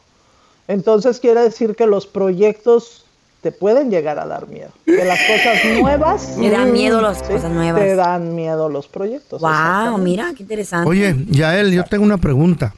entonces 0.68 1.20
quiere 1.20 1.42
decir 1.42 1.74
que 1.74 1.86
los 1.86 2.06
proyectos 2.06 3.04
te 3.42 3.52
pueden 3.52 3.90
llegar 3.90 4.18
a 4.20 4.26
dar 4.26 4.46
miedo. 4.48 4.70
Que 4.86 5.04
las 5.04 5.18
cosas 5.18 5.58
nuevas... 5.80 6.36
Me 6.38 6.48
dan 6.48 6.72
miedo 6.72 7.00
las 7.02 7.18
Sí, 7.18 7.24
cosas 7.24 7.50
nuevas. 7.50 7.80
Te 7.82 7.96
dan 7.96 8.34
miedo 8.36 8.68
los 8.68 8.86
proyectos. 8.88 9.42
Wow, 9.42 9.98
mira, 9.98 10.32
qué 10.36 10.44
interesante. 10.44 10.88
Oye, 10.88 11.14
Yael, 11.28 11.72
yo 11.72 11.84
tengo 11.84 12.04
una 12.04 12.18
pregunta. 12.18 12.72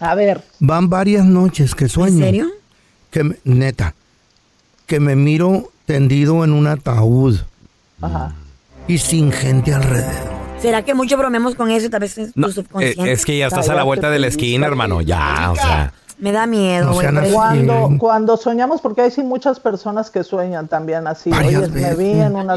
A 0.00 0.14
ver. 0.14 0.42
Van 0.60 0.88
varias 0.88 1.24
noches 1.26 1.74
que 1.74 1.88
sueño. 1.88 2.18
¿En 2.18 2.24
serio? 2.24 2.46
Que 3.10 3.22
me- 3.24 3.36
neta, 3.44 3.94
que 4.86 4.98
me 4.98 5.14
miro 5.14 5.70
tendido 5.86 6.42
en 6.44 6.52
un 6.52 6.66
ataúd 6.66 7.38
Ajá. 8.00 8.34
y 8.86 8.98
sin 8.98 9.30
gente 9.32 9.74
alrededor. 9.74 10.38
¿Será 10.60 10.82
que 10.84 10.94
mucho 10.94 11.16
bromeamos 11.16 11.54
con 11.54 11.70
eso 11.70 11.86
y 11.86 11.88
tal 11.90 12.00
vez 12.00 12.16
es 12.18 12.32
tu 12.32 12.40
No, 12.40 12.48
eh, 12.48 12.52
subconsciente? 12.52 13.12
es 13.12 13.24
que 13.24 13.38
ya 13.38 13.46
estás 13.46 13.68
a 13.68 13.74
la 13.74 13.82
vuelta 13.84 14.10
de 14.10 14.18
la 14.18 14.26
esquina, 14.26 14.66
hermano. 14.66 15.02
Ya, 15.02 15.50
o 15.52 15.54
sea. 15.56 15.92
Me 16.18 16.32
da 16.32 16.46
miedo, 16.46 16.92
güey. 16.92 17.32
Cuando, 17.32 17.90
cuando 17.98 18.36
soñamos, 18.36 18.80
porque 18.80 19.02
hay 19.02 19.10
sí 19.10 19.22
muchas 19.22 19.60
personas 19.60 20.10
que 20.10 20.24
sueñan 20.24 20.66
también 20.66 21.06
así, 21.06 21.30
oye, 21.32 21.68
me 21.68 21.94
vi 21.94 22.10
en 22.10 22.34
una... 22.34 22.56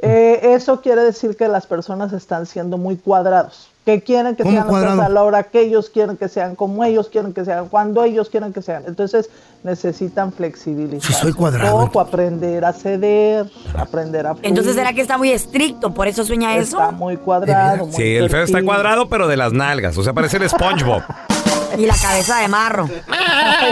Eh, 0.00 0.54
eso 0.54 0.80
quiere 0.80 1.02
decir 1.02 1.36
que 1.36 1.48
las 1.48 1.66
personas 1.66 2.12
están 2.12 2.46
siendo 2.46 2.78
muy 2.78 2.96
cuadrados, 2.96 3.68
que 3.84 4.00
quieren 4.00 4.36
que 4.36 4.44
¿Cómo 4.44 4.54
sean 4.54 4.68
cuadrado? 4.68 5.02
a 5.02 5.08
la 5.08 5.24
hora 5.24 5.42
que 5.42 5.60
ellos 5.60 5.90
quieren 5.90 6.16
que 6.16 6.28
sean, 6.28 6.54
como 6.54 6.84
ellos 6.84 7.08
quieren 7.08 7.32
que 7.32 7.44
sean, 7.44 7.68
cuando 7.68 8.04
ellos 8.04 8.30
quieren 8.30 8.52
que 8.52 8.62
sean. 8.62 8.84
Entonces 8.86 9.28
necesitan 9.64 10.32
flexibilidad. 10.32 11.02
Si 11.02 11.12
soy 11.12 11.32
cuadrado, 11.32 11.78
Un 11.78 11.86
poco, 11.86 12.00
aprender 12.00 12.64
a 12.64 12.72
ceder, 12.72 13.50
aprender 13.76 14.24
a... 14.28 14.34
fluir. 14.34 14.46
Entonces, 14.46 14.76
¿será 14.76 14.92
que 14.92 15.00
está 15.00 15.18
muy 15.18 15.30
estricto? 15.30 15.92
¿Por 15.92 16.06
eso 16.06 16.24
sueña 16.24 16.56
eso? 16.56 16.78
Está 16.78 16.92
muy 16.92 17.16
cuadrado. 17.16 17.86
muy 17.86 17.96
Sí, 17.96 18.14
el 18.14 18.30
feo 18.30 18.42
está 18.42 18.62
cuadrado, 18.62 19.08
pero 19.08 19.26
de 19.26 19.36
las 19.36 19.52
nalgas. 19.52 19.98
O 19.98 20.04
sea, 20.04 20.12
parece 20.12 20.36
el 20.36 20.48
SpongeBob. 20.48 21.02
Y 21.76 21.86
la 21.86 21.94
cabeza 22.00 22.40
de 22.40 22.48
marro. 22.48 22.88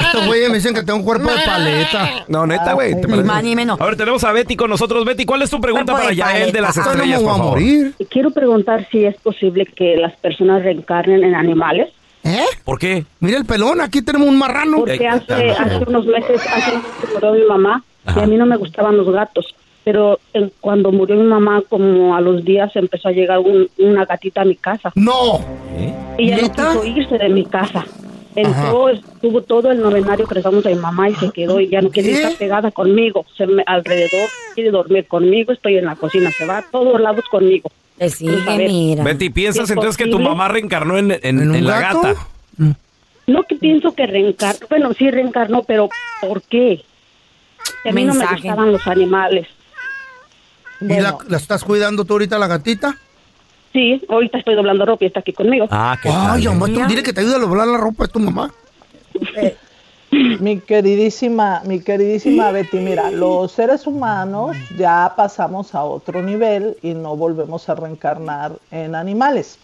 Estos 0.00 0.26
güeyes 0.26 0.48
me 0.50 0.56
dicen 0.56 0.74
que 0.74 0.82
tengo 0.82 0.98
un 0.98 1.04
cuerpo 1.04 1.30
de 1.30 1.38
paleta. 1.44 2.24
No, 2.28 2.46
neta, 2.46 2.72
güey. 2.74 2.90
¿te 2.92 2.96
Ni 3.02 3.02
parece? 3.08 3.24
más 3.24 3.42
ni 3.44 3.56
menos. 3.56 3.80
A 3.80 3.84
ver, 3.86 3.96
tenemos 3.96 4.22
a 4.24 4.32
Betty 4.32 4.56
con 4.56 4.70
nosotros. 4.70 5.04
Betty, 5.04 5.24
¿cuál 5.24 5.42
es 5.42 5.50
tu 5.50 5.60
pregunta 5.60 5.92
Cuerpo 5.92 6.02
para 6.08 6.10
de 6.10 6.16
Yael 6.16 6.52
de 6.52 6.60
las 6.60 6.74
paleta. 6.76 6.92
estrellas, 6.92 7.22
por 7.22 7.36
favor? 7.36 7.58
Quiero 8.10 8.30
preguntar 8.30 8.86
si 8.90 9.04
es 9.04 9.16
posible 9.16 9.66
que 9.66 9.96
las 9.96 10.14
personas 10.16 10.62
reencarnen 10.62 11.24
en 11.24 11.34
animales. 11.34 11.88
¿Eh? 12.24 12.44
¿Por 12.64 12.78
qué? 12.78 13.04
Mira 13.20 13.38
el 13.38 13.44
pelón, 13.44 13.80
aquí 13.80 14.02
tenemos 14.02 14.26
un 14.28 14.36
marrano. 14.38 14.78
Porque 14.78 15.06
hace, 15.06 15.50
hace 15.52 15.76
unos 15.86 16.06
meses, 16.06 16.40
hace 16.44 16.72
unos 16.72 16.82
meses 16.84 17.14
murió 17.14 17.32
mi 17.32 17.44
mamá 17.46 17.82
y 18.16 18.18
a 18.20 18.26
mí 18.26 18.36
no 18.36 18.46
me 18.46 18.56
gustaban 18.56 18.96
los 18.96 19.08
gatos. 19.10 19.46
Pero 19.86 20.18
en- 20.34 20.50
cuando 20.60 20.90
murió 20.90 21.14
mi 21.14 21.22
mamá, 21.28 21.62
como 21.68 22.16
a 22.16 22.20
los 22.20 22.44
días 22.44 22.74
empezó 22.74 23.06
a 23.06 23.12
llegar 23.12 23.38
un- 23.38 23.68
una 23.78 24.04
gatita 24.04 24.40
a 24.42 24.44
mi 24.44 24.56
casa. 24.56 24.90
¡No! 24.96 25.38
Y 26.18 26.32
ella 26.32 26.38
no 26.42 26.50
quiso 26.82 26.84
irse 26.84 27.18
de 27.18 27.28
mi 27.28 27.44
casa. 27.44 27.86
Entró, 28.34 28.88
estuvo 28.88 29.42
todo 29.42 29.70
el 29.70 29.80
novenario 29.80 30.26
damos 30.42 30.66
a 30.66 30.70
mi 30.70 30.74
mamá 30.74 31.08
y 31.08 31.14
se 31.14 31.30
quedó 31.30 31.60
y 31.60 31.68
ya 31.68 31.80
no 31.82 31.90
quiere 31.90 32.10
estar 32.14 32.32
pegada 32.32 32.72
conmigo. 32.72 33.24
Se 33.36 33.46
me, 33.46 33.62
alrededor 33.64 34.28
quiere 34.56 34.72
dormir 34.72 35.06
conmigo, 35.06 35.52
estoy 35.52 35.76
en 35.78 35.84
la 35.84 35.94
cocina, 35.94 36.32
se 36.32 36.46
va 36.46 36.58
a 36.58 36.62
todos 36.62 37.00
lados 37.00 37.24
conmigo. 37.30 37.70
sigue, 38.10 38.34
mira. 38.68 39.04
Betty, 39.04 39.30
¿piensas 39.30 39.64
¿Es 39.66 39.70
entonces 39.70 39.96
que 39.96 40.10
tu 40.10 40.18
mamá 40.18 40.48
reencarnó 40.48 40.98
en, 40.98 41.12
en- 41.22 41.64
la 41.64 41.80
gato? 41.80 42.02
gata? 42.02 42.26
No 43.28 43.44
que 43.44 43.54
pienso 43.54 43.94
que 43.94 44.04
reencarnó, 44.06 44.66
bueno, 44.68 44.92
sí 44.94 45.08
reencarnó, 45.12 45.62
pero 45.62 45.88
¿por 46.20 46.42
qué? 46.42 46.82
A 47.88 47.92
mí 47.92 48.02
no 48.04 48.14
me 48.14 48.18
Mensaje. 48.20 48.34
gustaban 48.48 48.72
los 48.72 48.84
animales. 48.88 49.46
¿Y 50.80 51.00
la, 51.00 51.16
la 51.28 51.36
estás 51.36 51.64
cuidando 51.64 52.04
tú 52.04 52.14
ahorita, 52.14 52.38
la 52.38 52.46
gatita? 52.46 52.96
Sí, 53.72 54.02
ahorita 54.08 54.38
estoy 54.38 54.54
doblando 54.54 54.86
ropa 54.86 55.04
y 55.04 55.08
está 55.08 55.20
aquí 55.20 55.34
conmigo. 55.34 55.66
Ah, 55.70 55.98
qué 56.02 56.08
Ay, 56.08 56.46
mamá, 56.46 56.66
tú 56.66 56.80
dile 56.88 57.02
que 57.02 57.12
te 57.12 57.20
ayude 57.20 57.36
a 57.36 57.38
doblar 57.38 57.66
la 57.68 57.76
ropa 57.76 58.06
de 58.06 58.12
tu 58.12 58.18
mamá. 58.18 58.50
Mi 60.10 60.60
queridísima, 60.60 61.60
mi 61.64 61.80
queridísima 61.80 62.52
Betty, 62.52 62.78
mira, 62.78 63.10
los 63.10 63.52
seres 63.52 63.86
humanos 63.86 64.56
ya 64.78 65.12
pasamos 65.16 65.74
a 65.74 65.84
otro 65.84 66.22
nivel 66.22 66.76
y 66.80 66.94
no 66.94 67.16
volvemos 67.16 67.68
a 67.68 67.74
reencarnar 67.74 68.52
en 68.70 68.94
animales. 68.94 69.58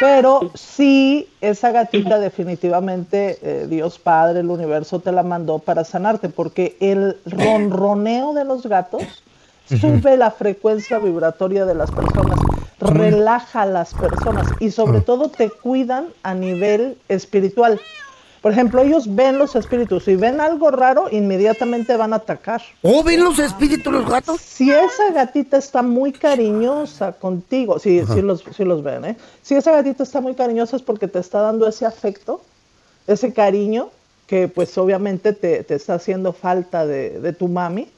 Pero 0.00 0.50
sí, 0.54 1.28
esa 1.40 1.72
gatita 1.72 2.18
definitivamente 2.18 3.38
eh, 3.42 3.66
Dios 3.68 3.98
Padre, 3.98 4.40
el 4.40 4.50
universo 4.50 5.00
te 5.00 5.12
la 5.12 5.22
mandó 5.22 5.58
para 5.58 5.84
sanarte, 5.84 6.28
porque 6.28 6.76
el 6.80 7.18
ronroneo 7.26 8.32
de 8.32 8.44
los 8.44 8.66
gatos 8.66 9.22
sube 9.66 10.16
la 10.16 10.30
frecuencia 10.30 10.98
vibratoria 10.98 11.64
de 11.64 11.74
las 11.74 11.90
personas, 11.90 12.38
relaja 12.80 13.62
a 13.62 13.66
las 13.66 13.94
personas 13.94 14.48
y 14.60 14.70
sobre 14.70 15.00
todo 15.00 15.28
te 15.28 15.50
cuidan 15.50 16.08
a 16.22 16.34
nivel 16.34 16.98
espiritual. 17.08 17.80
Por 18.42 18.50
ejemplo, 18.50 18.82
ellos 18.82 19.14
ven 19.14 19.38
los 19.38 19.54
espíritus. 19.54 20.02
Si 20.02 20.16
ven 20.16 20.40
algo 20.40 20.72
raro, 20.72 21.06
inmediatamente 21.12 21.96
van 21.96 22.12
a 22.12 22.16
atacar. 22.16 22.60
¿Oh, 22.82 23.04
ven 23.04 23.22
los 23.22 23.38
espíritus 23.38 23.92
los 23.92 24.10
gatos? 24.10 24.40
Si 24.40 24.68
esa 24.68 25.12
gatita 25.12 25.58
está 25.58 25.80
muy 25.82 26.10
cariñosa 26.10 27.12
contigo, 27.12 27.78
sí, 27.78 28.00
Ajá. 28.00 28.14
sí 28.14 28.20
los, 28.20 28.44
sí 28.56 28.64
los 28.64 28.82
ven, 28.82 29.04
¿eh? 29.04 29.16
Si 29.42 29.54
esa 29.54 29.70
gatita 29.70 30.02
está 30.02 30.20
muy 30.20 30.34
cariñosa 30.34 30.74
es 30.74 30.82
porque 30.82 31.06
te 31.06 31.20
está 31.20 31.40
dando 31.40 31.68
ese 31.68 31.86
afecto, 31.86 32.42
ese 33.06 33.32
cariño, 33.32 33.90
que 34.26 34.48
pues 34.48 34.76
obviamente 34.76 35.34
te, 35.34 35.62
te 35.62 35.76
está 35.76 35.94
haciendo 35.94 36.32
falta 36.32 36.84
de, 36.84 37.20
de 37.20 37.32
tu 37.32 37.46
mami, 37.46 37.88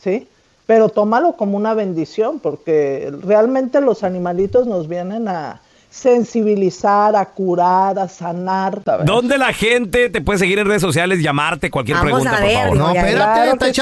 ¿sí? 0.00 0.28
Pero 0.66 0.88
tómalo 0.88 1.36
como 1.36 1.56
una 1.56 1.74
bendición, 1.74 2.38
porque 2.38 3.12
realmente 3.22 3.80
los 3.80 4.02
animalitos 4.02 4.66
nos 4.66 4.88
vienen 4.88 5.28
a 5.28 5.60
sensibilizar, 5.90 7.14
a 7.14 7.26
curar, 7.26 7.98
a 8.00 8.08
sanar. 8.08 8.80
¿sabes? 8.84 9.06
¿Dónde 9.06 9.38
la 9.38 9.52
gente 9.52 10.10
te 10.10 10.20
puede 10.22 10.40
seguir 10.40 10.58
en 10.58 10.66
redes 10.66 10.82
sociales, 10.82 11.22
llamarte, 11.22 11.70
cualquier 11.70 11.98
Vamos 11.98 12.22
pregunta, 12.22 12.32
a 12.32 12.38
por 12.40 12.46
ver, 12.48 12.56
favor? 12.56 12.72
digo, 12.72 12.94
ya- 12.94 13.00
Claro 13.34 13.58
que 13.58 13.64
sí, 13.66 13.72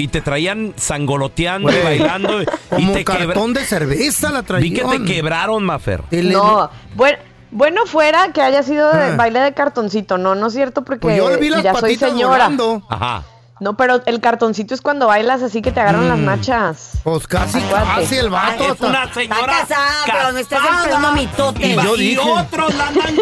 y 0.00 0.08
te 0.08 0.20
traían 0.20 0.74
sangoloteando 0.76 1.70
y 1.72 1.78
bailando. 1.82 2.42
y 2.42 2.46
como 2.70 2.92
te 2.92 3.04
quebra- 3.04 3.26
cartón 3.26 3.52
de 3.54 3.64
cerveza 3.64 4.30
la 4.30 4.42
Vi 4.42 4.70
que 4.70 4.80
te 4.80 4.84
traían. 4.86 5.04
quebraron, 5.04 5.64
Mafer. 5.64 6.02
No, 6.10 6.70
bueno, 6.94 7.18
bueno 7.50 7.86
fuera 7.86 8.32
que 8.32 8.42
haya 8.42 8.62
sido 8.62 8.92
de 8.92 9.02
Ah. 9.02 9.14
baile 9.16 9.40
de 9.40 9.52
cartoncito, 9.54 10.18
no, 10.18 10.34
no 10.34 10.46
es 10.48 10.52
cierto 10.52 10.82
porque 10.84 11.00
Pues 11.00 11.16
yo 11.16 11.30
le 11.30 11.36
vi 11.36 11.48
las 11.50 11.62
ya 11.62 11.72
soy 11.72 11.82
patitas 11.82 12.10
señora. 12.10 12.28
volando. 12.32 12.82
Ajá. 12.88 13.22
No, 13.60 13.76
pero 13.76 14.00
el 14.06 14.20
cartoncito 14.20 14.72
es 14.74 14.80
cuando 14.80 15.06
bailas 15.06 15.42
así 15.42 15.60
que 15.60 15.70
te 15.70 15.80
agarran 15.80 16.08
las 16.08 16.16
nachas. 16.18 16.92
Pues 17.04 17.26
casi, 17.26 17.58
Acuérdate. 17.58 18.00
casi 18.00 18.16
el 18.16 18.30
vato. 18.30 18.64
Ay, 18.64 18.70
hasta- 18.70 18.86
una 18.86 19.12
señora 19.12 19.38
Está 19.40 19.74
casada, 19.76 19.90
pero 20.06 20.32
no 20.32 20.38
estés 20.38 20.58
empezando 20.66 21.12
mitote. 21.12 21.66
Y 21.66 21.74
yo 21.74 21.96
Y 21.96 22.00
dije, 22.00 22.20
otros 22.30 22.74
la 22.74 22.86
andan 22.88 23.16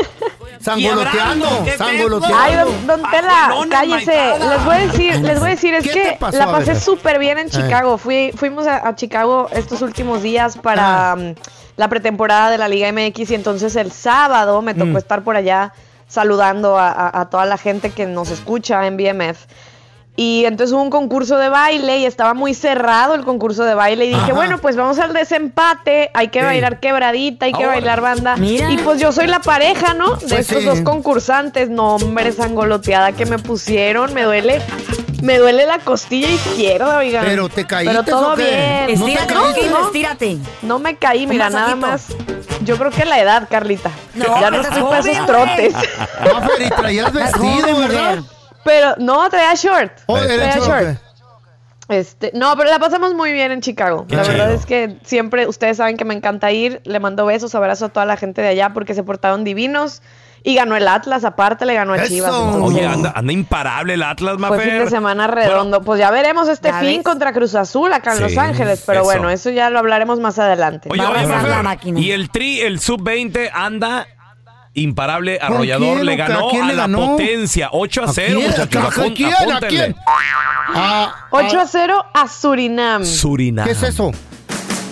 sangoloteando, 0.60 1.46
quebrando, 1.46 1.64
¿qué 1.64 1.70
es 1.70 1.76
sangoloteando. 1.78 2.36
Ay, 2.38 2.54
don, 2.56 2.86
don 2.86 3.02
Tela, 3.10 3.50
cállese. 3.70 4.38
Les 4.38 4.64
voy 4.64 4.74
a 4.74 4.78
decir, 4.78 5.16
les 5.20 5.38
voy 5.40 5.48
a 5.48 5.50
decir, 5.50 5.74
es 5.74 5.84
¿Qué 5.84 5.90
que 5.92 6.16
pasó? 6.18 6.38
la 6.38 6.50
pasé 6.50 6.74
súper 6.78 7.18
bien 7.18 7.38
en 7.38 7.46
Eh. 7.46 7.50
Chicago. 7.50 7.98
Fui, 7.98 8.32
fuimos 8.36 8.66
a, 8.66 8.86
a 8.88 8.94
Chicago 8.94 9.48
estos 9.52 9.82
últimos 9.82 10.22
días 10.22 10.56
Ah. 10.56 10.62
para 10.62 11.16
mm, 11.16 11.34
la 11.76 11.88
pretemporada 11.88 12.50
de 12.50 12.58
la 12.58 12.68
Liga 12.68 12.90
MX 12.92 13.30
y 13.30 13.34
entonces 13.34 13.76
el 13.76 13.92
sábado 13.92 14.60
me 14.62 14.74
tocó 14.74 14.92
Mm. 14.92 14.96
estar 14.96 15.22
por 15.22 15.36
allá 15.36 15.72
saludando 16.08 16.78
a, 16.78 16.88
a- 16.90 17.20
a 17.20 17.28
toda 17.30 17.44
la 17.44 17.58
gente 17.58 17.90
que 17.90 18.06
nos 18.06 18.30
escucha 18.30 18.86
en 18.86 18.96
BMF. 18.96 19.46
Y 20.20 20.46
entonces 20.46 20.74
hubo 20.74 20.82
un 20.82 20.90
concurso 20.90 21.38
de 21.38 21.48
baile 21.48 21.98
y 21.98 22.04
estaba 22.04 22.34
muy 22.34 22.52
cerrado 22.52 23.14
el 23.14 23.22
concurso 23.24 23.62
de 23.62 23.74
baile 23.74 24.06
y 24.06 24.08
dije, 24.08 24.20
Ajá. 24.20 24.32
bueno, 24.32 24.58
pues 24.58 24.74
vamos 24.74 24.98
al 24.98 25.12
desempate, 25.12 26.10
hay 26.12 26.26
que 26.26 26.40
Ey. 26.40 26.44
bailar 26.44 26.80
quebradita, 26.80 27.46
hay 27.46 27.52
que 27.52 27.58
Ahora. 27.62 27.76
bailar 27.76 28.00
banda. 28.00 28.34
Mira. 28.36 28.68
Y 28.68 28.78
pues 28.78 29.00
yo 29.00 29.12
soy 29.12 29.28
la 29.28 29.38
pareja, 29.38 29.94
¿no? 29.94 30.16
De 30.16 30.26
Pues 30.26 30.32
estos 30.40 30.58
sí. 30.58 30.64
dos 30.64 30.80
concursantes. 30.80 31.70
No, 31.70 31.94
hombre, 31.94 32.32
sangoloteada 32.32 33.12
que 33.12 33.26
me 33.26 33.38
pusieron, 33.38 34.12
me 34.12 34.24
duele, 34.24 34.60
me 35.22 35.38
duele 35.38 35.66
la 35.66 35.78
costilla 35.78 36.28
izquierda, 36.28 36.98
oigan. 36.98 37.24
¿Pero 37.24 37.48
te 37.48 37.64
caíste 37.64 37.94
Pero 37.94 38.04
todo 38.04 38.32
o 38.32 38.34
qué? 38.34 38.42
bien. 38.42 38.98
¿No 38.98 39.06
te 39.06 39.12
Estírate, 39.12 39.34
no, 39.70 39.86
estírate. 39.86 40.38
No 40.62 40.78
me 40.80 40.96
caí, 40.96 41.26
Un 41.26 41.30
mira, 41.30 41.48
nada 41.48 41.76
más. 41.76 42.06
Yo 42.64 42.76
creo 42.76 42.90
que 42.90 43.04
la 43.04 43.20
edad, 43.20 43.46
Carlita. 43.48 43.92
No, 44.14 44.24
ya 44.40 44.50
no 44.50 44.62
estoy 44.62 44.82
para 44.82 44.98
esos 44.98 45.26
trotes. 45.26 45.74
Mafer, 45.74 46.62
y 46.66 46.70
traías 46.70 47.12
vestido, 47.12 47.78
¿verdad? 47.78 48.18
Pero 48.68 48.94
no, 48.98 49.28
traía 49.30 49.54
short. 49.54 49.92
Oh, 50.06 50.18
traía 50.18 50.58
short. 50.58 50.98
Este, 51.88 52.32
no, 52.34 52.54
pero 52.58 52.68
la 52.68 52.78
pasamos 52.78 53.14
muy 53.14 53.32
bien 53.32 53.50
en 53.50 53.62
Chicago. 53.62 54.06
Qué 54.06 54.14
la 54.16 54.22
verdad 54.22 54.52
es 54.52 54.66
que 54.66 54.98
siempre, 55.04 55.46
ustedes 55.46 55.78
saben 55.78 55.96
que 55.96 56.04
me 56.04 56.12
encanta 56.14 56.52
ir. 56.52 56.82
Le 56.84 57.00
mando 57.00 57.24
besos, 57.24 57.54
abrazos 57.54 57.88
a 57.88 57.92
toda 57.92 58.04
la 58.04 58.18
gente 58.18 58.42
de 58.42 58.48
allá 58.48 58.74
porque 58.74 58.92
se 58.94 59.02
portaron 59.02 59.42
divinos. 59.42 60.02
Y 60.44 60.54
ganó 60.54 60.76
el 60.76 60.86
Atlas, 60.86 61.24
aparte 61.24 61.66
le 61.66 61.74
ganó 61.74 61.94
a 61.94 62.04
Chivas. 62.04 62.30
entonces, 62.32 62.62
Oye, 62.62 62.86
anda, 62.86 63.12
anda 63.16 63.32
imparable 63.32 63.94
el 63.94 64.02
Atlas, 64.04 64.36
fue 64.38 64.48
Mafer. 64.50 64.70
fin 64.70 64.78
de 64.84 64.90
semana 64.90 65.26
redondo. 65.26 65.82
pues 65.82 65.98
ya 65.98 66.12
veremos 66.12 66.46
este 66.48 66.68
¿Ya 66.68 66.78
fin 66.78 66.98
ves? 66.98 67.04
contra 67.04 67.32
Cruz 67.32 67.54
Azul 67.56 67.92
acá 67.92 68.12
en 68.12 68.18
Sí, 68.18 68.22
Los 68.22 68.38
Ángeles. 68.38 68.82
Pero 68.86 69.00
eso. 69.00 69.04
bueno, 69.06 69.30
eso 69.30 69.50
ya 69.50 69.68
lo 69.68 69.80
hablaremos 69.80 70.20
más 70.20 70.38
adelante. 70.38 70.90
Oye, 70.92 71.04
oye, 71.04 71.26
Mafer, 71.26 71.98
y 71.98 72.12
el 72.12 72.30
Tri, 72.30 72.60
el 72.60 72.78
Sub-20, 72.78 73.50
anda 73.52 74.06
imparable, 74.80 75.38
¿Con 75.38 75.52
arrollador. 75.54 75.94
quién, 75.94 76.06
Le 76.06 76.16
ganó 76.16 76.48
¿A 76.48 76.50
quién 76.50 76.62
a 76.64 76.66
la 76.68 76.74
ganó? 76.74 76.98
potencia. 77.12 77.68
8 77.72 78.02
a 78.02 78.04
¿A 78.04 78.12
0, 78.12 78.38
quién? 78.38 78.50
muchachos. 78.50 78.98
¿A 78.98 79.12
quién? 79.14 79.32
¿A 79.52 79.60
quién? 79.60 79.96
8 81.30 81.60
a 81.60 81.66
0 81.66 82.04
a 82.14 82.28
Surinam. 82.28 83.04
Surinam. 83.04 83.64
¿Qué 83.66 83.72
es 83.72 83.82
eso? 83.82 84.12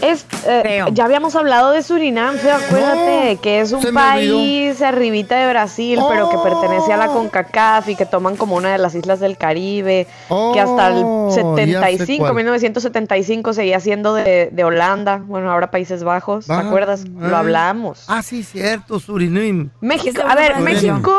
Es, 0.03 0.26
eh, 0.47 0.84
ya 0.92 1.05
habíamos 1.07 1.34
hablado 1.36 1.70
de 1.72 1.82
Surinam, 1.82 2.36
feo, 2.36 2.55
acuérdate, 2.57 3.38
que 3.42 3.61
es 3.61 3.72
un 3.72 3.82
país 3.94 4.80
arribita 4.82 5.36
de 5.36 5.49
Brasil, 5.49 5.99
pero 6.09 6.28
que 6.30 6.36
pertenece 6.38 6.92
a 6.92 6.97
la 6.97 7.09
CONCACAF 7.09 7.88
y 7.88 7.97
que 7.97 8.05
toman 8.07 8.36
como 8.36 8.57
una 8.57 8.70
de 8.72 8.78
las 8.78 8.94
islas 8.94 9.20
del 9.20 9.36
Caribe, 9.38 10.07
que 10.53 10.61
hasta 10.61 10.88
el 10.88 11.03
Oh, 11.05 11.28
ya 11.30 11.34
sé 11.34 11.40
75, 11.42 12.22
cuál. 12.24 12.34
1975 12.34 13.53
seguía 13.55 13.80
siendo 13.80 14.14
de, 14.14 14.51
de 14.53 14.64
Holanda, 14.64 15.22
bueno, 15.24 15.51
ahora 15.51 15.70
Países 15.70 16.05
Bajos, 16.05 16.47
¿te 16.47 16.53
Ah, 16.53 16.61
acuerdas? 16.61 17.05
Lo 17.09 17.34
ah. 17.36 17.40
hablamos. 17.40 18.05
Ah, 18.09 18.22
sí, 18.22 18.42
cierto, 18.42 19.01
Surinam. 19.01 19.70
México, 19.80 20.22
a 20.26 20.34
ver, 20.34 20.59
México, 20.61 21.12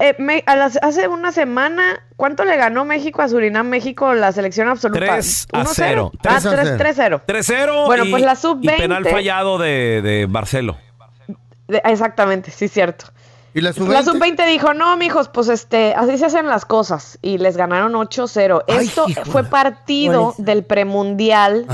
eh, 0.00 0.14
me- 0.18 0.42
a 0.46 0.56
las- 0.56 0.78
hace 0.82 1.06
una 1.08 1.30
semana, 1.32 2.00
¿cuánto 2.16 2.44
le 2.44 2.56
ganó 2.56 2.84
México 2.84 3.22
a 3.22 3.28
Surinam 3.28 3.68
México 3.68 4.14
la 4.14 4.32
selección 4.32 4.68
absoluta? 4.68 5.00
3 5.00 5.46
a 5.52 5.60
1-0. 5.60 5.72
0. 5.74 6.12
Ah, 6.26 6.38
3 6.42 6.76
3-0. 6.78 7.22
3-0. 7.26 7.86
Bueno, 7.86 8.04
y- 8.04 8.10
pues 8.10 8.22
la 8.22 8.32
Y 8.32 8.36
sub-20. 8.36 8.76
penal 8.78 9.04
fallado 9.06 9.58
de, 9.58 10.00
de 10.02 10.26
Barcelo. 10.26 10.76
De- 11.68 11.82
exactamente, 11.84 12.50
sí, 12.50 12.66
cierto. 12.68 13.06
¿Y 13.52 13.60
la 13.62 13.70
La 13.70 14.02
sub-20 14.04 14.46
dijo, 14.46 14.74
no, 14.74 14.96
mijos, 14.96 15.28
pues 15.28 15.48
este, 15.48 15.92
así 15.94 16.16
se 16.18 16.26
hacen 16.26 16.46
las 16.46 16.64
cosas. 16.64 17.18
Y 17.20 17.38
les 17.38 17.56
ganaron 17.56 17.94
8-0. 17.94 18.62
Esto 18.68 19.06
fue 19.24 19.42
partido 19.44 20.34
del 20.38 20.62
premundial 20.64 21.66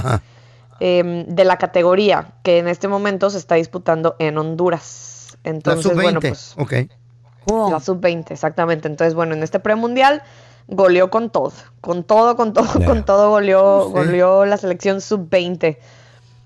em, 0.81 1.25
de 1.27 1.45
la 1.45 1.57
categoría, 1.59 2.29
que 2.43 2.59
en 2.59 2.69
este 2.69 2.89
momento 2.89 3.29
se 3.31 3.39
está 3.39 3.55
disputando 3.57 4.17
en 4.19 4.37
Honduras. 4.39 5.37
La 5.45 5.51
Entonces, 5.51 5.85
sub-20. 5.93 6.03
bueno, 6.03 6.21
pues 6.21 6.55
la 7.47 7.81
sub-20, 7.81 8.31
exactamente. 8.31 8.89
Entonces, 8.89 9.15
bueno, 9.15 9.35
en 9.35 9.43
este 9.43 9.59
premundial 9.61 10.23
goleó 10.69 11.11
con 11.11 11.31
todo. 11.31 11.53
Con 11.81 12.03
todo, 12.05 12.37
con 12.37 12.53
todo, 12.53 12.67
con 12.85 13.05
todo 13.05 13.31
goleó, 13.31 13.87
Sí. 13.87 13.93
goleó 13.93 14.45
la 14.45 14.57
selección 14.57 15.01
sub-20. 15.01 15.79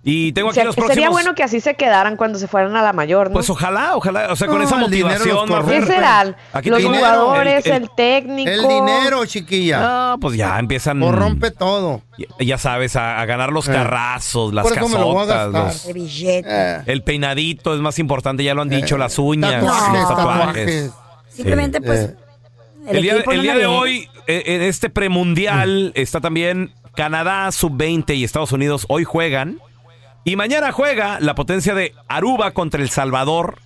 Y 0.02 0.32
tengo 0.32 0.48
O 0.48 0.50
aquí 0.50 0.54
sea, 0.56 0.64
los 0.64 0.74
próximos. 0.76 0.94
sería 0.94 1.10
bueno 1.10 1.34
que 1.34 1.42
así 1.42 1.60
se 1.60 1.74
quedaran 1.74 2.16
cuando 2.16 2.38
se 2.38 2.48
fueran 2.48 2.74
a 2.74 2.82
la 2.82 2.94
mayor, 2.94 3.28
¿no? 3.28 3.34
Pues 3.34 3.50
ojalá, 3.50 3.96
ojalá. 3.96 4.28
O 4.32 4.36
sea, 4.36 4.46
con 4.48 4.56
No, 4.58 4.64
esa 4.64 4.76
motivación. 4.76 5.28
los 5.28 5.40
corrompe. 5.46 5.62
Mafer. 5.74 5.80
¿Qué 5.80 5.86
serán? 5.92 6.36
Aquí 6.54 6.70
Los 6.70 6.82
jugadores, 6.82 7.66
el, 7.66 7.72
el- 7.72 7.82
el- 7.82 7.90
técnico. 7.94 8.50
El 8.50 8.66
dinero, 8.66 9.26
chiquilla. 9.26 9.80
No, 9.80 10.18
pues 10.18 10.36
ya 10.38 10.58
empiezan. 10.58 11.00
Corrompe 11.00 11.50
todo. 11.50 12.00
Ya, 12.16 12.26
ya 12.46 12.56
sabes, 12.58 12.96
a, 12.96 13.20
a 13.20 13.26
ganar 13.26 13.52
los 13.52 13.68
Eh. 13.68 13.72
carrazos, 13.72 14.54
las 14.54 14.72
casotas, 14.72 15.48
los- 15.52 15.84
El 15.84 15.92
billete. 15.94 16.82
el 16.90 17.02
peinadito 17.02 17.74
es 17.74 17.80
más 17.80 17.98
importante, 17.98 18.42
ya 18.42 18.54
lo 18.54 18.62
han 18.62 18.70
dicho, 18.70 18.96
las 18.96 19.18
uñas, 19.18 19.52
Tatuajes, 19.52 20.00
los 20.00 20.08
tatuajes. 20.08 20.46
tatuajes. 20.46 20.90
Simplemente, 21.28 21.78
Sí. 21.78 21.84
pues. 21.84 22.00
Eh. 22.00 22.16
El, 22.88 23.02
día, 23.02 23.14
no 23.26 23.42
día 23.42 23.54
de 23.54 23.66
hoy, 23.66 24.08
eh, 24.26 24.42
en 24.46 24.62
este 24.62 24.88
premundial, 24.88 25.92
está 25.94 26.20
también 26.22 26.72
Canadá 26.96 27.52
sub-20 27.52 28.14
y 28.16 28.24
Estados 28.24 28.52
Unidos. 28.52 28.86
Hoy 28.88 29.04
juegan. 29.04 29.58
Y 30.24 30.36
mañana 30.36 30.72
juega 30.72 31.18
la 31.20 31.34
potencia 31.34 31.74
de 31.74 31.94
Aruba 32.08 32.50
contra 32.52 32.80
El 32.82 32.90
Salvador. 32.90 33.58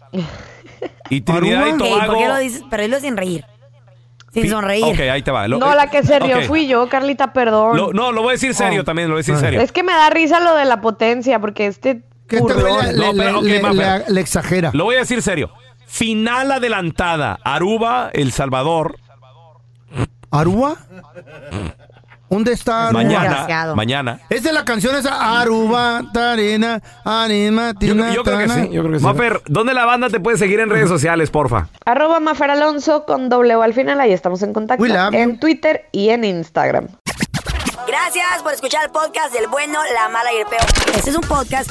Y 1.10 1.20
Trinidad 1.22 1.66
y 1.66 1.70
Ey, 1.70 1.78
¿Por 1.78 1.88
Tobago. 1.88 2.18
qué 2.18 2.28
lo 2.28 2.36
dices? 2.38 2.62
Pero 2.70 2.82
dilo 2.84 3.00
sin 3.00 3.16
reír. 3.16 3.44
Sin 4.32 4.48
sonreír. 4.50 4.84
Ok, 4.84 4.98
ahí 5.00 5.22
te 5.22 5.30
va. 5.30 5.46
Lo- 5.46 5.58
No, 5.58 5.74
la 5.74 5.88
que 5.90 6.02
se 6.02 6.18
rió 6.18 6.42
fui 6.42 6.66
yo, 6.66 6.88
Carlita, 6.88 7.32
perdón. 7.32 7.76
Lo- 7.76 7.92
no, 7.92 8.10
lo 8.12 8.22
voy 8.22 8.30
a 8.30 8.32
decir 8.32 8.52
serio 8.54 8.80
Oh. 8.80 8.84
también, 8.84 9.08
lo 9.08 9.14
voy 9.14 9.18
a 9.20 9.22
decir 9.22 9.36
serio. 9.36 9.60
Es 9.60 9.70
que 9.70 9.82
me 9.84 9.92
da 9.92 10.10
risa 10.10 10.40
lo 10.40 10.54
de 10.56 10.64
la 10.64 10.80
potencia, 10.80 11.38
porque 11.38 11.66
este 11.66 12.02
¿Qué 12.26 12.38
te 12.38 12.42
burlón- 12.42 12.86
le, 12.86 12.92
No, 12.96 13.12
le- 13.12 13.22
pero, 13.24 13.38
ok, 13.38 13.44
le- 13.44 13.62
le- 13.74 14.04
le 14.08 14.20
exagera? 14.20 14.70
Lo 14.74 14.84
voy 14.84 14.96
a 14.96 15.00
decir 15.00 15.22
serio. 15.22 15.50
Final 15.86 16.50
adelantada. 16.50 17.38
Aruba, 17.44 18.10
El 18.12 18.32
Salvador. 18.32 18.96
¿Aruba? 20.32 20.76
¿Dónde 22.30 22.52
está 22.52 22.88
Aruba? 22.88 23.02
Mañana. 23.02 23.74
Mañana. 23.74 24.20
Es 24.28 24.42
de 24.42 24.52
la 24.52 24.64
canción 24.64 24.96
esa 24.96 25.40
Aruba, 25.40 26.02
Tarina, 26.12 26.82
Anima, 27.04 27.72
Yo, 27.72 27.78
Tina, 27.78 28.12
yo 28.12 28.24
creo 28.24 28.38
que 28.38 28.48
sí, 28.48 28.68
yo 28.72 28.82
creo 28.82 28.92
que 28.92 28.98
sí. 28.98 29.04
Mafer, 29.04 29.42
¿dónde 29.46 29.72
la 29.74 29.84
banda 29.84 30.08
te 30.08 30.18
puede 30.18 30.36
seguir 30.36 30.60
en 30.60 30.70
redes 30.70 30.88
sociales, 30.88 31.30
porfa? 31.30 31.68
Arroba 31.84 32.20
Mafer 32.20 32.50
Alonso 32.50 33.04
con 33.04 33.28
doble 33.28 33.54
O 33.54 33.62
al 33.62 33.74
final, 33.74 34.00
ahí 34.00 34.12
estamos 34.12 34.42
en 34.42 34.52
contacto. 34.52 34.84
En 35.12 35.38
Twitter 35.38 35.88
y 35.92 36.08
en 36.08 36.24
Instagram. 36.24 36.88
Gracias 37.86 38.42
por 38.42 38.52
escuchar 38.52 38.84
el 38.84 38.90
podcast 38.90 39.32
del 39.32 39.46
bueno, 39.48 39.78
la 39.94 40.08
mala 40.08 40.32
y 40.32 40.38
el 40.38 40.46
peor. 40.46 40.62
Este 40.96 41.10
es 41.10 41.16
un 41.16 41.22
podcast 41.22 41.70